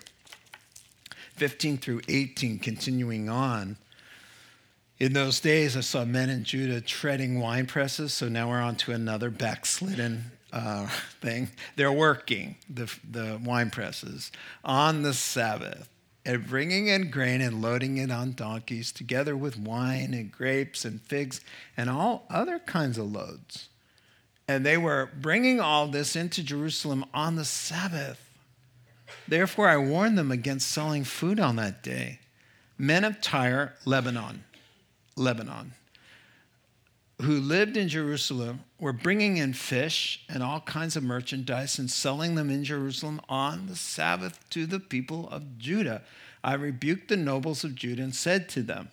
15 1.35 1.77
through 1.77 2.01
18, 2.07 2.57
continuing 2.57 3.29
on. 3.29 3.77
In 4.97 5.13
those 5.13 5.39
days, 5.39 5.77
I 5.77 5.81
saw 5.81 6.03
men 6.03 6.31
in 6.31 6.43
Judah 6.43 6.81
treading 6.81 7.39
wine 7.39 7.67
presses. 7.67 8.11
So 8.15 8.27
now 8.27 8.49
we're 8.49 8.59
on 8.59 8.75
to 8.77 8.91
another 8.91 9.29
backslidden 9.29 10.31
uh, 10.51 10.87
thing. 11.21 11.49
They're 11.75 11.91
working, 11.91 12.55
the, 12.69 12.93
the 13.09 13.39
wine 13.43 13.69
presses, 13.69 14.31
on 14.63 15.03
the 15.03 15.13
Sabbath 15.13 15.89
and 16.25 16.47
bringing 16.47 16.87
in 16.87 17.09
grain 17.09 17.41
and 17.41 17.61
loading 17.61 17.97
it 17.97 18.11
on 18.11 18.33
donkeys, 18.33 18.91
together 18.91 19.35
with 19.35 19.57
wine 19.57 20.13
and 20.13 20.31
grapes 20.31 20.85
and 20.85 21.01
figs 21.01 21.41
and 21.77 21.89
all 21.89 22.25
other 22.29 22.59
kinds 22.59 22.97
of 22.97 23.11
loads. 23.11 23.69
And 24.47 24.65
they 24.65 24.77
were 24.77 25.09
bringing 25.19 25.59
all 25.59 25.87
this 25.87 26.15
into 26.15 26.43
Jerusalem 26.43 27.05
on 27.13 27.35
the 27.35 27.45
Sabbath. 27.45 28.29
Therefore, 29.27 29.69
I 29.69 29.77
warned 29.77 30.17
them 30.17 30.31
against 30.31 30.69
selling 30.69 31.03
food 31.03 31.39
on 31.39 31.55
that 31.55 31.81
day. 31.81 32.19
Men 32.77 33.03
of 33.03 33.21
Tyre, 33.21 33.73
Lebanon, 33.85 34.43
Lebanon, 35.15 35.73
who 37.21 37.39
lived 37.39 37.75
in 37.75 37.89
Jerusalem 37.89 38.61
were 38.79 38.93
bringing 38.93 39.37
in 39.37 39.53
fish 39.53 40.23
and 40.29 40.41
all 40.41 40.61
kinds 40.61 40.95
of 40.95 41.03
merchandise 41.03 41.77
and 41.77 41.91
selling 41.91 42.35
them 42.35 42.49
in 42.49 42.63
Jerusalem 42.63 43.19
on 43.27 43.67
the 43.67 43.75
Sabbath 43.75 44.39
to 44.51 44.65
the 44.65 44.79
people 44.79 45.27
of 45.29 45.57
Judah. 45.57 46.01
I 46.43 46.53
rebuked 46.53 47.09
the 47.09 47.17
nobles 47.17 47.63
of 47.65 47.75
Judah 47.75 48.03
and 48.03 48.15
said 48.15 48.47
to 48.49 48.61
them, 48.61 48.89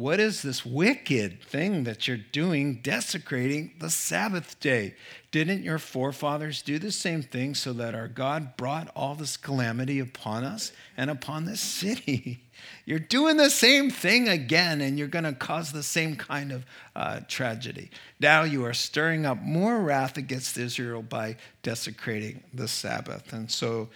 What 0.00 0.18
is 0.18 0.40
this 0.40 0.64
wicked 0.64 1.42
thing 1.42 1.84
that 1.84 2.08
you're 2.08 2.16
doing, 2.16 2.80
desecrating 2.82 3.72
the 3.80 3.90
Sabbath 3.90 4.58
day? 4.58 4.94
Didn't 5.30 5.62
your 5.62 5.78
forefathers 5.78 6.62
do 6.62 6.78
the 6.78 6.90
same 6.90 7.20
thing 7.20 7.54
so 7.54 7.74
that 7.74 7.94
our 7.94 8.08
God 8.08 8.56
brought 8.56 8.90
all 8.96 9.14
this 9.14 9.36
calamity 9.36 9.98
upon 9.98 10.42
us 10.42 10.72
and 10.96 11.10
upon 11.10 11.44
this 11.44 11.60
city? 11.60 12.42
You're 12.86 12.98
doing 12.98 13.36
the 13.36 13.50
same 13.50 13.90
thing 13.90 14.28
again, 14.28 14.82
and 14.82 14.98
you're 14.98 15.08
going 15.08 15.24
to 15.24 15.32
cause 15.32 15.72
the 15.72 15.82
same 15.82 16.16
kind 16.16 16.52
of 16.52 16.66
uh, 16.94 17.20
tragedy. 17.26 17.90
Now 18.18 18.42
you 18.42 18.66
are 18.66 18.74
stirring 18.74 19.24
up 19.24 19.38
more 19.40 19.80
wrath 19.80 20.18
against 20.18 20.58
Israel 20.58 21.00
by 21.00 21.36
desecrating 21.62 22.42
the 22.52 22.68
Sabbath. 22.68 23.32
And 23.32 23.50
so 23.50 23.88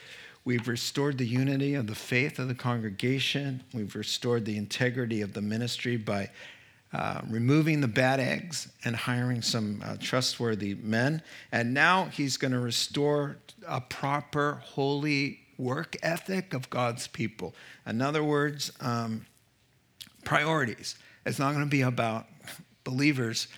we've 0.44 0.68
restored 0.68 1.18
the 1.18 1.26
unity 1.26 1.74
of 1.74 1.86
the 1.86 1.94
faith 1.94 2.38
of 2.38 2.48
the 2.48 2.54
congregation, 2.54 3.62
we've 3.72 3.94
restored 3.94 4.44
the 4.44 4.56
integrity 4.56 5.20
of 5.20 5.32
the 5.32 5.42
ministry 5.42 5.96
by 5.96 6.30
uh, 6.92 7.20
removing 7.28 7.80
the 7.80 7.88
bad 7.88 8.20
eggs 8.20 8.68
and 8.84 8.94
hiring 8.94 9.42
some 9.42 9.82
uh, 9.84 9.96
trustworthy 9.98 10.74
men. 10.74 11.20
And 11.50 11.74
now 11.74 12.04
he's 12.04 12.36
going 12.36 12.52
to 12.52 12.60
restore 12.60 13.38
a 13.66 13.80
proper, 13.80 14.62
holy 14.62 15.40
work 15.58 15.96
ethic 16.02 16.54
of 16.54 16.70
God's 16.70 17.08
people. 17.08 17.54
In 17.86 18.00
other 18.00 18.22
words, 18.22 18.70
um, 18.80 19.26
priorities. 20.24 20.96
It's 21.26 21.38
not 21.38 21.52
going 21.52 21.64
to 21.64 21.70
be 21.70 21.82
about 21.82 22.26
believers, 22.84 23.48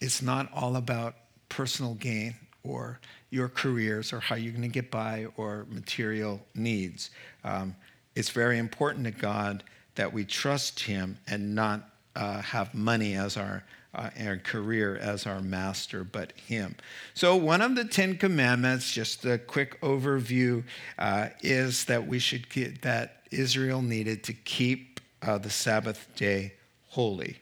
it's 0.00 0.22
not 0.22 0.50
all 0.54 0.74
about 0.76 1.14
personal 1.48 1.94
gain 1.94 2.34
or 2.62 2.98
your 3.30 3.48
careers 3.48 4.12
or 4.12 4.20
how 4.20 4.34
you're 4.34 4.52
going 4.52 4.62
to 4.62 4.68
get 4.68 4.90
by 4.90 5.26
or 5.36 5.66
material 5.70 6.40
needs. 6.54 7.10
Um, 7.44 7.76
it's 8.14 8.30
very 8.30 8.58
important 8.58 9.04
to 9.04 9.12
God 9.12 9.62
that 9.94 10.12
we 10.12 10.24
trust 10.24 10.80
Him 10.80 11.18
and 11.26 11.54
not 11.54 11.88
uh, 12.16 12.42
have 12.42 12.74
money 12.74 13.14
as 13.14 13.36
our 13.36 13.64
uh, 13.94 14.10
career 14.44 14.96
as 14.96 15.26
our 15.26 15.40
master, 15.40 16.04
but 16.04 16.32
Him. 16.32 16.76
So, 17.14 17.36
one 17.36 17.60
of 17.60 17.74
the 17.74 17.84
Ten 17.84 18.16
Commandments, 18.16 18.92
just 18.92 19.24
a 19.24 19.38
quick 19.38 19.80
overview, 19.80 20.64
uh, 20.98 21.28
is 21.40 21.84
that 21.86 22.06
we 22.06 22.18
should 22.18 22.48
get 22.48 22.82
that 22.82 23.22
Israel 23.30 23.82
needed 23.82 24.22
to 24.24 24.32
keep 24.32 25.00
uh, 25.22 25.38
the 25.38 25.50
Sabbath 25.50 26.08
day 26.16 26.54
holy. 26.90 27.38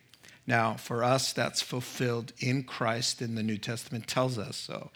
Now, 0.46 0.74
for 0.74 1.04
us, 1.04 1.34
that's 1.34 1.60
fulfilled 1.60 2.32
in 2.38 2.62
Christ, 2.64 3.20
and 3.20 3.36
the 3.36 3.42
New 3.42 3.58
Testament 3.58 4.06
tells 4.06 4.38
us 4.38 4.56
so. 4.56 4.90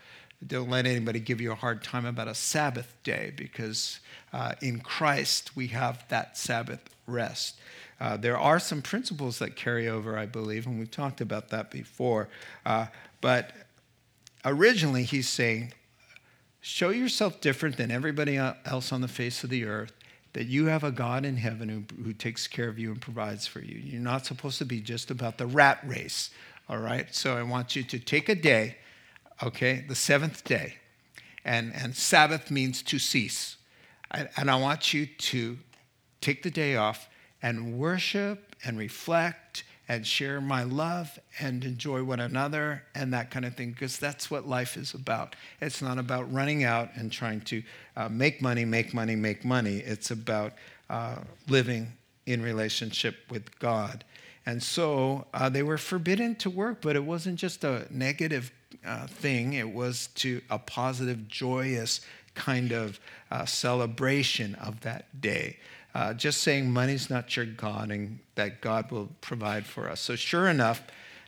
Don't 0.47 0.71
let 0.71 0.87
anybody 0.87 1.21
give 1.21 1.41
you 1.41 1.53
a 1.53 1.57
hard 1.57 1.85
time 1.85 2.05
about 2.05 2.29
a 2.29 2.35
Sabbath 2.35 2.95
day 3.05 3.33
because 3.37 4.01
uh, 4.33 4.55
in 4.61 4.81
Christ 4.81 5.55
we 5.57 5.69
have 5.69 6.05
that 6.09 6.37
Sabbath 6.37 6.81
rest. 7.07 7.61
Uh, 8.01 8.17
there 8.17 8.39
are 8.39 8.59
some 8.59 8.83
principles 8.83 9.39
that 9.39 9.55
carry 9.55 9.89
over, 9.89 10.19
I 10.19 10.27
believe, 10.27 10.67
and 10.67 10.79
we've 10.79 10.91
talked 10.91 11.21
about 11.21 11.51
that 11.51 11.71
before. 11.71 12.29
Uh, 12.67 12.87
but 13.21 13.53
originally, 14.45 15.05
he's 15.05 15.29
saying, 15.29 15.73
show 16.61 16.91
yourself 16.91 17.41
different 17.41 17.77
than 17.77 17.93
everybody 17.93 18.37
else 18.37 18.93
on 18.93 19.03
the 19.03 19.09
face 19.09 19.45
of 19.45 19.51
the 19.51 19.65
earth, 19.65 19.93
that 20.33 20.47
you 20.47 20.67
have 20.67 20.83
a 20.83 20.91
God 20.91 21.25
in 21.25 21.37
heaven 21.37 21.69
who, 21.69 22.03
who 22.03 22.13
takes 22.13 22.49
care 22.49 22.69
of 22.69 22.79
you 22.79 22.91
and 22.91 23.01
provides 23.01 23.47
for 23.47 23.61
you. 23.61 23.79
You're 23.79 24.01
not 24.01 24.27
supposed 24.27 24.59
to 24.59 24.65
be 24.65 24.81
just 24.81 25.11
about 25.11 25.39
the 25.39 25.47
rat 25.47 25.79
race, 25.87 26.31
all 26.69 26.79
right? 26.79 27.15
So 27.15 27.37
I 27.37 27.43
want 27.45 27.77
you 27.77 27.85
to 27.85 27.99
take 28.01 28.29
a 28.29 28.35
day, 28.35 28.79
okay, 29.43 29.85
the 29.89 29.95
seventh 29.95 30.45
day, 30.45 30.75
and, 31.45 31.73
and 31.75 31.95
Sabbath 31.95 32.51
means 32.51 32.83
to 32.85 32.99
cease. 32.99 33.57
and 34.11 34.51
I 34.51 34.57
want 34.57 34.93
you 34.93 35.07
to 35.07 35.59
take 36.21 36.43
the 36.43 36.51
day 36.51 36.77
off 36.77 37.09
and 37.43 37.79
worship 37.79 38.55
and 38.65 38.79
reflect 38.79 39.65
and 39.89 40.07
share 40.07 40.41
my 40.41 40.63
love 40.63 41.19
and 41.41 41.65
enjoy 41.65 42.03
one 42.03 42.21
another 42.21 42.83
and 42.95 43.13
that 43.13 43.31
kind 43.31 43.45
of 43.45 43.55
thing 43.55 43.73
because 43.73 43.99
that's 43.99 44.31
what 44.31 44.49
life 44.49 44.77
is 44.77 44.95
about. 44.95 45.35
It's 45.61 45.83
not 45.83 45.99
about 45.99 46.33
running 46.33 46.65
out 46.65 46.91
and 46.95 47.11
trying 47.11 47.41
to 47.43 47.63
uh, 47.97 48.09
make 48.09 48.41
money, 48.41 48.65
make 48.65 48.95
money, 48.95 49.17
make 49.17 49.45
money. 49.45 49.79
It's 49.79 50.11
about 50.11 50.53
uh, 50.89 51.17
living 51.49 51.93
in 52.27 52.43
relationship 52.43 53.17
with 53.29 53.59
God. 53.59 54.05
And 54.47 54.63
so 54.63 55.27
uh, 55.35 55.49
they 55.49 55.63
were 55.63 55.79
forbidden 55.79 56.37
to 56.37 56.51
work, 56.51 56.81
but 56.81 56.97
it 56.97 57.05
wasn't 57.05 57.39
just 57.39 57.65
a 57.65 57.87
negative 57.91 58.53
uh, 58.87 59.07
thing, 59.07 59.55
it 59.55 59.73
was 59.73 60.09
to 60.17 60.41
a 60.51 60.59
positive, 60.59 61.29
joyous 61.29 62.01
kind 62.35 62.73
of 62.73 62.99
uh, 63.31 63.45
celebration 63.45 64.55
of 64.57 64.81
that 64.81 65.21
day 65.21 65.57
uh, 65.95 66.15
just 66.15 66.41
saying 66.41 66.71
money's 66.71 67.11
not 67.11 67.37
your 67.37 67.47
God 67.47 67.91
and 67.91 68.19
that 68.35 68.61
God 68.61 68.91
will 68.91 69.11
provide 69.21 69.67
for 69.67 69.91
us. 69.91 70.01
So, 70.01 70.17
sure 70.17 70.49
enough, 70.49 70.83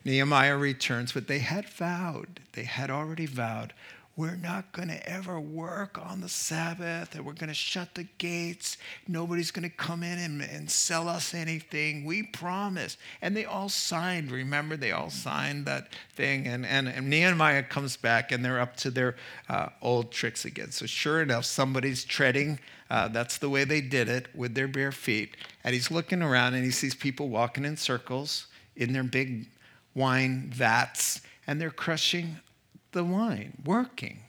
Nehemiah 0.05 0.57
returns, 0.57 1.13
but 1.13 1.29
they 1.29 1.41
had 1.41 1.69
vowed, 1.69 2.41
they 2.53 2.65
had 2.65 2.91
already 2.91 3.27
vowed, 3.27 3.73
we're 4.17 4.37
not 4.37 4.73
going 4.73 4.89
to 4.89 5.09
ever 5.09 5.41
work 5.41 5.99
on 5.99 6.21
the 6.21 6.29
Sabbath, 6.29 7.15
and 7.15 7.27
we're 7.27 7.33
going 7.33 7.49
to 7.49 7.55
shut 7.55 7.95
the 7.95 8.07
gates. 8.19 8.77
Nobody's 9.09 9.51
going 9.51 9.69
to 9.69 9.77
come 9.77 10.03
in 10.03 10.19
and, 10.19 10.41
and 10.41 10.71
sell 10.71 11.09
us 11.09 11.35
anything. 11.35 12.05
We 12.05 12.23
promise. 12.23 12.97
And 13.21 13.37
they 13.37 13.45
all 13.45 13.69
signed. 13.69 14.31
Remember, 14.31 14.77
they 14.77 14.93
all 14.93 15.11
signed 15.11 15.67
that 15.67 15.89
thing. 16.15 16.47
And, 16.47 16.65
and, 16.65 16.89
and 16.89 17.11
Nehemiah 17.11 17.65
comes 17.65 17.97
back, 17.97 18.31
and 18.31 18.45
they're 18.45 18.61
up 18.61 18.77
to 18.79 18.91
their 18.91 19.17
uh, 19.49 19.71
old 19.83 20.13
tricks 20.13 20.45
again. 20.45 20.71
So, 20.71 20.87
sure 20.87 21.21
enough, 21.21 21.45
somebody's 21.45 22.05
treading 22.05 22.61
uh, 22.91 23.09
that's 23.09 23.39
the 23.39 23.49
way 23.49 23.65
they 23.65 23.81
did 23.81 24.09
it 24.09 24.29
with 24.37 24.55
their 24.55 24.69
bare 24.69 24.93
feet. 24.93 25.37
And 25.65 25.75
he's 25.75 25.91
looking 25.91 26.23
around 26.23 26.55
and 26.55 26.65
he 26.65 26.71
sees 26.71 26.95
people 26.95 27.29
walking 27.29 27.65
in 27.65 27.77
circles 27.77 28.47
in 28.77 28.93
their 28.93 29.03
big 29.03 29.49
wine 29.95 30.51
vats, 30.53 31.21
and 31.47 31.61
they're 31.61 31.71
crushing 31.71 32.37
the 32.95 33.05
wine, 33.05 33.59
working 33.65 34.21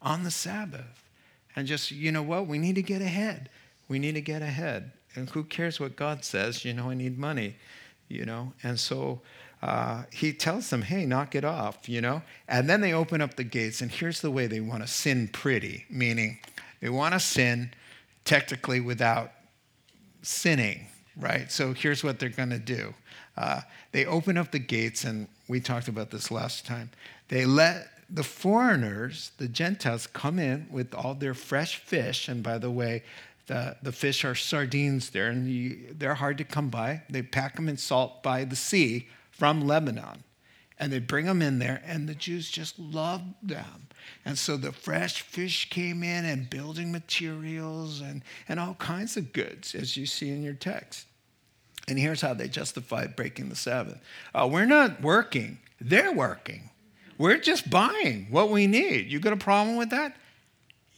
on 0.00 0.22
the 0.22 0.30
Sabbath. 0.30 1.02
And 1.56 1.66
just, 1.66 1.90
you 1.90 2.12
know 2.12 2.22
what? 2.22 2.46
We 2.46 2.58
need 2.58 2.76
to 2.76 2.82
get 2.82 3.02
ahead. 3.02 3.50
We 3.88 3.98
need 3.98 4.14
to 4.14 4.20
get 4.20 4.42
ahead. 4.42 4.92
And 5.14 5.28
who 5.30 5.44
cares 5.44 5.78
what 5.78 5.96
God 5.96 6.24
says? 6.24 6.64
You 6.64 6.72
know, 6.72 6.90
I 6.90 6.94
need 6.94 7.18
money, 7.18 7.56
you 8.08 8.24
know? 8.24 8.52
And 8.62 8.80
so 8.80 9.20
uh, 9.62 10.04
he 10.10 10.32
tells 10.32 10.70
them, 10.70 10.82
hey, 10.82 11.04
knock 11.04 11.34
it 11.34 11.44
off, 11.44 11.88
you 11.88 12.00
know? 12.00 12.22
And 12.48 12.70
then 12.70 12.80
they 12.80 12.92
open 12.92 13.20
up 13.20 13.34
the 13.34 13.44
gates, 13.44 13.80
and 13.80 13.90
here's 13.90 14.20
the 14.20 14.30
way 14.30 14.46
they 14.46 14.60
want 14.60 14.82
to 14.82 14.88
sin 14.88 15.28
pretty, 15.28 15.84
meaning 15.90 16.38
they 16.80 16.88
want 16.88 17.14
to 17.14 17.20
sin 17.20 17.72
technically 18.24 18.80
without 18.80 19.32
sinning, 20.22 20.86
right? 21.16 21.50
So 21.52 21.74
here's 21.74 22.02
what 22.02 22.18
they're 22.18 22.28
going 22.28 22.50
to 22.50 22.58
do 22.58 22.94
uh, 23.36 23.60
they 23.92 24.04
open 24.04 24.36
up 24.36 24.50
the 24.50 24.58
gates, 24.58 25.04
and 25.04 25.28
we 25.48 25.60
talked 25.60 25.88
about 25.88 26.10
this 26.10 26.30
last 26.30 26.66
time. 26.66 26.90
They 27.28 27.46
let 27.46 27.88
the 28.12 28.22
foreigners, 28.22 29.32
the 29.38 29.48
Gentiles, 29.48 30.06
come 30.06 30.38
in 30.38 30.66
with 30.70 30.94
all 30.94 31.14
their 31.14 31.34
fresh 31.34 31.76
fish. 31.76 32.28
And 32.28 32.42
by 32.42 32.58
the 32.58 32.70
way, 32.70 33.02
the, 33.46 33.76
the 33.82 33.92
fish 33.92 34.24
are 34.24 34.34
sardines 34.34 35.10
there, 35.10 35.28
and 35.28 35.48
you, 35.48 35.94
they're 35.96 36.14
hard 36.14 36.38
to 36.38 36.44
come 36.44 36.68
by. 36.68 37.02
They 37.08 37.22
pack 37.22 37.56
them 37.56 37.68
in 37.68 37.78
salt 37.78 38.22
by 38.22 38.44
the 38.44 38.56
sea 38.56 39.08
from 39.30 39.66
Lebanon. 39.66 40.24
And 40.78 40.92
they 40.92 40.98
bring 40.98 41.26
them 41.26 41.40
in 41.40 41.58
there, 41.58 41.82
and 41.86 42.08
the 42.08 42.14
Jews 42.14 42.50
just 42.50 42.78
love 42.78 43.22
them. 43.42 43.88
And 44.24 44.36
so 44.36 44.56
the 44.56 44.72
fresh 44.72 45.22
fish 45.22 45.70
came 45.70 46.02
in 46.02 46.24
and 46.24 46.50
building 46.50 46.92
materials 46.92 48.00
and, 48.00 48.22
and 48.48 48.60
all 48.60 48.74
kinds 48.74 49.16
of 49.16 49.32
goods, 49.32 49.74
as 49.74 49.96
you 49.96 50.06
see 50.06 50.30
in 50.30 50.42
your 50.42 50.54
text. 50.54 51.06
And 51.88 51.98
here's 51.98 52.20
how 52.20 52.34
they 52.34 52.48
justified 52.48 53.16
breaking 53.16 53.48
the 53.48 53.56
Sabbath 53.56 53.98
uh, 54.34 54.48
We're 54.50 54.66
not 54.66 55.00
working, 55.00 55.58
they're 55.80 56.12
working. 56.12 56.70
We're 57.22 57.38
just 57.38 57.70
buying 57.70 58.26
what 58.30 58.50
we 58.50 58.66
need. 58.66 59.12
You 59.12 59.20
got 59.20 59.32
a 59.32 59.36
problem 59.36 59.76
with 59.76 59.90
that? 59.90 60.16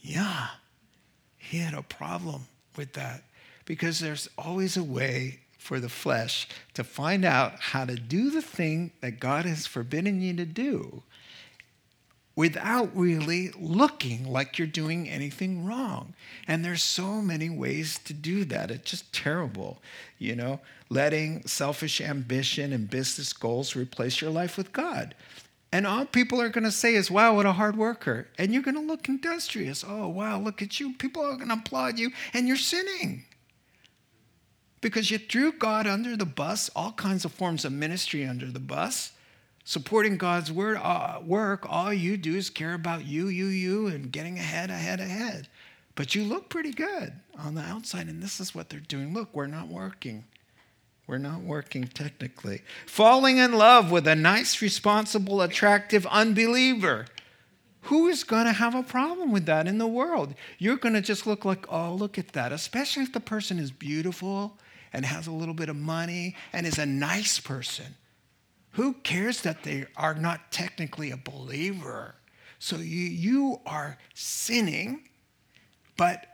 Yeah, 0.01 0.47
he 1.37 1.59
had 1.59 1.75
a 1.75 1.83
problem 1.83 2.47
with 2.75 2.93
that 2.93 3.21
because 3.65 3.99
there's 3.99 4.27
always 4.35 4.75
a 4.75 4.83
way 4.83 5.41
for 5.59 5.79
the 5.79 5.87
flesh 5.87 6.47
to 6.73 6.83
find 6.83 7.25
out 7.25 7.59
how 7.59 7.85
to 7.85 7.93
do 7.93 8.31
the 8.31 8.41
thing 8.41 8.89
that 9.01 9.19
God 9.19 9.45
has 9.45 9.67
forbidden 9.67 10.19
you 10.19 10.33
to 10.37 10.45
do 10.45 11.03
without 12.35 12.89
really 12.97 13.51
looking 13.59 14.25
like 14.25 14.57
you're 14.57 14.67
doing 14.67 15.07
anything 15.07 15.63
wrong. 15.63 16.15
And 16.47 16.65
there's 16.65 16.81
so 16.81 17.21
many 17.21 17.51
ways 17.51 17.99
to 17.99 18.13
do 18.13 18.45
that. 18.45 18.71
It's 18.71 18.89
just 18.89 19.13
terrible, 19.13 19.79
you 20.17 20.35
know, 20.35 20.59
letting 20.89 21.45
selfish 21.45 22.01
ambition 22.01 22.73
and 22.73 22.89
business 22.89 23.31
goals 23.31 23.75
replace 23.75 24.21
your 24.21 24.31
life 24.31 24.57
with 24.57 24.73
God. 24.73 25.13
And 25.75 25.85
all 25.85 26.05
people 26.05 26.39
are 26.39 26.47
going 26.47 26.63
to 26.63 26.71
say 26.71 26.95
is, 26.95 27.11
wow, 27.11 27.35
what 27.35 27.45
a 27.45 27.51
hard 27.51 27.75
worker. 27.75 28.29
And 28.37 28.53
you're 28.53 28.61
going 28.61 28.77
to 28.77 28.81
look 28.81 29.09
industrious. 29.09 29.83
Oh, 29.85 30.07
wow, 30.07 30.39
look 30.39 30.61
at 30.61 30.79
you. 30.79 30.93
People 30.93 31.21
are 31.21 31.35
going 31.35 31.49
to 31.49 31.55
applaud 31.55 31.99
you, 31.99 32.11
and 32.33 32.47
you're 32.47 32.55
sinning. 32.55 33.25
Because 34.79 35.11
you 35.11 35.17
threw 35.17 35.51
God 35.51 35.85
under 35.85 36.15
the 36.15 36.25
bus, 36.25 36.69
all 36.77 36.93
kinds 36.93 37.25
of 37.25 37.33
forms 37.33 37.65
of 37.65 37.73
ministry 37.73 38.25
under 38.25 38.45
the 38.45 38.59
bus 38.61 39.11
supporting 39.65 40.15
God's 40.15 40.49
word, 40.49 40.77
uh, 40.77 41.19
work, 41.25 41.65
all 41.67 41.91
you 41.91 42.15
do 42.15 42.37
is 42.37 42.49
care 42.49 42.73
about 42.73 43.05
you, 43.05 43.27
you, 43.27 43.47
you, 43.47 43.87
and 43.87 44.09
getting 44.13 44.37
ahead, 44.37 44.69
ahead, 44.69 45.01
ahead. 45.01 45.49
But 45.95 46.15
you 46.15 46.23
look 46.23 46.47
pretty 46.47 46.71
good 46.71 47.11
on 47.37 47.55
the 47.55 47.63
outside, 47.63 48.07
and 48.07 48.23
this 48.23 48.39
is 48.39 48.55
what 48.55 48.69
they're 48.69 48.79
doing. 48.79 49.13
Look, 49.13 49.27
we're 49.33 49.47
not 49.47 49.67
working. 49.67 50.23
We're 51.07 51.17
not 51.19 51.41
working 51.41 51.87
technically. 51.87 52.61
Falling 52.85 53.37
in 53.37 53.53
love 53.53 53.91
with 53.91 54.07
a 54.07 54.15
nice, 54.15 54.61
responsible, 54.61 55.41
attractive 55.41 56.05
unbeliever. 56.07 57.05
Who 57.81 58.07
is 58.07 58.23
going 58.23 58.45
to 58.45 58.51
have 58.51 58.73
a 58.73 58.81
problem 58.81 59.31
with 59.31 59.45
that 59.45 59.67
in 59.67 59.77
the 59.77 59.85
world? 59.85 60.33
You're 60.57 60.77
going 60.77 60.95
to 60.95 61.01
just 61.01 61.27
look 61.27 61.45
like, 61.45 61.71
oh, 61.71 61.93
look 61.93 62.17
at 62.17 62.29
that, 62.29 62.51
especially 62.51 63.03
if 63.03 63.13
the 63.13 63.19
person 63.19 63.59
is 63.59 63.69
beautiful 63.69 64.57
and 64.91 65.05
has 65.05 65.27
a 65.27 65.31
little 65.31 65.53
bit 65.53 65.69
of 65.69 65.75
money 65.75 66.35
and 66.51 66.65
is 66.65 66.79
a 66.79 66.85
nice 66.85 67.39
person. 67.39 67.95
Who 68.71 68.93
cares 68.93 69.41
that 69.41 69.63
they 69.63 69.85
are 69.95 70.15
not 70.15 70.51
technically 70.51 71.11
a 71.11 71.17
believer? 71.17 72.15
So 72.57 72.77
you, 72.77 72.83
you 72.83 73.59
are 73.67 73.99
sinning, 74.15 75.07
but 75.95 76.25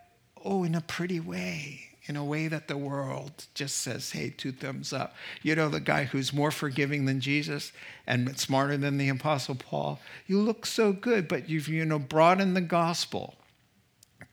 oh, 0.43 0.63
in 0.63 0.74
a 0.74 0.82
pretty 0.82 1.19
way, 1.19 1.91
in 2.06 2.16
a 2.16 2.26
way 2.26 2.47
that 2.47 2.68
the 2.68 2.78
world 2.78 3.45
just 3.54 3.78
says, 3.78 4.12
hey, 4.12 4.34
two 4.36 4.52
thumbs 4.52 4.91
up. 4.91 5.16
You 5.43 5.56
know, 5.56 5.70
the 5.70 5.80
guy 5.80 6.06
who's 6.06 6.34
more 6.34 6.52
forgiving 6.52 7.06
than 7.06 7.20
Jesus 7.22 7.72
and 8.08 8.38
smarter 8.39 8.76
than 8.78 8.97
the 8.97 9.10
Apostle 9.10 9.56
Paul. 9.56 9.99
You 10.26 10.39
look 10.39 10.66
so 10.66 10.93
good, 10.93 11.28
but 11.28 11.47
you've, 11.47 11.68
you 11.68 11.86
know, 11.86 11.99
brought 11.99 12.41
in 12.41 12.54
the 12.54 12.62
gospel 12.62 13.36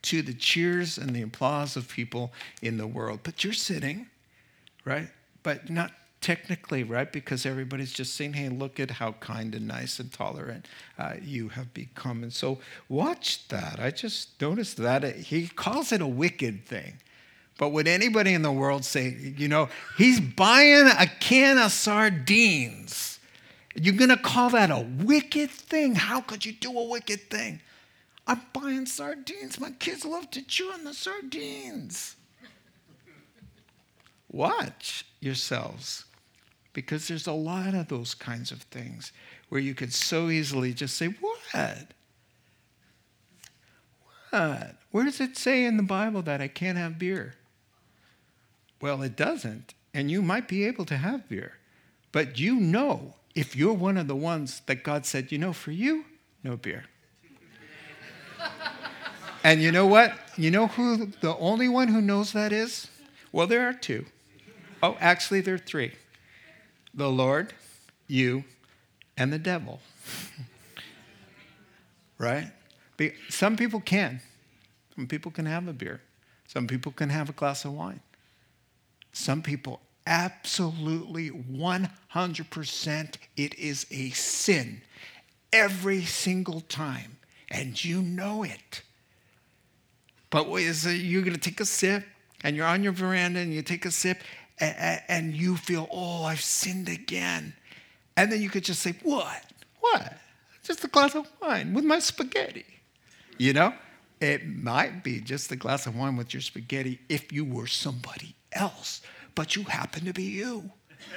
to 0.03 0.23
the 0.23 0.33
cheers 0.33 0.97
and 0.97 1.15
the 1.15 1.23
applause 1.23 1.77
of 1.77 1.89
people 1.89 2.33
in 2.63 2.79
the 2.79 2.87
world. 2.87 3.21
But 3.23 3.45
you're 3.45 3.53
sitting, 3.53 4.07
right? 4.85 5.09
But 5.43 5.69
not 5.69 5.93
technically, 6.21 6.83
right? 6.85 7.13
Because 7.13 7.45
everybody's 7.45 7.93
just 7.93 8.15
saying, 8.15 8.33
hey, 8.33 8.49
look 8.49 8.81
at 8.81 8.93
how 8.93 9.13
kind 9.13 9.55
and 9.55 9.69
nice 9.69 9.99
and 9.99 10.13
tolerant 10.13 10.67
uh, 10.99 11.15
you 11.23 11.51
have 11.51 11.73
become. 11.75 12.23
And 12.23 12.33
so 12.33 12.59
watch 12.89 13.47
that. 13.49 13.79
I 13.79 13.91
just 13.91 14.41
noticed 14.41 14.79
that. 14.79 15.05
He 15.17 15.49
calls 15.49 15.93
it 15.93 16.01
a 16.01 16.07
wicked 16.07 16.65
thing. 16.67 16.95
But 17.59 17.71
would 17.71 17.89
anybody 17.89 18.33
in 18.35 18.43
the 18.43 18.53
world 18.53 18.85
say, 18.85 19.17
you 19.37 19.49
know, 19.49 19.69
he's 19.99 20.21
buying 20.21 20.87
a 20.87 21.07
can 21.21 21.59
of 21.59 21.73
sardines? 21.73 23.19
You're 23.75 23.97
going 23.97 24.11
to 24.11 24.17
call 24.17 24.51
that 24.51 24.71
a 24.71 24.87
wicked 25.05 25.51
thing? 25.51 25.97
How 25.97 26.21
could 26.21 26.47
you 26.47 26.53
do 26.53 26.77
a 26.79 26.85
wicked 26.85 27.29
thing? 27.29 27.61
I'm 28.27 28.41
buying 28.53 28.87
sardines. 28.87 29.59
My 29.59 29.73
kids 29.73 30.05
love 30.05 30.31
to 30.33 30.43
chew 30.43 30.71
on 30.73 30.85
the 30.85 30.95
sardines. 30.95 32.15
Watch 34.31 35.05
yourselves 35.21 36.05
because 36.73 37.09
there's 37.09 37.27
a 37.27 37.33
lot 37.33 37.75
of 37.75 37.89
those 37.89 38.15
kinds 38.15 38.53
of 38.53 38.63
things 38.63 39.11
where 39.49 39.61
you 39.61 39.75
could 39.75 39.93
so 39.93 40.29
easily 40.29 40.73
just 40.73 40.97
say, 40.97 41.07
What? 41.21 41.87
What? 44.31 44.77
Where 44.91 45.05
does 45.05 45.21
it 45.21 45.37
say 45.37 45.65
in 45.65 45.77
the 45.77 45.83
Bible 45.83 46.23
that 46.23 46.41
I 46.41 46.49
can't 46.49 46.79
have 46.79 46.99
beer? 46.99 47.35
Well, 48.81 49.03
it 49.03 49.17
doesn't. 49.17 49.75
And 49.93 50.11
you 50.11 50.23
might 50.23 50.49
be 50.49 50.65
able 50.65 50.85
to 50.87 50.97
have 50.97 51.29
beer. 51.29 51.55
But 52.13 52.39
you 52.39 52.57
know, 52.57 53.15
if 53.35 53.57
you're 53.57 53.73
one 53.73 53.97
of 53.97 54.09
the 54.09 54.17
ones 54.17 54.63
that 54.67 54.83
God 54.83 55.07
said, 55.07 55.33
you 55.33 55.39
know, 55.39 55.53
for 55.53 55.71
you, 55.71 56.05
no 56.45 56.57
beer. 56.57 56.85
and 59.45 59.63
you 59.63 59.73
know 59.73 59.87
what? 59.87 60.13
You 60.37 60.51
know 60.51 60.69
who 60.69 61.07
the 61.21 61.37
only 61.37 61.69
one 61.69 61.89
who 61.89 62.01
knows 62.01 62.33
that 62.33 62.53
is? 62.53 62.89
Well, 63.33 63.47
there 63.47 63.69
are 63.69 63.73
two. 63.73 64.07
Oh, 64.83 64.97
actually, 65.01 65.41
there 65.41 65.55
are 65.55 65.59
three 65.59 65.93
the 66.95 67.09
Lord, 67.09 67.53
you, 68.09 68.45
and 69.17 69.33
the 69.33 69.39
devil. 69.39 69.81
right? 72.19 72.51
Some 73.29 73.57
people 73.57 73.81
can. 73.81 74.21
Some 74.97 75.07
people 75.07 75.31
can 75.31 75.47
have 75.47 75.69
a 75.69 75.73
beer. 75.73 76.01
Some 76.47 76.67
people 76.67 76.91
can 76.91 77.11
have 77.11 77.29
a 77.29 77.33
glass 77.33 77.65
of 77.65 77.73
wine. 77.73 78.01
Some 79.19 79.43
people 79.43 79.81
absolutely 80.07 81.31
100% 81.31 83.15
it 83.37 83.59
is 83.59 83.85
a 83.91 84.11
sin 84.11 84.81
every 85.53 86.03
single 86.03 86.61
time 86.63 87.19
and 87.51 87.85
you 87.85 88.01
know 88.01 88.43
it 88.43 88.83
but 90.31 90.47
is 90.47 90.87
it, 90.87 90.95
you're 90.95 91.23
going 91.23 91.35
to 91.35 91.41
take 91.41 91.61
a 91.61 91.67
sip 91.67 92.05
and 92.45 92.57
you're 92.57 92.65
on 92.65 92.83
your 92.83 92.93
veranda 92.93 93.41
and 93.41 93.53
you 93.53 93.61
take 93.61 93.85
a 93.85 93.91
sip 93.91 94.23
and 94.61 95.35
you 95.35 95.57
feel, 95.57 95.89
oh, 95.91 96.25
I've 96.25 96.41
sinned 96.41 96.89
again. 96.89 97.55
And 98.17 98.31
then 98.31 98.41
you 98.41 98.51
could 98.51 98.65
just 98.65 98.81
say, 98.81 98.95
what? 99.03 99.45
What? 99.81 100.17
Just 100.63 100.85
a 100.85 100.89
glass 100.89 101.15
of 101.15 101.29
wine 101.43 101.75
with 101.75 101.85
my 101.85 101.99
spaghetti. 101.99 102.67
You 103.37 103.53
know? 103.53 103.75
It 104.21 104.47
might 104.47 105.05
be 105.05 105.21
just 105.21 105.53
a 105.53 105.57
glass 105.57 105.87
of 105.87 105.97
wine 105.97 106.17
with 106.17 106.35
your 106.35 106.41
spaghetti 106.41 107.01
if 107.09 107.33
you 107.33 107.45
were 107.45 107.67
somebody 107.67 108.35
else, 108.53 109.01
but 109.35 109.55
you 109.55 109.65
happen 109.65 110.05
to 110.07 110.13
be 110.13 110.25
you. 110.25 110.71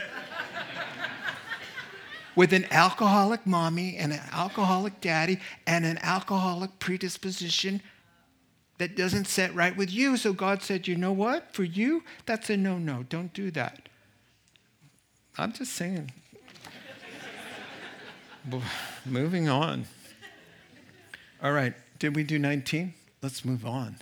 with 2.35 2.53
an 2.53 2.65
alcoholic 2.71 3.45
mommy 3.45 3.97
and 3.97 4.13
an 4.13 4.21
alcoholic 4.31 5.01
daddy 5.01 5.39
and 5.67 5.85
an 5.85 5.97
alcoholic 6.01 6.79
predisposition 6.79 7.81
that 8.77 8.95
doesn't 8.95 9.27
set 9.27 9.53
right 9.53 9.75
with 9.75 9.91
you. 9.91 10.17
So 10.17 10.33
God 10.33 10.63
said, 10.63 10.87
you 10.87 10.95
know 10.95 11.11
what? 11.11 11.53
For 11.53 11.63
you, 11.63 12.03
that's 12.25 12.49
a 12.49 12.57
no 12.57 12.77
no. 12.77 13.03
Don't 13.03 13.33
do 13.33 13.51
that. 13.51 13.89
I'm 15.37 15.53
just 15.53 15.73
saying. 15.73 16.11
Moving 19.05 19.49
on. 19.49 19.85
All 21.43 21.51
right, 21.51 21.73
did 22.01 22.15
we 22.15 22.23
do 22.23 22.39
19? 22.39 22.95
Let's 23.21 23.45
move 23.45 23.63
on. 23.63 23.97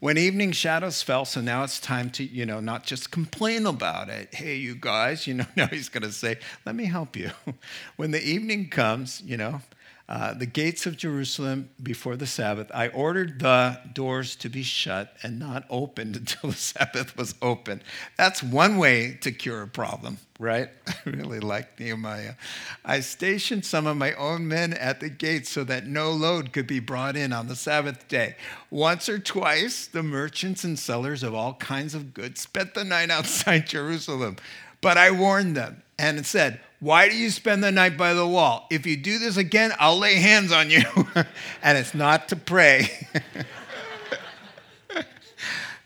When 0.00 0.18
evening 0.18 0.52
shadows 0.52 1.02
fell, 1.02 1.24
so 1.24 1.40
now 1.40 1.64
it's 1.64 1.80
time 1.80 2.10
to, 2.10 2.22
you 2.22 2.44
know, 2.44 2.60
not 2.60 2.84
just 2.84 3.10
complain 3.10 3.64
about 3.64 4.10
it. 4.10 4.34
Hey, 4.34 4.56
you 4.56 4.74
guys, 4.74 5.26
you 5.26 5.32
know, 5.32 5.46
now 5.56 5.66
he's 5.66 5.88
going 5.88 6.02
to 6.02 6.12
say, 6.12 6.36
let 6.66 6.74
me 6.74 6.84
help 6.84 7.16
you. 7.16 7.30
when 7.96 8.10
the 8.10 8.22
evening 8.22 8.68
comes, 8.68 9.22
you 9.22 9.38
know, 9.38 9.62
uh, 10.08 10.32
the 10.32 10.46
gates 10.46 10.86
of 10.86 10.96
Jerusalem 10.96 11.68
before 11.82 12.16
the 12.16 12.26
Sabbath, 12.26 12.70
I 12.72 12.88
ordered 12.88 13.40
the 13.40 13.78
doors 13.92 14.36
to 14.36 14.48
be 14.48 14.62
shut 14.62 15.14
and 15.22 15.38
not 15.38 15.66
opened 15.68 16.16
until 16.16 16.50
the 16.50 16.56
Sabbath 16.56 17.14
was 17.16 17.34
open. 17.42 17.82
That's 18.16 18.42
one 18.42 18.78
way 18.78 19.18
to 19.20 19.30
cure 19.30 19.60
a 19.62 19.68
problem, 19.68 20.16
right? 20.38 20.70
I 20.86 21.10
really 21.10 21.40
like 21.40 21.78
Nehemiah. 21.78 22.34
I 22.86 23.00
stationed 23.00 23.66
some 23.66 23.86
of 23.86 23.98
my 23.98 24.14
own 24.14 24.48
men 24.48 24.72
at 24.72 25.00
the 25.00 25.10
gates 25.10 25.50
so 25.50 25.62
that 25.64 25.86
no 25.86 26.10
load 26.10 26.52
could 26.52 26.66
be 26.66 26.80
brought 26.80 27.16
in 27.16 27.34
on 27.34 27.48
the 27.48 27.56
Sabbath 27.56 28.08
day. 28.08 28.36
Once 28.70 29.10
or 29.10 29.18
twice, 29.18 29.86
the 29.86 30.02
merchants 30.02 30.64
and 30.64 30.78
sellers 30.78 31.22
of 31.22 31.34
all 31.34 31.52
kinds 31.54 31.94
of 31.94 32.14
goods 32.14 32.40
spent 32.40 32.72
the 32.72 32.84
night 32.84 33.10
outside 33.18 33.66
Jerusalem. 33.66 34.36
But 34.80 34.96
I 34.96 35.10
warned 35.10 35.54
them 35.54 35.82
and 35.98 36.24
said, 36.24 36.60
why 36.80 37.08
do 37.08 37.16
you 37.16 37.30
spend 37.30 37.64
the 37.64 37.72
night 37.72 37.96
by 37.96 38.14
the 38.14 38.26
wall? 38.26 38.66
If 38.70 38.86
you 38.86 38.96
do 38.96 39.18
this 39.18 39.36
again, 39.36 39.72
I'll 39.78 39.98
lay 39.98 40.14
hands 40.14 40.52
on 40.52 40.70
you. 40.70 40.82
and 41.62 41.76
it's 41.76 41.94
not 41.94 42.28
to 42.28 42.36
pray. 42.36 43.08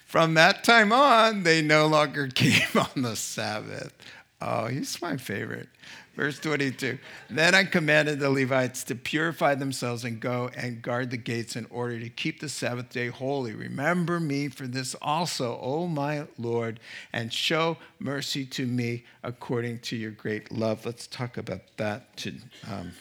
From 0.07 0.35
that 0.35 0.63
time 0.63 0.93
on, 0.93 1.43
they 1.43 1.63
no 1.63 1.87
longer 1.87 2.27
came 2.35 2.69
on 2.77 3.03
the 3.03 3.17
Sabbath. 3.17 3.95
Oh, 4.43 4.67
he's 4.67 5.01
my 5.01 5.17
favorite. 5.17 5.69
Verse 6.15 6.39
22 6.39 6.99
Then 7.31 7.55
I 7.55 7.65
commanded 7.65 8.21
the 8.21 8.31
Levites 8.31 8.85
to 8.85 8.95
purify 8.95 9.55
themselves 9.55 10.05
and 10.05 10.21
go 10.21 10.51
and 10.55 10.83
guard 10.83 11.11
the 11.11 11.17
gates 11.17 11.57
in 11.57 11.67
order 11.71 11.99
to 11.99 12.11
keep 12.11 12.41
the 12.41 12.49
Sabbath 12.49 12.91
day 12.91 13.09
holy. 13.09 13.55
Remember 13.55 14.21
me 14.21 14.49
for 14.49 14.67
this 14.67 14.95
also, 15.01 15.59
O 15.61 15.87
my 15.87 16.27
Lord, 16.39 16.81
and 17.13 17.33
show 17.33 17.79
mercy 17.99 18.45
to 18.47 18.67
me 18.67 19.05
according 19.23 19.79
to 19.81 19.97
your 19.97 20.11
great 20.11 20.53
love. 20.53 20.85
Let's 20.85 21.07
talk 21.07 21.39
about 21.39 21.63
that. 21.79 22.15
To, 22.19 22.35
um, 22.71 22.93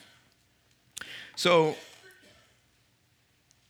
so, 1.35 1.75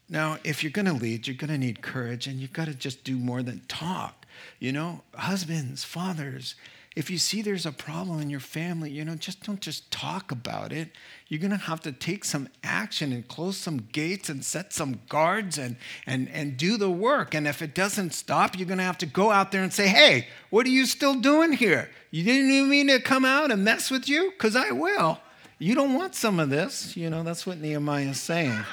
now, 0.07 0.37
if 0.43 0.61
you're 0.61 0.71
going 0.71 0.85
to 0.85 0.93
lead, 0.93 1.25
you're 1.25 1.35
going 1.35 1.51
to 1.51 1.57
need 1.57 1.81
courage, 1.81 2.27
and 2.27 2.39
you've 2.39 2.53
got 2.53 2.65
to 2.65 2.75
just 2.75 3.03
do 3.03 3.17
more 3.17 3.41
than 3.41 3.61
talk. 3.67 4.27
You 4.59 4.71
know, 4.71 5.01
husbands, 5.15 5.83
fathers, 5.83 6.55
if 6.93 7.09
you 7.09 7.17
see 7.17 7.41
there's 7.41 7.65
a 7.65 7.71
problem 7.71 8.19
in 8.19 8.29
your 8.29 8.41
family, 8.41 8.91
you 8.91 9.05
know, 9.05 9.15
just 9.15 9.45
don't 9.45 9.61
just 9.61 9.89
talk 9.91 10.29
about 10.29 10.73
it. 10.73 10.89
You're 11.29 11.39
going 11.39 11.51
to 11.51 11.57
have 11.57 11.79
to 11.81 11.93
take 11.93 12.25
some 12.25 12.49
action 12.65 13.13
and 13.13 13.25
close 13.25 13.55
some 13.55 13.87
gates 13.93 14.27
and 14.27 14.43
set 14.43 14.73
some 14.73 14.99
guards 15.07 15.57
and, 15.57 15.77
and, 16.05 16.27
and 16.29 16.57
do 16.57 16.75
the 16.75 16.89
work. 16.89 17.33
And 17.33 17.47
if 17.47 17.61
it 17.61 17.73
doesn't 17.73 18.13
stop, 18.13 18.57
you're 18.57 18.67
going 18.67 18.77
to 18.77 18.83
have 18.83 18.97
to 18.97 19.05
go 19.05 19.31
out 19.31 19.53
there 19.53 19.63
and 19.63 19.71
say, 19.71 19.87
hey, 19.87 20.27
what 20.49 20.65
are 20.65 20.69
you 20.69 20.85
still 20.85 21.15
doing 21.15 21.53
here? 21.53 21.89
You 22.11 22.25
didn't 22.25 22.51
even 22.51 22.69
mean 22.69 22.87
to 22.87 22.99
come 22.99 23.23
out 23.23 23.51
and 23.51 23.63
mess 23.63 23.89
with 23.89 24.09
you? 24.09 24.31
Because 24.31 24.57
I 24.57 24.71
will. 24.71 25.17
You 25.59 25.75
don't 25.75 25.93
want 25.93 26.13
some 26.13 26.41
of 26.41 26.49
this. 26.49 26.97
You 26.97 27.09
know, 27.09 27.23
that's 27.23 27.47
what 27.47 27.57
Nehemiah 27.57 28.09
is 28.09 28.19
saying. 28.19 28.65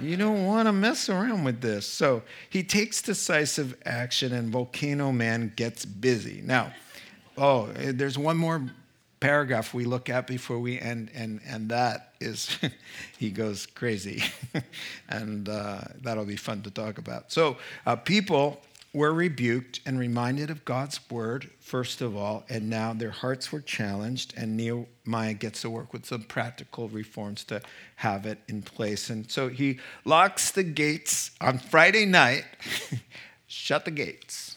You 0.00 0.16
don't 0.16 0.46
want 0.46 0.66
to 0.66 0.72
mess 0.72 1.08
around 1.08 1.44
with 1.44 1.60
this. 1.60 1.86
So 1.86 2.22
he 2.48 2.62
takes 2.62 3.02
decisive 3.02 3.76
action, 3.84 4.32
and 4.32 4.50
Volcano 4.50 5.12
Man 5.12 5.52
gets 5.56 5.84
busy. 5.84 6.42
Now, 6.44 6.72
oh, 7.36 7.66
there's 7.76 8.18
one 8.18 8.36
more 8.36 8.62
paragraph 9.20 9.74
we 9.74 9.84
look 9.84 10.08
at 10.08 10.26
before 10.26 10.58
we 10.58 10.80
end, 10.80 11.10
and, 11.14 11.40
and 11.46 11.68
that 11.68 12.14
is 12.20 12.58
he 13.18 13.30
goes 13.30 13.66
crazy. 13.66 14.24
and 15.08 15.48
uh, 15.48 15.80
that'll 16.02 16.24
be 16.24 16.36
fun 16.36 16.62
to 16.62 16.70
talk 16.70 16.98
about. 16.98 17.30
So, 17.30 17.58
uh, 17.86 17.96
people 17.96 18.60
were 18.92 19.12
rebuked 19.12 19.80
and 19.86 19.98
reminded 19.98 20.50
of 20.50 20.64
God's 20.64 20.98
word, 21.10 21.48
first 21.60 22.00
of 22.00 22.16
all, 22.16 22.44
and 22.48 22.68
now 22.68 22.92
their 22.92 23.10
hearts 23.10 23.52
were 23.52 23.60
challenged, 23.60 24.34
and 24.36 24.56
Nehemiah 24.56 25.34
gets 25.34 25.62
to 25.62 25.70
work 25.70 25.92
with 25.92 26.06
some 26.06 26.22
practical 26.22 26.88
reforms 26.88 27.44
to 27.44 27.60
have 27.96 28.26
it 28.26 28.38
in 28.48 28.62
place. 28.62 29.08
And 29.08 29.30
so 29.30 29.48
he 29.48 29.78
locks 30.04 30.50
the 30.50 30.64
gates 30.64 31.30
on 31.40 31.58
Friday 31.58 32.04
night, 32.04 32.44
shut 33.46 33.84
the 33.84 33.92
gates. 33.92 34.56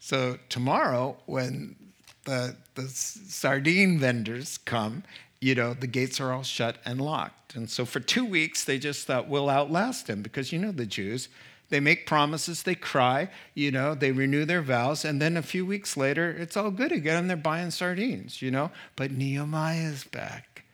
So 0.00 0.38
tomorrow, 0.48 1.16
when 1.26 1.76
the, 2.24 2.56
the 2.74 2.88
sardine 2.88 3.98
vendors 4.00 4.58
come, 4.58 5.04
you 5.40 5.54
know, 5.54 5.72
the 5.72 5.86
gates 5.86 6.20
are 6.20 6.32
all 6.32 6.42
shut 6.42 6.78
and 6.84 7.00
locked. 7.00 7.54
And 7.54 7.70
so 7.70 7.84
for 7.84 8.00
two 8.00 8.24
weeks, 8.24 8.64
they 8.64 8.78
just 8.78 9.06
thought, 9.06 9.28
we'll 9.28 9.48
outlast 9.48 10.08
him 10.08 10.22
because 10.22 10.52
you 10.52 10.58
know 10.58 10.72
the 10.72 10.86
Jews 10.86 11.28
they 11.70 11.80
make 11.80 12.06
promises, 12.06 12.62
they 12.62 12.74
cry, 12.74 13.28
you 13.54 13.70
know, 13.70 13.94
they 13.94 14.10
renew 14.10 14.44
their 14.44 14.62
vows, 14.62 15.04
and 15.04 15.20
then 15.20 15.36
a 15.36 15.42
few 15.42 15.66
weeks 15.66 15.96
later, 15.96 16.30
it's 16.30 16.56
all 16.56 16.70
good 16.70 16.92
again, 16.92 17.16
and 17.16 17.28
they're 17.28 17.36
buying 17.36 17.70
sardines, 17.70 18.40
you 18.40 18.50
know. 18.50 18.70
But 18.96 19.10
Nehemiah's 19.10 20.04
back. 20.04 20.64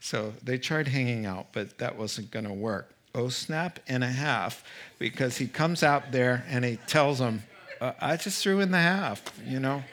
So 0.00 0.32
they 0.42 0.58
tried 0.58 0.88
hanging 0.88 1.26
out, 1.26 1.48
but 1.52 1.78
that 1.78 1.96
wasn't 1.96 2.30
going 2.30 2.46
to 2.46 2.52
work. 2.52 2.92
Oh, 3.14 3.28
snap 3.28 3.78
and 3.86 4.02
a 4.02 4.08
half, 4.08 4.64
because 4.98 5.36
he 5.36 5.46
comes 5.46 5.82
out 5.82 6.10
there 6.10 6.44
and 6.48 6.64
he 6.64 6.76
tells 6.86 7.18
them, 7.18 7.42
uh, 7.80 7.92
I 8.00 8.16
just 8.16 8.42
threw 8.42 8.60
in 8.60 8.72
the 8.72 8.78
half, 8.78 9.22
you 9.46 9.60
know. 9.60 9.84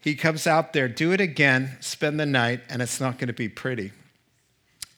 He 0.00 0.16
comes 0.16 0.46
out 0.46 0.72
there, 0.72 0.88
do 0.88 1.12
it 1.12 1.20
again, 1.20 1.76
spend 1.80 2.20
the 2.20 2.26
night, 2.26 2.60
and 2.68 2.82
it's 2.82 3.00
not 3.00 3.18
going 3.18 3.28
to 3.28 3.32
be 3.32 3.48
pretty. 3.48 3.92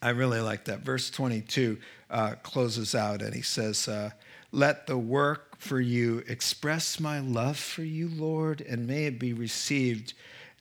I 0.03 0.11
really 0.11 0.41
like 0.41 0.65
that. 0.65 0.81
Verse 0.81 1.11
22 1.11 1.79
uh, 2.11 2.35
closes 2.43 2.95
out, 2.95 3.23
and 3.23 3.35
he 3.35 3.43
says, 3.43 3.87
uh, 3.87 4.11
let 4.53 4.87
the 4.87 4.99
work 4.99 5.57
for 5.59 5.81
you 5.81 6.23
express 6.29 7.01
my 7.01 7.19
love 7.21 7.59
for 7.59 7.83
you, 7.83 8.09
Lord, 8.09 8.61
and 8.61 8.87
may 8.87 9.07
it 9.07 9.19
be 9.19 9.33
received 9.33 10.15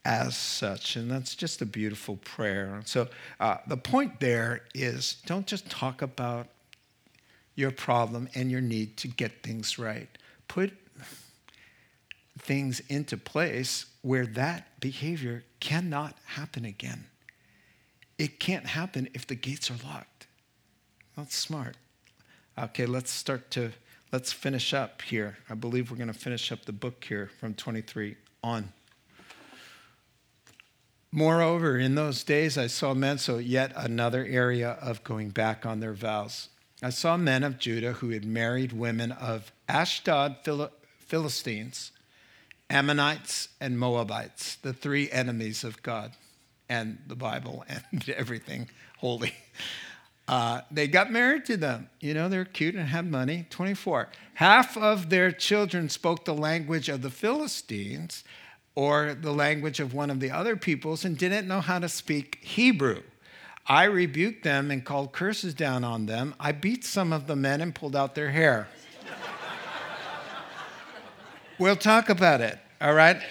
as 0.04 0.38
such. 0.38 0.96
And 0.96 1.10
that's 1.10 1.36
just 1.36 1.62
a 1.62 1.66
beautiful 1.66 2.18
prayer. 2.18 2.82
So 2.86 3.08
uh, 3.40 3.58
the 3.68 3.78
point 3.78 4.20
there 4.20 4.62
is 4.74 5.22
don't 5.26 5.48
just 5.48 5.70
talk 5.70 6.02
about 6.02 6.48
your 7.56 7.72
problem 7.72 8.30
and 8.36 8.52
your 8.52 8.62
need 8.62 8.98
to 8.98 9.08
get 9.08 9.42
things 9.42 9.80
right. 9.80 10.10
Put 10.48 10.74
things 12.40 12.82
into 12.90 13.18
place 13.18 13.86
where 14.02 14.26
that 14.28 14.80
behavior 14.80 15.44
cannot 15.60 16.16
happen 16.26 16.66
again. 16.66 17.06
It 18.18 18.40
can't 18.40 18.66
happen 18.66 19.10
if 19.14 19.26
the 19.26 19.36
gates 19.36 19.72
are 19.72 19.78
locked. 19.84 20.28
That's 21.18 21.36
smart. 21.36 21.78
Okay, 22.58 22.86
let's 22.86 23.12
start 23.12 23.52
to 23.52 23.74
let's 24.14 24.32
finish 24.32 24.74
up 24.74 25.02
here. 25.02 25.38
I 25.50 25.56
believe 25.56 25.92
we're 25.92 25.98
going 25.98 26.08
to 26.08 26.14
finish 26.14 26.54
up 26.54 26.64
the 26.64 26.72
book 26.72 27.04
here 27.04 27.30
from 27.38 27.54
23 27.54 28.16
on. 28.42 28.72
Moreover, 31.12 31.78
in 31.78 31.96
those 31.96 32.24
days 32.24 32.58
I 32.58 32.68
saw 32.68 32.94
men, 32.94 33.18
so 33.18 33.40
yet 33.40 33.74
another 33.76 34.26
area 34.26 34.78
of 34.82 35.04
going 35.04 35.32
back 35.32 35.66
on 35.66 35.82
their 35.82 35.94
vows. 35.94 36.48
I 36.82 36.92
saw 36.92 37.18
men 37.18 37.44
of 37.44 37.60
Judah 37.60 37.94
who 37.94 38.12
had 38.12 38.24
married 38.24 38.72
women 38.72 39.12
of 39.12 39.52
Ashdod, 39.68 40.38
Philistines, 41.00 41.92
Ammonites, 42.70 43.50
and 43.60 43.78
Moabites, 43.78 44.56
the 44.56 44.74
three 44.74 45.12
enemies 45.12 45.66
of 45.66 45.84
God 45.84 46.14
and 46.70 47.00
the 47.06 47.16
Bible 47.18 47.66
and 47.92 48.10
everything 48.10 48.70
holy. 49.00 49.34
Uh, 50.28 50.62
they 50.72 50.88
got 50.88 51.12
married 51.12 51.46
to 51.46 51.58
them. 51.58 51.90
You 52.00 52.14
know, 52.14 52.30
they're 52.30 52.46
cute 52.46 52.76
and 52.76 52.88
had 52.88 53.10
money. 53.10 53.46
24. 53.50 54.10
Half 54.36 54.76
of 54.76 55.10
their 55.10 55.32
children 55.32 55.90
spoke 55.90 56.26
the 56.26 56.34
language 56.34 56.90
of 56.90 57.02
the 57.02 57.12
Philistines 57.12 58.24
or 58.74 59.14
the 59.14 59.32
language 59.32 59.80
of 59.80 59.94
one 59.94 60.10
of 60.10 60.20
the 60.20 60.32
other 60.32 60.56
peoples 60.56 61.06
and 61.06 61.18
didn't 61.18 61.48
know 61.48 61.62
how 61.62 61.80
to 61.80 61.88
speak 61.88 62.40
Hebrew. 62.42 63.04
I 63.68 63.86
rebuked 63.86 64.44
them 64.44 64.70
and 64.70 64.84
called 64.84 65.12
curses 65.12 65.54
down 65.54 65.84
on 65.84 66.06
them. 66.06 66.36
I 66.40 66.52
beat 66.52 66.84
some 66.84 67.14
of 67.14 67.28
the 67.28 67.36
men 67.36 67.62
and 67.62 67.74
pulled 67.74 67.96
out 67.96 68.14
their 68.14 68.30
hair. 68.30 68.68
we'll 71.60 71.76
talk 71.76 72.10
about 72.10 72.42
it, 72.42 72.60
all 72.82 72.94
right? 72.94 73.22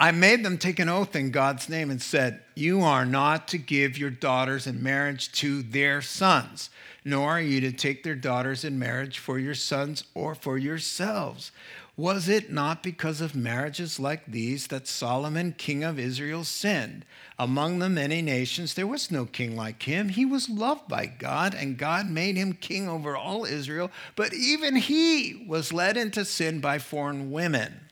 I 0.00 0.12
made 0.12 0.44
them 0.44 0.58
take 0.58 0.78
an 0.78 0.88
oath 0.88 1.16
in 1.16 1.30
God's 1.30 1.68
name 1.68 1.90
and 1.90 2.00
said, 2.00 2.42
You 2.58 2.82
are 2.82 3.06
not 3.06 3.46
to 3.48 3.56
give 3.56 3.96
your 3.96 4.10
daughters 4.10 4.66
in 4.66 4.82
marriage 4.82 5.30
to 5.34 5.62
their 5.62 6.02
sons, 6.02 6.70
nor 7.04 7.30
are 7.30 7.40
you 7.40 7.60
to 7.60 7.70
take 7.70 8.02
their 8.02 8.16
daughters 8.16 8.64
in 8.64 8.80
marriage 8.80 9.20
for 9.20 9.38
your 9.38 9.54
sons 9.54 10.02
or 10.12 10.34
for 10.34 10.58
yourselves. 10.58 11.52
Was 11.96 12.28
it 12.28 12.50
not 12.50 12.82
because 12.82 13.20
of 13.20 13.36
marriages 13.36 14.00
like 14.00 14.26
these 14.26 14.66
that 14.66 14.88
Solomon, 14.88 15.54
king 15.56 15.84
of 15.84 16.00
Israel, 16.00 16.42
sinned? 16.42 17.04
Among 17.38 17.78
the 17.78 17.88
many 17.88 18.22
nations, 18.22 18.74
there 18.74 18.88
was 18.88 19.08
no 19.08 19.24
king 19.24 19.54
like 19.54 19.84
him. 19.84 20.08
He 20.08 20.24
was 20.24 20.48
loved 20.48 20.88
by 20.88 21.06
God, 21.06 21.54
and 21.54 21.78
God 21.78 22.10
made 22.10 22.36
him 22.36 22.54
king 22.54 22.88
over 22.88 23.16
all 23.16 23.44
Israel. 23.44 23.92
But 24.16 24.34
even 24.34 24.74
he 24.74 25.44
was 25.46 25.72
led 25.72 25.96
into 25.96 26.24
sin 26.24 26.58
by 26.58 26.80
foreign 26.80 27.30
women. 27.30 27.87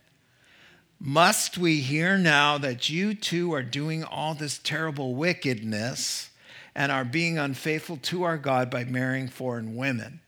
Must 1.09 1.57
we 1.57 1.83
hear 1.83 2.19
now 2.19 2.59
that 2.59 2.91
you 2.91 3.15
too 3.15 3.55
are 3.55 3.63
doing 3.63 4.03
all 4.03 4.35
this 4.35 4.59
terrible 4.59 5.15
wickedness 5.15 6.31
and 6.75 6.91
are 6.91 7.05
being 7.05 7.39
unfaithful 7.39 7.99
to 7.99 8.25
our 8.25 8.37
God 8.37 8.71
by 8.71 8.83
marrying 8.83 9.29
foreign 9.29 9.77
women? 9.77 10.19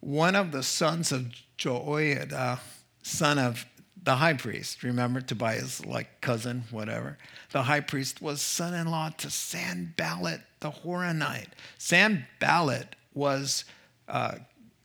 One 0.00 0.34
of 0.34 0.50
the 0.50 0.62
sons 0.62 1.12
of 1.12 1.34
Joiada, 1.58 2.58
son 3.02 3.38
of 3.38 3.66
the 4.02 4.16
high 4.16 4.32
priest, 4.32 4.82
remember 4.82 5.20
Tobiah's 5.20 5.84
like 5.84 6.22
cousin, 6.22 6.64
whatever. 6.70 7.18
The 7.50 7.64
high 7.64 7.80
priest 7.80 8.22
was 8.22 8.40
son 8.40 8.72
in 8.72 8.86
law 8.86 9.10
to 9.18 9.28
Sanballat 9.28 10.40
the 10.60 10.70
Horonite. 10.70 11.50
Sanballat 11.76 12.96
was 13.12 13.66
uh, 14.08 14.36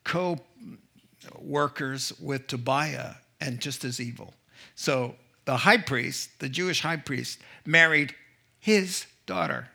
co 0.03 0.41
workers 1.39 2.11
with 2.19 2.47
Tobiah 2.47 3.13
and 3.39 3.61
just 3.61 3.85
as 3.85 4.01
evil. 4.01 4.33
So 4.75 5.15
the 5.45 5.57
high 5.57 5.77
priest, 5.77 6.39
the 6.39 6.49
Jewish 6.49 6.81
high 6.81 6.97
priest, 6.97 7.39
married 7.65 8.15
his 8.59 9.05
daughter. 9.25 9.69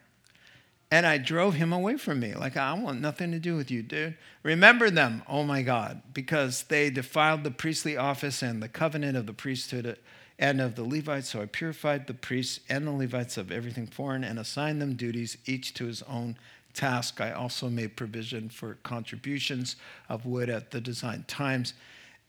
And 0.90 1.05
I 1.05 1.18
drove 1.18 1.55
him 1.55 1.72
away 1.72 1.99
from 1.99 2.20
me. 2.20 2.34
Like, 2.34 2.57
I 2.57 2.72
want 2.72 3.03
nothing 3.03 3.30
to 3.32 3.38
do 3.38 3.57
with 3.57 3.70
you, 3.70 3.82
dude. 3.82 4.16
Remember 4.42 4.88
them, 4.88 5.22
oh 5.28 5.44
my 5.44 5.61
God, 5.61 6.01
because 6.14 6.62
they 6.64 6.88
defiled 6.88 7.44
the 7.44 7.51
priestly 7.51 7.96
office 7.96 8.42
and 8.42 8.62
the 8.62 8.68
covenant 8.68 9.16
of 9.16 9.26
the 9.26 9.34
priesthood 9.34 9.99
and 10.38 10.61
of 10.62 10.76
the 10.76 10.84
Levites. 10.84 11.28
So 11.28 11.42
I 11.42 11.46
purified 11.46 12.07
the 12.07 12.14
priests 12.14 12.61
and 12.70 12.86
the 12.86 12.92
Levites 12.92 13.36
of 13.36 13.53
everything 13.53 13.86
foreign 13.86 14.24
and 14.24 14.38
assigned 14.38 14.80
them 14.80 14.94
duties, 14.94 15.36
each 15.44 15.74
to 15.74 15.84
his 15.84 16.03
own 16.05 16.38
task. 16.72 17.20
I 17.20 17.32
also 17.32 17.68
made 17.68 17.96
provision 17.96 18.49
for 18.49 18.78
contributions 18.82 19.76
of 20.09 20.24
wood 20.24 20.49
at 20.49 20.70
the 20.70 20.80
designed 20.80 21.28
times 21.28 21.74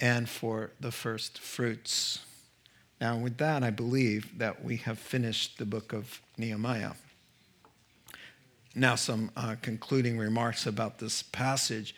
and 0.01 0.27
for 0.27 0.71
the 0.81 0.91
first 0.91 1.37
fruits. 1.39 2.19
Now, 3.01 3.17
with 3.17 3.37
that, 3.37 3.63
I 3.63 3.69
believe 3.69 4.37
that 4.39 4.63
we 4.63 4.77
have 4.77 4.99
finished 4.99 5.57
the 5.57 5.65
book 5.65 5.93
of 5.93 6.21
Nehemiah. 6.37 6.93
Now, 8.75 8.95
some 8.95 9.31
uh, 9.37 9.55
concluding 9.61 10.17
remarks 10.17 10.65
about 10.65 10.99
this 10.99 11.23
passage. 11.23 11.95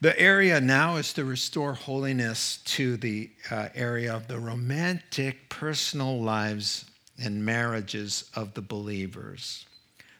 The 0.00 0.18
area 0.18 0.60
now 0.60 0.96
is 0.96 1.12
to 1.14 1.24
restore 1.24 1.74
holiness 1.74 2.58
to 2.66 2.96
the 2.96 3.30
uh, 3.50 3.68
area 3.74 4.14
of 4.14 4.28
the 4.28 4.38
romantic 4.38 5.48
personal 5.48 6.20
lives 6.20 6.86
and 7.20 7.44
marriages 7.44 8.30
of 8.34 8.54
the 8.54 8.62
believers. 8.62 9.66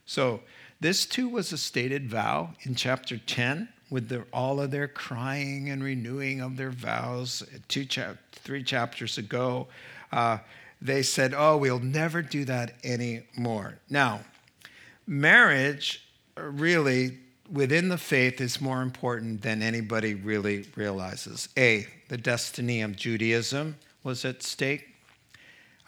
So, 0.04 0.42
this 0.80 1.06
too 1.06 1.28
was 1.28 1.52
a 1.52 1.58
stated 1.58 2.08
vow 2.08 2.54
in 2.62 2.74
chapter 2.74 3.18
10 3.18 3.68
with 3.90 4.24
all 4.32 4.60
of 4.60 4.70
their 4.70 4.88
crying 4.88 5.70
and 5.70 5.82
renewing 5.82 6.40
of 6.40 6.56
their 6.56 6.70
vows 6.70 7.42
two 7.68 7.84
chap- 7.84 8.16
three 8.32 8.62
chapters 8.62 9.18
ago. 9.18 9.66
Uh, 10.12 10.38
they 10.80 11.02
said, 11.02 11.34
Oh, 11.36 11.56
we'll 11.56 11.78
never 11.78 12.22
do 12.22 12.44
that 12.44 12.74
anymore. 12.84 13.78
Now, 13.88 14.20
marriage 15.06 16.04
really 16.36 17.18
within 17.50 17.88
the 17.88 17.98
faith 17.98 18.40
is 18.40 18.60
more 18.60 18.82
important 18.82 19.42
than 19.42 19.62
anybody 19.62 20.14
really 20.14 20.66
realizes. 20.76 21.48
A, 21.56 21.86
the 22.08 22.18
destiny 22.18 22.82
of 22.82 22.94
Judaism 22.96 23.76
was 24.04 24.24
at 24.24 24.42
stake, 24.42 24.94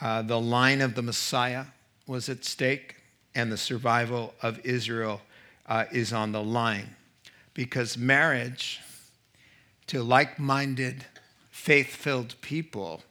uh, 0.01 0.23
the 0.23 0.41
line 0.41 0.81
of 0.81 0.95
the 0.95 1.03
Messiah 1.03 1.67
was 2.07 2.29
at 2.29 2.45
stake, 2.45 2.97
and 3.35 3.53
the 3.53 3.57
survival 3.57 4.35
of 4.43 4.59
Israel 4.65 5.21
uh, 5.67 5.85
is 5.93 6.13
on 6.13 6.33
the 6.33 6.43
line. 6.43 6.97
Because 7.61 7.99
marriage 7.99 8.81
to 9.87 10.03
like 10.03 10.39
minded, 10.39 11.05
faith 11.51 11.95
filled 11.95 12.41
people 12.41 13.03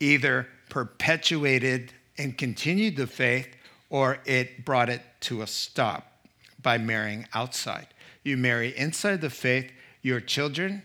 either 0.00 0.48
perpetuated 0.68 1.92
and 2.18 2.36
continued 2.36 2.96
the 2.96 3.06
faith 3.06 3.54
or 3.90 4.18
it 4.24 4.64
brought 4.64 4.88
it 4.88 5.02
to 5.20 5.42
a 5.42 5.46
stop 5.46 6.26
by 6.60 6.76
marrying 6.76 7.28
outside. 7.34 7.86
You 8.24 8.36
marry 8.36 8.76
inside 8.76 9.20
the 9.20 9.30
faith, 9.30 9.70
your 10.02 10.18
children, 10.18 10.82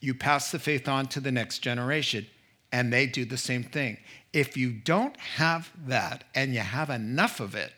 you 0.00 0.12
pass 0.12 0.50
the 0.50 0.58
faith 0.58 0.88
on 0.88 1.06
to 1.06 1.20
the 1.20 1.30
next 1.30 1.60
generation, 1.60 2.26
and 2.72 2.92
they 2.92 3.06
do 3.06 3.24
the 3.24 3.38
same 3.38 3.62
thing. 3.62 3.96
If 4.32 4.56
you 4.56 4.72
don't 4.72 5.16
have 5.20 5.70
that 5.86 6.24
and 6.34 6.52
you 6.52 6.58
have 6.58 6.90
enough 6.90 7.38
of 7.38 7.54
it, 7.54 7.72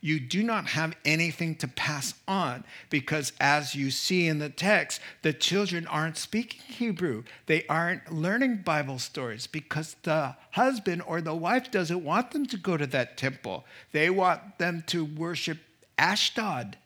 you 0.00 0.20
do 0.20 0.42
not 0.42 0.68
have 0.68 0.96
anything 1.04 1.54
to 1.56 1.68
pass 1.68 2.14
on 2.28 2.64
because, 2.90 3.32
as 3.40 3.74
you 3.74 3.90
see 3.90 4.26
in 4.28 4.38
the 4.38 4.48
text, 4.48 5.00
the 5.22 5.32
children 5.32 5.86
aren't 5.86 6.16
speaking 6.16 6.60
Hebrew. 6.66 7.24
They 7.46 7.66
aren't 7.66 8.12
learning 8.12 8.62
Bible 8.64 8.98
stories 8.98 9.46
because 9.46 9.96
the 10.02 10.36
husband 10.52 11.02
or 11.06 11.20
the 11.20 11.34
wife 11.34 11.70
doesn't 11.70 12.04
want 12.04 12.30
them 12.30 12.46
to 12.46 12.56
go 12.56 12.76
to 12.76 12.86
that 12.88 13.16
temple. 13.16 13.64
They 13.92 14.10
want 14.10 14.58
them 14.58 14.84
to 14.88 15.04
worship 15.04 15.58
Ashdod 15.98 16.76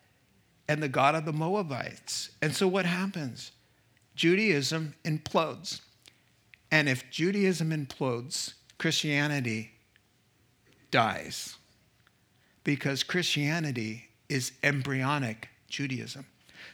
and 0.69 0.83
the 0.83 0.89
God 0.89 1.15
of 1.15 1.25
the 1.25 1.33
Moabites. 1.33 2.31
And 2.41 2.55
so 2.55 2.69
what 2.69 2.87
happens? 2.87 3.53
Judaism 4.15 4.95
implodes. 5.05 5.81
And 6.71 6.89
if 6.89 7.11
Judaism 7.11 7.71
implodes, 7.71 8.55
Christianity 8.79 9.73
dies. 10.91 11.57
Because 12.71 13.03
Christianity 13.03 14.05
is 14.29 14.53
embryonic 14.63 15.49
Judaism. 15.69 16.25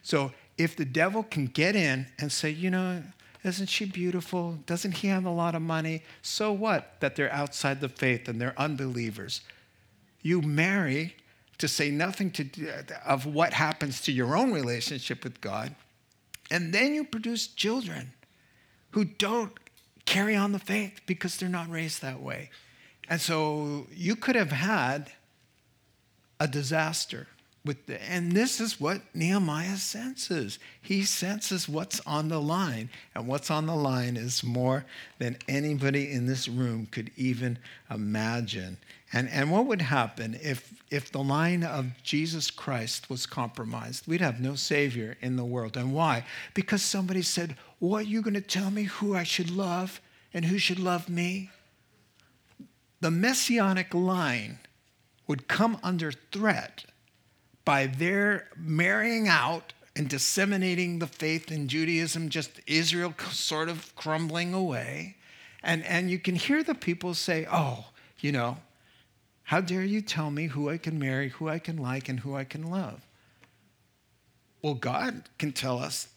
So 0.03 0.31
if 0.59 0.77
the 0.77 0.85
devil 0.85 1.23
can 1.23 1.47
get 1.47 1.75
in 1.75 2.07
and 2.19 2.31
say, 2.31 2.51
you 2.51 2.69
know, 2.69 3.03
isn't 3.43 3.71
she 3.71 3.87
beautiful? 3.87 4.59
Doesn't 4.67 4.93
he 4.93 5.09
have 5.09 5.25
a 5.25 5.31
lot 5.31 5.55
of 5.55 5.63
money? 5.63 6.03
So 6.21 6.53
what 6.53 7.01
that 7.01 7.17
they're 7.17 7.33
outside 7.33 7.81
the 7.81 7.89
faith 7.89 8.29
and 8.29 8.39
they're 8.39 8.53
unbelievers? 8.59 9.41
You 10.21 10.43
marry 10.43 11.17
to 11.57 11.67
say 11.67 11.91
nothing 11.91 12.31
to, 12.33 12.85
of 13.07 13.25
what 13.25 13.55
happens 13.55 14.03
to 14.03 14.13
your 14.13 14.37
own 14.37 14.53
relationship 14.53 15.25
with 15.25 15.41
God. 15.41 15.75
And 16.51 16.75
then 16.75 16.93
you 16.93 17.05
produce 17.05 17.47
children 17.47 18.13
who 18.91 19.05
don't 19.05 19.53
carry 20.05 20.37
on 20.37 20.53
the 20.53 20.59
faith 20.59 21.01
because 21.07 21.39
they're 21.39 21.49
not 21.49 21.71
raised 21.71 22.03
that 22.03 22.21
way. 22.21 22.51
And 23.09 23.19
so 23.19 23.87
you 23.91 24.15
could 24.15 24.37
have 24.37 24.53
had 24.53 25.11
a 26.39 26.47
disaster 26.47 27.27
with 27.67 27.87
the, 27.87 28.01
and 28.11 28.33
this 28.33 28.61
is 28.61 28.81
what 28.81 29.03
Nehemiah 29.13 29.77
senses. 29.77 30.59
He 30.81 31.03
senses 31.03 31.69
what's 31.69 32.01
on 32.07 32.29
the 32.29 32.41
line, 32.41 32.89
and 33.15 33.27
what's 33.27 33.51
on 33.51 33.67
the 33.67 33.75
line 33.75 34.17
is 34.17 34.45
more 34.45 34.87
than 35.19 35.37
anybody 35.49 36.13
in 36.13 36.27
this 36.27 36.47
room 36.47 36.87
could 36.87 37.11
even 37.17 37.59
imagine. 37.91 38.79
And, 39.13 39.29
and 39.29 39.51
what 39.51 39.67
would 39.67 39.83
happen 39.83 40.39
if, 40.41 40.81
if 40.91 41.11
the 41.11 41.23
line 41.23 41.65
of 41.65 41.87
Jesus 42.03 42.51
Christ 42.51 43.11
was 43.11 43.27
compromised? 43.27 44.07
We'd 44.07 44.21
have 44.21 44.41
no 44.41 44.55
Savior 44.55 45.17
in 45.21 45.37
the 45.37 45.45
world. 45.45 45.77
And 45.77 45.93
why? 45.93 46.25
Because 46.55 46.83
somebody 46.83 47.23
said, 47.23 47.57
What 47.81 48.03
are 48.03 48.09
you 48.09 48.23
going 48.23 48.35
to 48.35 48.41
tell 48.41 48.71
me 48.71 48.85
who 48.85 49.15
I 49.15 49.25
should 49.25 49.51
love 49.51 50.01
and 50.33 50.45
who 50.45 50.59
should 50.59 50.79
love 50.79 51.09
me? 51.09 51.51
The 53.01 53.11
messianic 53.11 53.93
line 53.93 54.59
would 55.27 55.49
come 55.49 55.79
under 55.83 56.13
threat 56.13 56.85
by 57.65 57.87
their 57.87 58.49
marrying 58.57 59.29
out 59.29 59.73
and 59.97 60.09
disseminating 60.09 60.99
the 60.99 61.07
faith 61.07 61.51
in 61.51 61.69
Judaism, 61.69 62.29
just 62.29 62.61
Israel 62.67 63.15
sort 63.31 63.69
of 63.69 63.95
crumbling 63.97 64.55
away. 64.55 65.17
And, 65.63 65.85
and 65.85 66.11
you 66.11 66.19
can 66.19 66.37
hear 66.37 66.63
the 66.63 66.75
people 66.75 67.15
say, 67.15 67.47
Oh, 67.51 67.87
you 68.21 68.31
know, 68.31 68.59
how 69.45 69.61
dare 69.61 69.85
you 69.85 70.01
tell 70.01 70.31
me 70.31 70.47
who 70.49 70.69
I 70.69 70.79
can 70.79 70.99
marry, 70.99 71.31
who 71.31 71.49
I 71.49 71.59
can 71.59 71.77
like, 71.77 72.09
and 72.09 72.21
who 72.21 72.35
I 72.35 72.45
can 72.45 72.71
love? 72.71 73.07
Well, 74.63 74.75
God 74.75 75.29
can 75.39 75.53
tell 75.53 75.79
us 75.79 76.09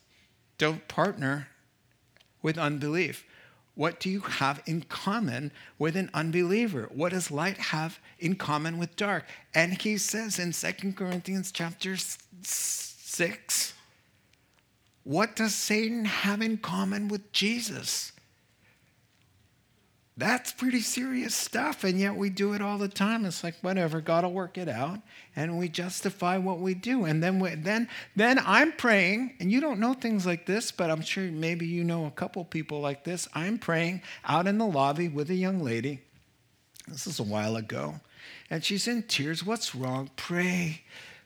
don't 0.57 0.87
partner 0.87 1.47
with 2.41 2.57
unbelief. 2.57 3.25
What 3.79 4.01
do 4.01 4.09
you 4.09 4.19
have 4.19 4.61
in 4.65 4.81
common 4.81 5.53
with 5.77 5.95
an 5.95 6.09
unbeliever? 6.13 6.89
What 6.91 7.13
does 7.13 7.31
light 7.31 7.57
have 7.57 7.97
in 8.19 8.35
common 8.35 8.77
with 8.77 8.97
dark? 8.97 9.23
And 9.55 9.81
he 9.81 9.97
says 9.97 10.37
in 10.37 10.51
2 10.51 10.91
Corinthians 10.91 11.49
chapter 11.53 11.95
6, 11.95 13.73
what 15.05 15.33
does 15.33 15.55
Satan 15.55 16.03
have 16.03 16.41
in 16.41 16.57
common 16.57 17.07
with 17.07 17.31
Jesus? 17.31 18.11
That's 20.19 20.51
pretty 20.51 20.81
serious 20.81 21.33
stuff, 21.33 21.85
and 21.85 21.97
yet 21.97 22.13
we 22.13 22.29
do 22.29 22.51
it 22.51 22.61
all 22.61 22.77
the 22.77 22.89
time. 22.89 23.23
It's 23.23 23.41
like 23.41 23.55
whatever, 23.61 24.01
God 24.01 24.25
will 24.25 24.33
work 24.33 24.57
it 24.57 24.67
out, 24.67 24.99
and 25.33 25.57
we 25.57 25.69
justify 25.69 26.37
what 26.37 26.59
we 26.59 26.73
do. 26.73 27.05
And 27.05 27.23
then, 27.23 27.39
we, 27.39 27.55
then, 27.55 27.87
then 28.17 28.37
I'm 28.45 28.73
praying, 28.73 29.37
and 29.39 29.49
you 29.49 29.61
don't 29.61 29.79
know 29.79 29.93
things 29.93 30.25
like 30.25 30.45
this, 30.45 30.73
but 30.73 30.91
I'm 30.91 31.01
sure 31.01 31.23
maybe 31.23 31.65
you 31.65 31.85
know 31.85 32.05
a 32.05 32.11
couple 32.11 32.43
people 32.43 32.81
like 32.81 33.05
this. 33.05 33.29
I'm 33.33 33.57
praying 33.59 34.01
out 34.25 34.45
in 34.45 34.57
the 34.57 34.65
lobby 34.65 35.07
with 35.07 35.29
a 35.29 35.35
young 35.35 35.63
lady. 35.63 36.01
This 36.85 37.07
is 37.07 37.21
a 37.21 37.23
while 37.23 37.55
ago, 37.55 38.01
and 38.49 38.61
she's 38.61 38.89
in 38.89 39.03
tears. 39.03 39.45
What's 39.45 39.73
wrong? 39.73 40.09
Pray 40.17 40.81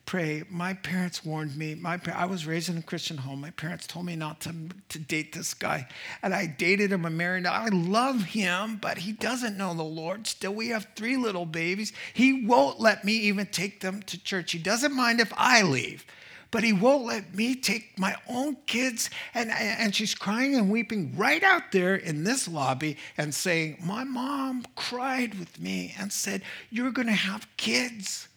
pray. 0.05 0.43
My 0.49 0.73
parents 0.73 1.25
warned 1.25 1.55
me. 1.55 1.75
My 1.75 1.99
I 2.13 2.25
was 2.25 2.45
raised 2.45 2.69
in 2.69 2.77
a 2.77 2.81
Christian 2.81 3.17
home. 3.17 3.41
My 3.41 3.51
parents 3.51 3.87
told 3.87 4.05
me 4.05 4.15
not 4.15 4.41
to, 4.41 4.53
to 4.89 4.99
date 4.99 5.33
this 5.33 5.53
guy. 5.53 5.87
And 6.21 6.33
I 6.33 6.45
dated 6.45 6.91
him 6.91 7.05
and 7.05 7.17
married 7.17 7.45
him. 7.45 7.51
I 7.53 7.69
love 7.69 8.23
him, 8.23 8.77
but 8.77 8.99
he 8.99 9.11
doesn't 9.11 9.57
know 9.57 9.73
the 9.73 9.83
Lord. 9.83 10.27
Still, 10.27 10.53
we 10.53 10.69
have 10.69 10.87
three 10.95 11.17
little 11.17 11.45
babies. 11.45 11.93
He 12.13 12.45
won't 12.45 12.79
let 12.79 13.03
me 13.03 13.13
even 13.13 13.47
take 13.47 13.79
them 13.79 14.01
to 14.03 14.21
church. 14.21 14.51
He 14.51 14.59
doesn't 14.59 14.95
mind 14.95 15.19
if 15.19 15.33
I 15.35 15.61
leave. 15.63 16.05
But 16.51 16.63
he 16.63 16.71
won't 16.71 17.05
let 17.05 17.33
me 17.33 17.55
take 17.55 17.97
my 17.97 18.15
own 18.29 18.57
kids. 18.67 19.09
And, 19.33 19.49
and 19.49 19.95
she's 19.95 20.13
crying 20.13 20.53
and 20.53 20.69
weeping 20.69 21.17
right 21.17 21.41
out 21.41 21.71
there 21.71 21.95
in 21.95 22.23
this 22.23 22.47
lobby 22.47 22.97
and 23.17 23.33
saying, 23.33 23.77
My 23.83 24.03
mom 24.03 24.63
cried 24.75 25.39
with 25.39 25.59
me 25.59 25.95
and 25.97 26.13
said, 26.13 26.43
You're 26.69 26.91
going 26.91 27.07
to 27.07 27.13
have 27.13 27.47
kids 27.57 28.27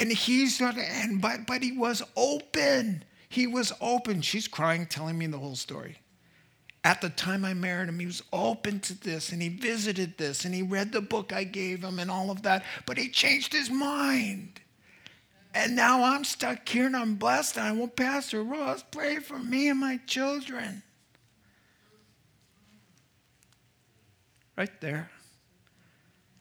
and 0.00 0.12
he's 0.12 0.60
not, 0.60 0.76
and 0.76 1.20
but 1.20 1.46
but 1.46 1.62
he 1.62 1.72
was 1.72 2.02
open. 2.16 3.04
He 3.28 3.46
was 3.46 3.72
open. 3.80 4.22
She's 4.22 4.48
crying, 4.48 4.86
telling 4.86 5.18
me 5.18 5.26
the 5.26 5.38
whole 5.38 5.56
story. 5.56 5.98
At 6.84 7.00
the 7.00 7.10
time 7.10 7.44
I 7.44 7.54
married 7.54 7.88
him, 7.88 7.98
he 7.98 8.06
was 8.06 8.22
open 8.32 8.80
to 8.80 8.94
this 8.98 9.32
and 9.32 9.42
he 9.42 9.48
visited 9.48 10.16
this 10.16 10.44
and 10.44 10.54
he 10.54 10.62
read 10.62 10.92
the 10.92 11.02
book 11.02 11.32
I 11.32 11.44
gave 11.44 11.82
him 11.82 11.98
and 11.98 12.10
all 12.10 12.30
of 12.30 12.42
that, 12.42 12.64
but 12.86 12.96
he 12.96 13.10
changed 13.10 13.52
his 13.52 13.68
mind. 13.68 14.60
And 15.54 15.74
now 15.74 16.04
I'm 16.04 16.24
stuck 16.24 16.68
here 16.68 16.86
and 16.86 16.96
I'm 16.96 17.16
blessed. 17.16 17.56
And 17.56 17.66
I 17.66 17.72
want 17.72 17.96
Pastor 17.96 18.42
Ross 18.42 18.84
pray 18.90 19.18
for 19.18 19.38
me 19.38 19.68
and 19.68 19.80
my 19.80 19.98
children. 20.06 20.82
Right 24.56 24.80
there. 24.80 25.10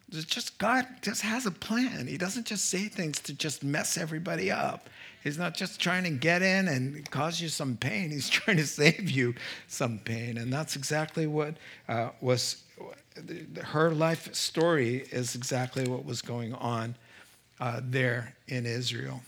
Just 0.09 0.57
God 0.57 0.87
just 1.01 1.21
has 1.21 1.45
a 1.45 1.51
plan. 1.51 2.07
He 2.07 2.17
doesn't 2.17 2.45
just 2.45 2.65
say 2.65 2.85
things 2.85 3.19
to 3.21 3.33
just 3.33 3.63
mess 3.63 3.97
everybody 3.97 4.49
up. 4.49 4.89
He's 5.21 5.37
not 5.37 5.53
just 5.53 5.81
trying 5.81 6.05
to 6.05 6.11
get 6.11 6.41
in 6.41 6.69
and 6.69 7.09
cause 7.11 7.41
you 7.41 7.49
some 7.49 7.75
pain. 7.75 8.11
He's 8.11 8.29
trying 8.39 8.57
to 8.57 8.65
save 8.65 9.09
you 9.09 9.35
some 9.67 9.99
pain, 9.99 10.37
and 10.37 10.51
that's 10.51 10.75
exactly 10.75 11.27
what 11.27 11.55
uh, 11.89 12.09
was 12.21 12.63
her 13.61 13.91
life 13.91 14.33
story. 14.33 15.05
Is 15.11 15.35
exactly 15.35 15.87
what 15.87 16.05
was 16.05 16.21
going 16.21 16.53
on 16.53 16.95
uh, 17.59 17.81
there 17.83 18.35
in 18.47 18.65
Israel. 18.65 19.21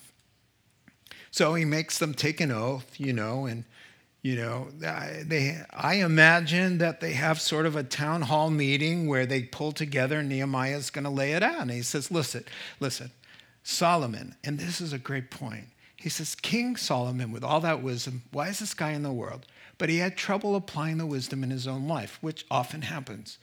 So 1.32 1.54
he 1.54 1.66
makes 1.66 2.00
them 2.00 2.14
take 2.14 2.42
an 2.42 2.52
oath, 2.52 3.00
you 3.00 3.14
know, 3.14 3.46
and 3.46 3.64
you 4.22 4.36
know, 4.36 4.67
they, 4.72 5.61
I 5.72 5.95
imagine 5.95 6.80
that 6.80 6.99
they 6.99 7.13
have 7.13 7.39
sort 7.39 7.65
of 7.65 7.76
a 7.76 7.84
town 7.84 8.24
hall 8.24 8.49
meeting 8.49 9.07
where 9.07 9.26
they 9.26 9.43
pull 9.43 9.72
together, 9.72 10.22
Nehemiah 10.22 10.78
is 10.78 10.89
going 10.89 11.05
to 11.05 11.09
lay 11.09 11.34
it 11.34 11.43
out. 11.43 11.61
And 11.61 11.72
he 11.72 11.82
says, 11.82 12.11
Listen, 12.11 12.43
listen, 12.80 13.11
Solomon, 13.63 14.36
and 14.43 14.59
this 14.59 14.82
is 14.82 14.91
a 14.91 14.97
great 14.97 15.32
point. 15.32 15.67
He 15.95 16.09
says, 16.09 16.36
King 16.36 16.76
Solomon, 16.76 17.32
with 17.32 17.43
all 17.43 17.59
that 17.61 17.82
wisdom, 17.82 18.24
wisest 18.34 18.78
guy 18.78 18.91
in 18.91 19.03
the 19.03 19.11
world, 19.11 19.45
but 19.78 19.89
he 19.89 19.97
had 19.97 20.17
trouble 20.17 20.55
applying 20.55 20.97
the 20.97 21.05
wisdom 21.05 21.43
in 21.43 21.49
his 21.49 21.67
own 21.67 21.88
life, 21.88 22.17
which 22.22 22.45
often 22.49 22.84
happens. 22.84 23.38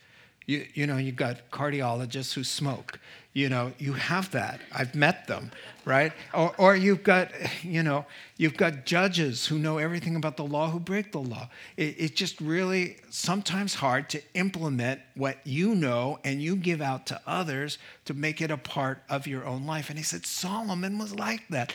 You, 0.47 0.65
you 0.75 0.87
know, 0.87 0.97
you've 0.97 1.17
got 1.17 1.51
cardiologists 1.51 2.33
who 2.33 2.45
smoke. 2.45 3.01
You 3.33 3.49
know, 3.51 3.73
you 3.79 3.93
have 3.93 4.31
that. 4.31 4.61
I've 4.73 4.95
met 4.95 5.27
them, 5.27 5.51
right? 5.85 6.13
Or, 6.33 6.55
or 6.57 6.77
you've 6.77 7.03
got, 7.03 7.31
you 7.63 7.83
know, 7.83 8.07
you've 8.37 8.57
got 8.57 8.87
judges 8.87 9.47
who 9.47 9.59
know 9.59 9.79
everything 9.79 10.17
about 10.17 10.37
the 10.37 10.45
law 10.45 10.71
who 10.71 10.81
break 10.81 11.13
the 11.13 11.21
law. 11.21 11.51
It, 11.77 11.97
it's 11.99 12.15
just 12.15 12.41
really 12.41 12.97
sometimes 13.11 13.75
hard 13.75 14.09
to 14.11 14.23
implement 14.35 15.01
what 15.17 15.39
you 15.45 15.75
know 15.75 16.19
and 16.25 16.41
you 16.41 16.57
give 16.57 16.81
out 16.81 17.07
to 17.07 17.21
others 17.27 17.77
to 18.07 18.15
make 18.15 18.41
it 18.41 18.51
a 18.51 18.57
part 18.57 19.03
of 19.11 19.27
your 19.27 19.45
own 19.45 19.67
life. 19.67 19.91
And 19.91 19.99
he 19.99 20.05
said 20.05 20.25
Solomon 20.25 20.97
was 20.97 21.15
like 21.15 21.47
that. 21.49 21.75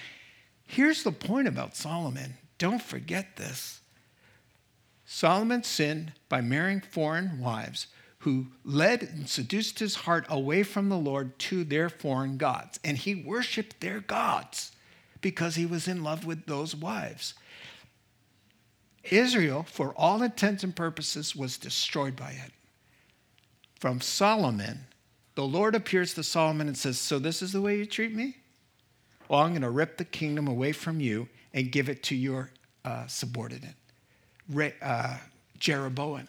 Here's 0.65 1.03
the 1.03 1.11
point 1.11 1.47
about 1.47 1.76
Solomon. 1.76 2.38
Don't 2.57 2.82
forget 2.82 3.36
this. 3.36 3.82
Solomon 5.05 5.63
sinned 5.63 6.13
by 6.30 6.39
marrying 6.39 6.80
foreign 6.80 7.39
wives 7.39 7.88
who 8.22 8.45
led 8.63 9.01
and 9.01 9.28
seduced 9.28 9.80
his 9.80 9.95
heart 9.95 10.26
away 10.30 10.61
from 10.61 10.89
the 10.89 10.97
Lord 10.97 11.38
to 11.39 11.63
their 11.63 11.89
foreign 11.89 12.38
gods. 12.38 12.80
And 12.84 12.97
he 12.97 13.15
worshiped 13.15 13.80
their 13.80 13.99
gods 13.99 14.72
because 15.22 15.55
he 15.55 15.65
was 15.65 15.88
in 15.88 16.03
love 16.03 16.24
with 16.24 16.45
those 16.45 16.76
wives. 16.76 17.34
Israel, 19.05 19.65
for 19.67 19.93
all 19.97 20.22
intents 20.22 20.63
and 20.63 20.76
purposes, 20.76 21.36
was 21.36 21.57
destroyed 21.57 22.15
by 22.15 22.30
it. 22.32 22.51
From 23.80 24.01
Solomon, 24.01 24.82
the 25.34 25.43
Lord 25.43 25.74
appears 25.74 26.13
to 26.13 26.24
Solomon 26.24 26.67
and 26.67 26.78
says, 26.78 26.99
So 26.99 27.17
this 27.17 27.41
is 27.41 27.53
the 27.53 27.61
way 27.61 27.78
you 27.78 27.88
treat 27.88 28.13
me? 28.13 28.38
Well, 29.30 29.39
I'm 29.39 29.49
going 29.49 29.63
to 29.63 29.72
rip 29.72 29.97
the 29.97 30.05
kingdom 30.05 30.47
away 30.47 30.74
from 30.74 30.99
you 30.99 31.28
and 31.55 31.72
give 31.72 31.89
it 31.89 32.03
to 32.03 32.15
your 32.15 32.51
uh, 32.86 33.07
subordinate, 33.07 33.76
uh, 34.84 35.17
Jeroboam 35.57 36.28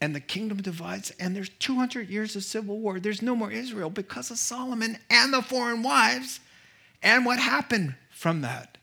and 0.00 0.14
the 0.14 0.20
kingdom 0.20 0.58
divides, 0.58 1.12
and 1.18 1.34
there's 1.34 1.48
200 1.48 2.10
years 2.10 2.36
of 2.36 2.44
civil 2.44 2.78
war. 2.78 3.00
There's 3.00 3.22
no 3.22 3.34
more 3.34 3.50
Israel 3.50 3.88
because 3.88 4.30
of 4.30 4.38
Solomon 4.38 4.98
and 5.08 5.32
the 5.32 5.42
foreign 5.42 5.82
wives 5.82 6.40
and 7.02 7.24
what 7.24 7.38
happened 7.38 7.94
from 8.10 8.42
that. 8.42 8.76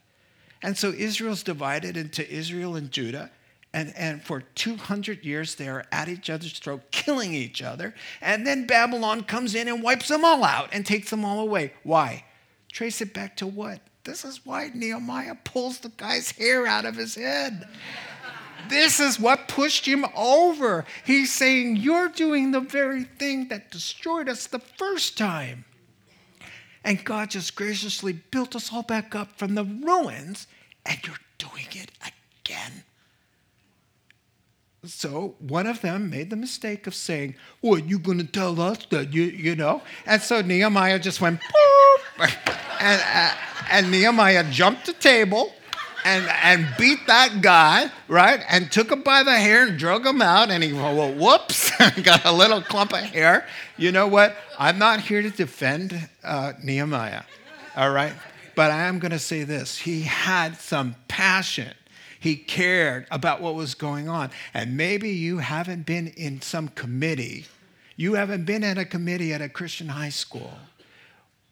And 0.63 0.77
so 0.77 0.89
Israel's 0.91 1.43
divided 1.43 1.97
into 1.97 2.27
Israel 2.31 2.75
and 2.75 2.91
Judah. 2.91 3.29
And, 3.73 3.93
and 3.97 4.23
for 4.23 4.41
200 4.41 5.25
years, 5.25 5.55
they 5.55 5.67
are 5.67 5.85
at 5.91 6.07
each 6.07 6.29
other's 6.29 6.57
throat, 6.57 6.83
killing 6.91 7.33
each 7.33 7.61
other. 7.61 7.93
And 8.21 8.45
then 8.45 8.65
Babylon 8.65 9.23
comes 9.23 9.55
in 9.55 9.67
and 9.67 9.83
wipes 9.83 10.07
them 10.07 10.23
all 10.23 10.43
out 10.43 10.69
and 10.71 10.85
takes 10.85 11.09
them 11.09 11.25
all 11.25 11.39
away. 11.39 11.73
Why? 11.83 12.23
Trace 12.71 13.01
it 13.01 13.13
back 13.13 13.35
to 13.37 13.47
what? 13.47 13.81
This 14.03 14.25
is 14.25 14.45
why 14.45 14.69
Nehemiah 14.73 15.35
pulls 15.43 15.79
the 15.79 15.89
guy's 15.89 16.31
hair 16.31 16.67
out 16.67 16.85
of 16.85 16.95
his 16.95 17.15
head. 17.15 17.67
This 18.69 18.99
is 18.99 19.19
what 19.19 19.47
pushed 19.47 19.85
him 19.85 20.05
over. 20.15 20.85
He's 21.05 21.31
saying, 21.31 21.77
You're 21.77 22.09
doing 22.09 22.51
the 22.51 22.59
very 22.59 23.03
thing 23.03 23.47
that 23.49 23.71
destroyed 23.71 24.29
us 24.29 24.47
the 24.47 24.59
first 24.59 25.17
time. 25.17 25.65
And 26.83 27.03
God 27.03 27.31
just 27.31 27.55
graciously 27.55 28.13
built 28.13 28.55
us 28.55 28.73
all 28.73 28.83
back 28.83 29.15
up 29.15 29.37
from 29.37 29.55
the 29.55 29.63
ruins, 29.63 30.47
and 30.85 30.97
you're 31.05 31.15
doing 31.37 31.67
it 31.71 31.91
again. 32.01 32.83
So 34.85 35.35
one 35.39 35.65
of 35.65 35.79
them 35.79 36.09
made 36.09 36.29
the 36.29 36.35
mistake 36.35 36.87
of 36.87 36.95
saying, 36.95 37.35
Well, 37.61 37.79
you 37.79 37.99
going 37.99 38.17
to 38.17 38.25
tell 38.25 38.59
us 38.59 38.85
that 38.87 39.13
you, 39.13 39.23
you 39.23 39.55
know? 39.55 39.81
And 40.05 40.21
so 40.21 40.41
Nehemiah 40.41 40.99
just 40.99 41.21
went, 41.21 41.39
Boop! 41.39 42.31
and, 42.81 43.01
uh, 43.01 43.33
and 43.71 43.89
Nehemiah 43.89 44.43
jumped 44.51 44.85
the 44.85 44.93
table 44.93 45.53
and, 46.03 46.27
and 46.43 46.67
beat 46.77 47.07
that 47.07 47.41
guy, 47.41 47.91
right? 48.07 48.41
And 48.49 48.71
took 48.71 48.91
him 48.91 49.01
by 49.01 49.23
the 49.23 49.35
hair 49.35 49.67
and 49.67 49.77
drug 49.77 50.05
him 50.05 50.21
out. 50.21 50.49
And 50.49 50.63
he, 50.63 50.73
well, 50.73 51.13
whoops, 51.13 51.71
got 52.03 52.25
a 52.25 52.31
little 52.31 52.61
clump 52.61 52.93
of 52.93 52.99
hair. 52.99 53.47
You 53.77 53.91
know 53.91 54.07
what? 54.07 54.35
I'm 54.57 54.77
not 54.77 55.01
here 55.01 55.21
to 55.21 55.29
defend 55.29 56.09
uh, 56.23 56.53
Nehemiah, 56.63 57.23
all 57.75 57.91
right? 57.91 58.13
But 58.55 58.71
I 58.71 58.83
am 58.83 58.99
going 58.99 59.11
to 59.11 59.19
say 59.19 59.43
this 59.43 59.77
he 59.79 60.01
had 60.01 60.57
some 60.57 60.95
passion. 61.07 61.73
He 62.19 62.37
cared 62.37 63.05
about 63.11 63.41
what 63.41 63.55
was 63.55 63.75
going 63.75 64.07
on. 64.07 64.31
And 64.53 64.77
maybe 64.77 65.09
you 65.09 65.39
haven't 65.39 65.85
been 65.85 66.07
in 66.07 66.41
some 66.41 66.69
committee. 66.69 67.47
You 67.97 68.13
haven't 68.13 68.45
been 68.45 68.63
at 68.63 68.77
a 68.77 68.85
committee 68.85 69.33
at 69.33 69.41
a 69.41 69.49
Christian 69.49 69.89
high 69.89 70.09
school 70.09 70.57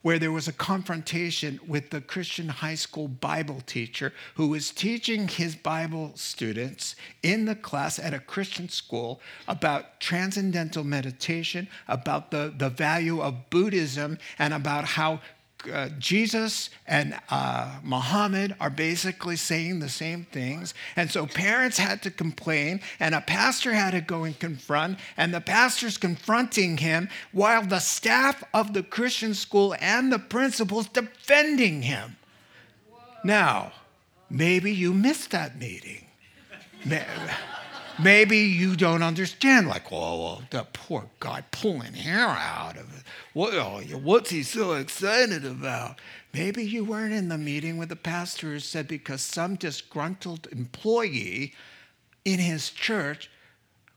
where 0.01 0.19
there 0.19 0.31
was 0.31 0.47
a 0.47 0.53
confrontation 0.53 1.59
with 1.67 1.89
the 1.89 2.01
Christian 2.01 2.49
high 2.49 2.75
school 2.75 3.07
Bible 3.07 3.61
teacher 3.65 4.13
who 4.35 4.47
was 4.47 4.71
teaching 4.71 5.27
his 5.27 5.55
Bible 5.55 6.11
students 6.15 6.95
in 7.21 7.45
the 7.45 7.55
class 7.55 7.99
at 7.99 8.13
a 8.13 8.19
Christian 8.19 8.69
school 8.69 9.21
about 9.47 9.99
transcendental 9.99 10.83
meditation, 10.83 11.67
about 11.87 12.31
the, 12.31 12.53
the 12.57 12.69
value 12.69 13.21
of 13.21 13.49
Buddhism, 13.49 14.17
and 14.39 14.53
about 14.53 14.85
how 14.85 15.19
uh, 15.71 15.89
Jesus 15.99 16.69
and 16.87 17.19
uh, 17.29 17.79
Muhammad 17.83 18.55
are 18.59 18.69
basically 18.69 19.35
saying 19.35 19.79
the 19.79 19.89
same 19.89 20.25
things. 20.31 20.73
And 20.95 21.11
so 21.11 21.25
parents 21.25 21.77
had 21.77 22.01
to 22.03 22.11
complain, 22.11 22.81
and 22.99 23.15
a 23.15 23.21
pastor 23.21 23.73
had 23.73 23.91
to 23.91 24.01
go 24.01 24.23
and 24.23 24.37
confront, 24.37 24.99
and 25.17 25.33
the 25.33 25.41
pastor's 25.41 25.97
confronting 25.97 26.77
him 26.77 27.09
while 27.31 27.63
the 27.63 27.79
staff 27.79 28.43
of 28.53 28.73
the 28.73 28.83
Christian 28.83 29.33
school 29.33 29.75
and 29.79 30.11
the 30.11 30.19
principals 30.19 30.87
defending 30.87 31.81
him. 31.83 32.17
Now, 33.23 33.71
maybe 34.29 34.73
you 34.73 34.93
missed 34.93 35.31
that 35.31 35.57
meeting. 35.59 36.05
Maybe 38.03 38.37
you 38.37 38.75
don't 38.75 39.03
understand, 39.03 39.67
like, 39.67 39.91
oh, 39.91 40.41
that 40.49 40.73
poor 40.73 41.09
guy 41.19 41.43
pulling 41.51 41.93
hair 41.93 42.27
out 42.27 42.77
of 42.77 42.97
it. 42.97 43.03
What, 43.33 43.53
oh, 43.53 43.81
what's 44.01 44.29
he 44.31 44.43
so 44.43 44.73
excited 44.73 45.45
about? 45.45 45.99
Maybe 46.33 46.63
you 46.63 46.83
weren't 46.83 47.13
in 47.13 47.29
the 47.29 47.37
meeting 47.37 47.77
with 47.77 47.89
the 47.89 47.95
pastor 47.95 48.47
who 48.47 48.59
said 48.59 48.87
because 48.87 49.21
some 49.21 49.55
disgruntled 49.55 50.47
employee 50.51 51.53
in 52.25 52.39
his 52.39 52.69
church 52.69 53.29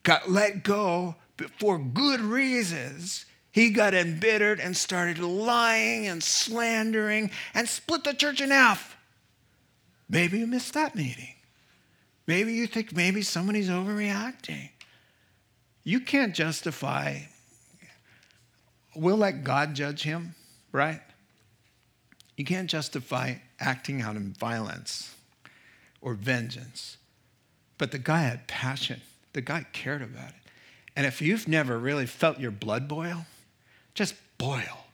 got 0.03 0.31
let 0.31 0.65
go 0.65 1.17
for 1.59 1.79
good 1.79 2.21
reasons. 2.21 3.27
He 3.53 3.71
got 3.71 3.95
embittered 3.95 4.61
and 4.61 4.77
started 4.77 5.19
lying 5.19 6.07
and 6.07 6.23
slandering 6.23 7.31
and 7.55 7.69
split 7.69 8.05
the 8.05 8.13
church 8.13 8.41
in 8.41 8.51
half. 8.51 8.97
Maybe 10.09 10.41
you 10.41 10.47
missed 10.47 10.75
that 10.75 10.95
meeting. 10.95 11.34
Maybe 12.27 12.55
you 12.55 12.67
think 12.67 12.95
maybe 12.95 13.23
somebody's 13.23 13.69
overreacting. 13.69 14.71
You 15.83 16.01
can't 16.01 16.35
justify, 16.35 17.19
we'll 18.97 19.19
let 19.19 19.45
God 19.45 19.75
judge 19.75 20.03
him, 20.03 20.35
right? 20.73 21.01
You 22.37 22.45
can't 22.45 22.71
justify 22.71 23.35
acting 23.61 24.01
out 24.01 24.17
in 24.17 24.33
violence 24.33 25.15
or 26.01 26.15
vengeance. 26.15 26.97
But 27.77 27.91
the 27.91 27.99
guy 27.99 28.23
had 28.23 28.47
passion, 28.47 29.03
the 29.35 29.43
guy 29.43 29.67
cared 29.73 30.03
about 30.03 30.31
it. 30.31 30.51
And 30.97 31.07
if 31.07 31.21
you've 31.21 31.49
never 31.49 31.79
really 31.79 32.07
felt 32.07 32.39
your 32.41 32.51
blood 32.51 32.89
boil, 32.89 33.27
just 33.95 34.15
boil 34.39 34.87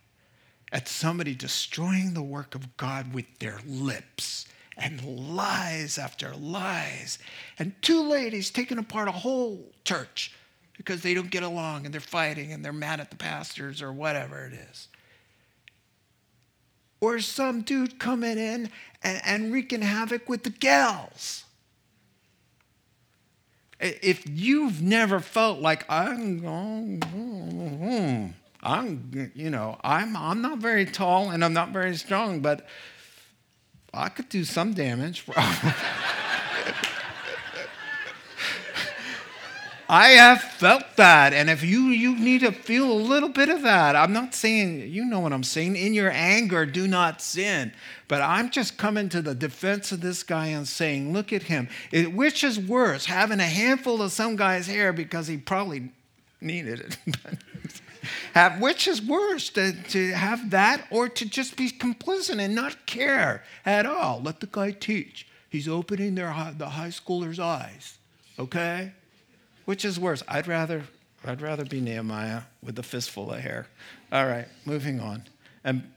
at 0.73 0.89
somebody 0.89 1.35
destroying 1.35 2.15
the 2.15 2.23
work 2.23 2.55
of 2.55 2.77
God 2.77 3.13
with 3.13 3.27
their 3.39 3.61
lips 3.67 4.47
and 4.81 5.05
lies 5.37 5.99
after 5.99 6.35
lies. 6.35 7.19
And 7.59 7.75
two 7.83 8.03
ladies 8.03 8.51
taking 8.51 8.79
apart 8.79 9.09
a 9.09 9.13
whole 9.13 9.71
church 9.85 10.33
because 10.77 11.03
they 11.03 11.13
don't 11.13 11.31
get 11.31 11.43
along 11.43 11.85
and 11.85 11.93
they're 11.93 12.01
fighting 12.01 12.53
and 12.53 12.65
they're 12.65 12.73
mad 12.73 13.01
at 13.01 13.11
the 13.11 13.17
pastors 13.17 13.83
or 13.83 13.93
whatever 13.93 14.47
it 14.47 14.55
is. 14.55 14.89
Or 17.01 17.21
some 17.21 17.63
dude 17.63 17.99
coming 17.99 18.39
in 18.39 18.71
and, 19.03 19.21
and 19.25 19.53
wreaking 19.53 19.83
havoc 19.83 20.29
with 20.29 20.43
the 20.43 20.51
gals. 20.51 21.45
If 23.79 24.25
you've 24.29 24.83
never 24.83 25.21
felt 25.21 25.61
like 25.61 25.91
I'm 25.91 26.41
going, 26.41 27.03
hmm, 27.03 28.27
I'm, 28.63 29.33
you 29.35 29.49
know, 29.49 29.79
I'm, 29.83 30.17
I'm 30.17 30.43
not 30.43 30.59
very 30.59 30.85
tall 30.85 31.31
and 31.31 31.43
I'm 31.43 31.55
not 31.55 31.71
very 31.71 31.97
strong, 31.97 32.41
but 32.41 32.67
I 33.93 34.09
could 34.09 34.29
do 34.29 34.45
some 34.45 34.73
damage. 34.73 35.25
I 39.91 40.11
have 40.11 40.41
felt 40.41 40.85
that. 40.99 41.33
And 41.33 41.51
if 41.51 41.65
you, 41.65 41.87
you 41.87 42.17
need 42.17 42.43
to 42.43 42.53
feel 42.53 42.93
a 42.93 42.95
little 42.95 43.29
bit 43.29 43.49
of 43.49 43.63
that, 43.63 43.97
I'm 43.97 44.13
not 44.13 44.37
saying, 44.37 44.89
you 44.89 45.05
know 45.05 45.19
what 45.19 45.33
I'm 45.33 45.43
saying. 45.43 45.75
In 45.75 45.95
your 45.95 46.13
anger, 46.13 46.65
do 46.65 46.87
not 46.87 47.21
sin. 47.21 47.73
But 48.07 48.23
I'm 48.23 48.51
just 48.51 48.79
coming 48.79 49.09
to 49.09 49.21
the 49.21 49.35
defense 49.35 49.91
of 49.91 50.01
this 50.01 50.23
guy 50.23 50.47
and 50.47 50.69
saying, 50.69 51.13
look 51.13 51.33
at 51.33 51.43
him. 51.43 51.69
It, 51.91 52.13
which 52.13 52.45
is 52.45 52.57
worse, 52.61 53.07
having 53.07 53.41
a 53.41 53.47
handful 53.47 54.01
of 54.01 54.13
some 54.13 54.37
guy's 54.37 54.69
hair 54.69 54.93
because 54.93 55.27
he 55.27 55.39
probably 55.39 55.91
needed 56.41 56.81
it? 56.81 56.99
have, 58.35 58.61
which 58.61 58.89
is 58.89 59.03
worse, 59.03 59.51
to, 59.51 59.73
to 59.73 60.13
have 60.13 60.51
that 60.51 60.87
or 60.91 61.09
to 61.09 61.25
just 61.25 61.57
be 61.57 61.71
complicit 61.71 62.39
and 62.39 62.55
not 62.55 62.87
care 62.87 63.45
at 63.65 63.87
all? 63.87 64.21
Let 64.23 64.41
the 64.41 64.49
guy 64.51 64.73
teach. 64.73 65.27
He's 65.49 65.69
opening 65.69 66.15
their, 66.15 66.35
the 66.57 66.71
high 66.71 66.89
schoolers' 66.89 67.39
eyes, 67.39 67.99
okay? 68.39 68.93
Which 69.65 69.85
is 69.85 69.99
worse? 69.99 70.23
I'd 70.29 70.47
rather, 70.47 70.85
I'd 71.25 71.43
rather 71.43 71.65
be 71.65 71.81
Nehemiah 71.81 72.43
with 72.63 72.79
a 72.79 72.83
fistful 72.83 73.33
of 73.33 73.41
hair. 73.41 73.67
All 74.13 74.27
right, 74.27 74.47
moving 74.65 75.01
on. 75.01 75.25
And 75.65 75.91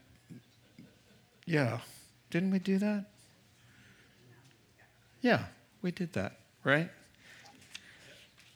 yeah, 1.46 1.78
didn't 2.30 2.50
we 2.50 2.58
do 2.58 2.78
that? 2.78 3.06
Yeah, 5.22 5.44
we 5.82 5.90
did 5.90 6.12
that, 6.14 6.38
right? 6.64 6.90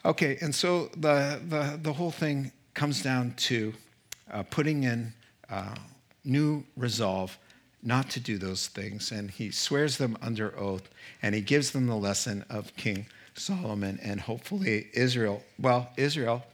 Okay, 0.05 0.39
and 0.41 0.55
so 0.55 0.91
the, 0.97 1.41
the, 1.47 1.79
the 1.83 1.93
whole 1.93 2.11
thing 2.11 2.53
comes 2.79 3.03
down 3.03 3.35
to 3.37 3.75
uh, 4.33 4.45
putting 4.45 4.85
in 4.85 5.13
uh, 5.51 5.75
new 6.25 6.63
resolve 6.77 7.37
not 7.83 8.09
to 8.09 8.21
do 8.21 8.39
those 8.39 8.69
things. 8.69 9.11
And 9.11 9.29
he 9.29 9.51
swears 9.51 9.97
them 9.97 10.17
under 10.23 10.57
oath, 10.57 10.89
and 11.21 11.35
he 11.35 11.41
gives 11.41 11.73
them 11.73 11.89
the 11.89 11.97
lesson 11.97 12.45
of 12.49 12.77
King 12.77 13.07
Solomon 13.35 13.99
and 14.01 14.21
hopefully 14.21 14.87
Israel. 14.93 15.43
Well, 15.59 15.91
Israel, 15.97 16.45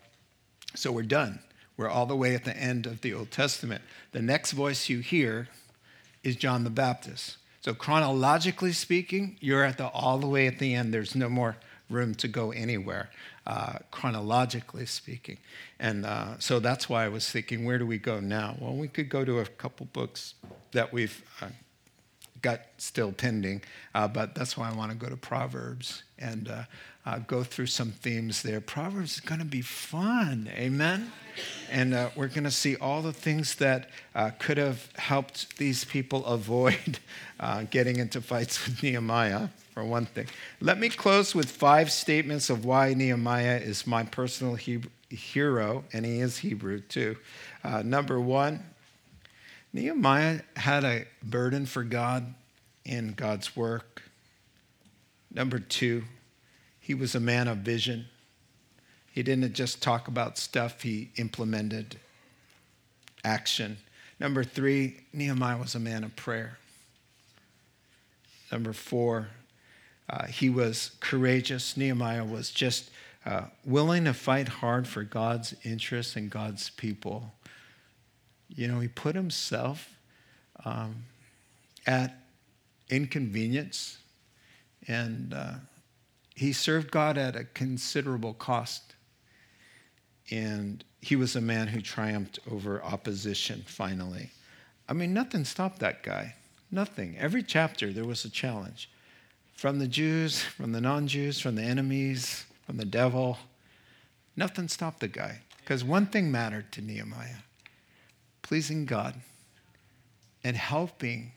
so 0.75 0.93
we're 0.93 1.03
done. 1.03 1.41
We're 1.77 1.91
all 1.91 2.07
the 2.07 2.17
way 2.17 2.35
at 2.35 2.45
the 2.45 2.57
end 2.57 2.87
of 2.87 3.03
the 3.03 3.13
Old 3.13 3.31
Testament. 3.31 3.83
The 4.13 4.23
next 4.23 4.53
voice 4.53 4.89
you 4.89 5.01
hear 5.01 5.49
is 6.23 6.37
John 6.37 6.65
the 6.65 6.71
Baptist. 6.71 7.37
So 7.61 7.75
chronologically 7.75 8.73
speaking, 8.73 9.37
you're 9.41 9.65
at 9.65 9.77
the 9.77 9.89
all 9.89 10.17
the 10.17 10.27
way 10.27 10.47
at 10.47 10.59
the 10.59 10.73
end. 10.73 10.95
There's 10.95 11.15
no 11.15 11.29
more 11.29 11.57
room 11.95 12.15
to 12.17 12.29
go 12.29 12.51
anywhere, 12.51 13.11
uh, 13.47 13.79
chronologically 13.91 14.87
speaking. 14.87 15.39
And 15.79 16.05
uh, 16.05 16.39
so 16.39 16.61
that's 16.61 16.89
why 16.89 17.05
I 17.05 17.09
was 17.09 17.31
thinking, 17.31 17.65
where 17.65 17.79
do 17.79 17.87
we 17.87 17.99
go 17.99 18.21
now? 18.21 18.57
Well, 18.61 18.75
we 18.75 18.89
could 18.89 19.09
go 19.09 19.25
to 19.25 19.41
a 19.41 19.47
couple 19.47 19.87
books 19.93 20.35
that 20.73 20.93
we've 20.93 21.23
uh, 21.41 21.49
got 22.45 22.61
still 22.77 23.11
pending, 23.11 23.63
uh, 23.95 24.07
but 24.07 24.35
that's 24.35 24.55
why 24.55 24.69
I 24.69 24.75
want 24.75 24.93
to 24.93 24.97
go 24.97 25.09
to 25.09 25.17
Proverbs 25.17 26.03
and 26.19 26.47
uh, 26.51 26.65
uh, 27.07 27.19
go 27.21 27.43
through 27.43 27.67
some 27.67 27.91
themes 27.91 28.43
there. 28.43 28.61
Proverbs 28.61 29.15
is 29.15 29.21
going 29.21 29.39
to 29.39 29.47
be 29.47 29.63
fun, 29.63 30.51
amen? 30.55 31.11
And 31.71 31.95
uh, 31.95 32.11
we're 32.15 32.29
going 32.29 32.45
to 32.45 32.51
see 32.51 32.77
all 32.77 33.01
the 33.01 33.15
things 33.15 33.55
that 33.57 33.89
uh, 34.15 34.31
could 34.39 34.59
have 34.59 34.91
helped 34.97 35.57
these 35.57 35.87
people 35.87 36.25
avoid 36.27 36.99
uh, 37.41 37.63
getting 37.71 37.97
into 37.97 38.21
fights 38.21 38.63
with 38.67 38.83
Nehemiah, 38.83 39.49
for 39.73 39.83
one 39.83 40.05
thing. 40.05 40.27
Let 40.61 40.79
me 40.79 40.91
close 40.91 41.35
with 41.35 41.51
five 41.51 41.91
statements 41.91 42.51
of 42.51 42.67
why 42.67 42.93
Nehemiah 42.93 43.57
is 43.57 43.87
my 43.87 44.05
personal 44.05 44.55
Hebrew, 44.55 44.91
hero, 45.09 45.85
and 45.95 46.05
he 46.05 46.21
is 46.21 46.39
Hebrew 46.39 46.81
too. 46.81 47.17
Number 47.83 48.21
one, 48.21 48.63
Nehemiah 49.75 50.43
had 50.55 50.85
a 50.85 51.05
burden 51.21 51.67
for 51.67 51.83
God 51.83 52.33
in 52.85 53.13
God's 53.13 53.57
work. 53.57 54.03
Number 55.33 55.59
two, 55.59 56.05
he 56.79 56.95
was 56.95 57.17
a 57.17 57.21
man 57.21 57.49
of 57.49 57.59
vision. 57.59 58.07
He 59.11 59.25
didn't 59.25 59.53
just 59.53 59.83
talk 59.83 60.07
about 60.07 60.39
stuff, 60.39 60.83
he 60.83 61.11
implemented 61.17 61.99
action. 63.25 63.79
Number 64.21 64.45
three, 64.45 65.01
Nehemiah 65.13 65.59
was 65.59 65.75
a 65.75 65.81
man 65.81 66.05
of 66.05 66.15
prayer. 66.15 66.57
Number 68.53 68.73
four, 68.73 69.29
uh, 70.09 70.27
he 70.27 70.51
was 70.51 70.93
courageous. 71.01 71.77
Nehemiah 71.77 72.25
was 72.25 72.51
just 72.53 72.91
uh, 73.27 73.47
willing 73.65 74.05
to 74.05 74.15
fight 74.15 74.47
hard 74.47 74.87
for 74.87 75.03
God's 75.03 75.53
interests 75.65 76.15
and 76.15 76.31
God's 76.31 76.71
people. 76.71 77.33
You 78.55 78.69
know, 78.69 78.81
he 78.81 78.89
put 78.89 79.15
himself 79.15 79.97
um, 80.65 81.05
at 81.87 82.21
inconvenience 82.89 83.99
and 84.87 85.35
uh, 85.35 85.55
he 86.35 86.53
served 86.53 86.91
God 86.91 87.17
at 87.19 87.37
a 87.37 87.45
considerable 87.45 88.35
cost. 88.35 88.95
And 90.31 90.85
he 91.01 91.17
was 91.17 91.37
a 91.37 91.41
man 91.41 91.69
who 91.69 91.81
triumphed 91.81 92.39
over 92.51 92.83
opposition 92.83 93.65
finally. 93.67 94.31
I 94.89 94.93
mean, 94.93 95.13
nothing 95.13 95.45
stopped 95.45 95.81
that 95.81 96.03
guy. 96.03 96.35
Nothing. 96.71 97.17
Every 97.19 97.43
chapter, 97.43 97.93
there 97.93 98.05
was 98.05 98.25
a 98.25 98.31
challenge 98.31 98.91
from 99.55 99.79
the 99.79 99.87
Jews, 99.87 100.43
from 100.43 100.73
the 100.73 100.81
non 100.81 101.07
Jews, 101.07 101.41
from 101.41 101.55
the 101.55 101.63
enemies, 101.63 102.45
from 102.67 102.77
the 102.79 102.85
devil. 102.85 103.39
Nothing 104.37 104.69
stopped 104.69 105.01
the 105.01 105.09
guy. 105.09 105.41
Because 105.61 105.85
one 105.85 106.07
thing 106.07 106.31
mattered 106.31 106.73
to 106.73 106.83
Nehemiah 106.83 107.37
pleasing 108.45 108.85
God 108.85 109.15
and 110.45 110.55
helping 110.55 111.33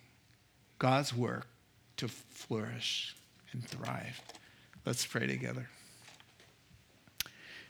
God's 0.78 1.16
work 1.16 1.47
to 1.95 2.08
flourish 2.08 3.16
and 3.53 3.66
thrive. 3.66 4.22
Let's 4.86 5.05
pray 5.05 5.26
together. 5.26 5.70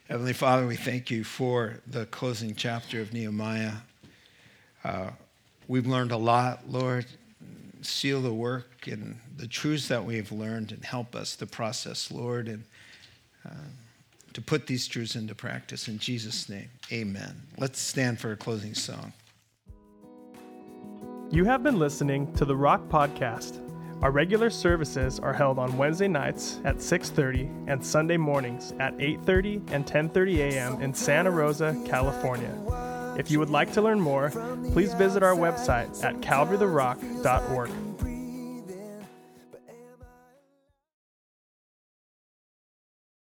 Heavenly 0.08 0.32
Father, 0.32 0.66
we 0.66 0.74
thank 0.74 1.10
you 1.10 1.22
for 1.22 1.78
the 1.86 2.04
closing 2.06 2.56
chapter 2.56 3.00
of 3.00 3.12
Nehemiah. 3.12 3.74
Uh, 4.82 5.10
we've 5.68 5.86
learned 5.86 6.10
a 6.10 6.16
lot, 6.16 6.68
Lord. 6.68 7.06
Seal 7.80 8.20
the 8.20 8.34
work 8.34 8.88
and 8.88 9.20
the 9.36 9.46
truths 9.46 9.86
that 9.86 10.04
we've 10.04 10.32
learned 10.32 10.72
and 10.72 10.84
help 10.84 11.14
us 11.14 11.36
to 11.36 11.46
process, 11.46 12.10
Lord, 12.10 12.48
and 12.48 12.64
uh, 13.46 13.54
to 14.32 14.40
put 14.40 14.66
these 14.66 14.88
truths 14.88 15.14
into 15.14 15.36
practice. 15.36 15.86
In 15.86 16.00
Jesus' 16.00 16.48
name, 16.48 16.70
amen. 16.90 17.40
Let's 17.56 17.78
stand 17.78 18.18
for 18.18 18.32
a 18.32 18.36
closing 18.36 18.74
song. 18.74 19.12
You 21.30 21.44
have 21.44 21.62
been 21.62 21.78
listening 21.78 22.32
to 22.36 22.46
the 22.46 22.56
Rock 22.56 22.88
Podcast. 22.88 23.60
Our 24.00 24.10
regular 24.10 24.48
services 24.48 25.20
are 25.20 25.34
held 25.34 25.58
on 25.58 25.76
Wednesday 25.76 26.08
nights 26.08 26.58
at 26.64 26.76
6:30 26.80 27.50
and 27.66 27.84
Sunday 27.84 28.16
mornings 28.16 28.72
at 28.80 28.96
8:30 28.98 29.60
and 29.70 29.86
10:30 29.86 30.38
a.m. 30.38 30.80
in 30.80 30.94
Santa 30.94 31.30
Rosa, 31.30 31.76
California. 31.84 32.54
If 33.18 33.30
you 33.30 33.38
would 33.40 33.50
like 33.50 33.72
to 33.74 33.82
learn 33.82 34.00
more, 34.00 34.30
please 34.72 34.94
visit 34.94 35.22
our 35.22 35.34
website 35.34 36.02
at 36.02 36.18
calvarytherock.org. 36.22 37.70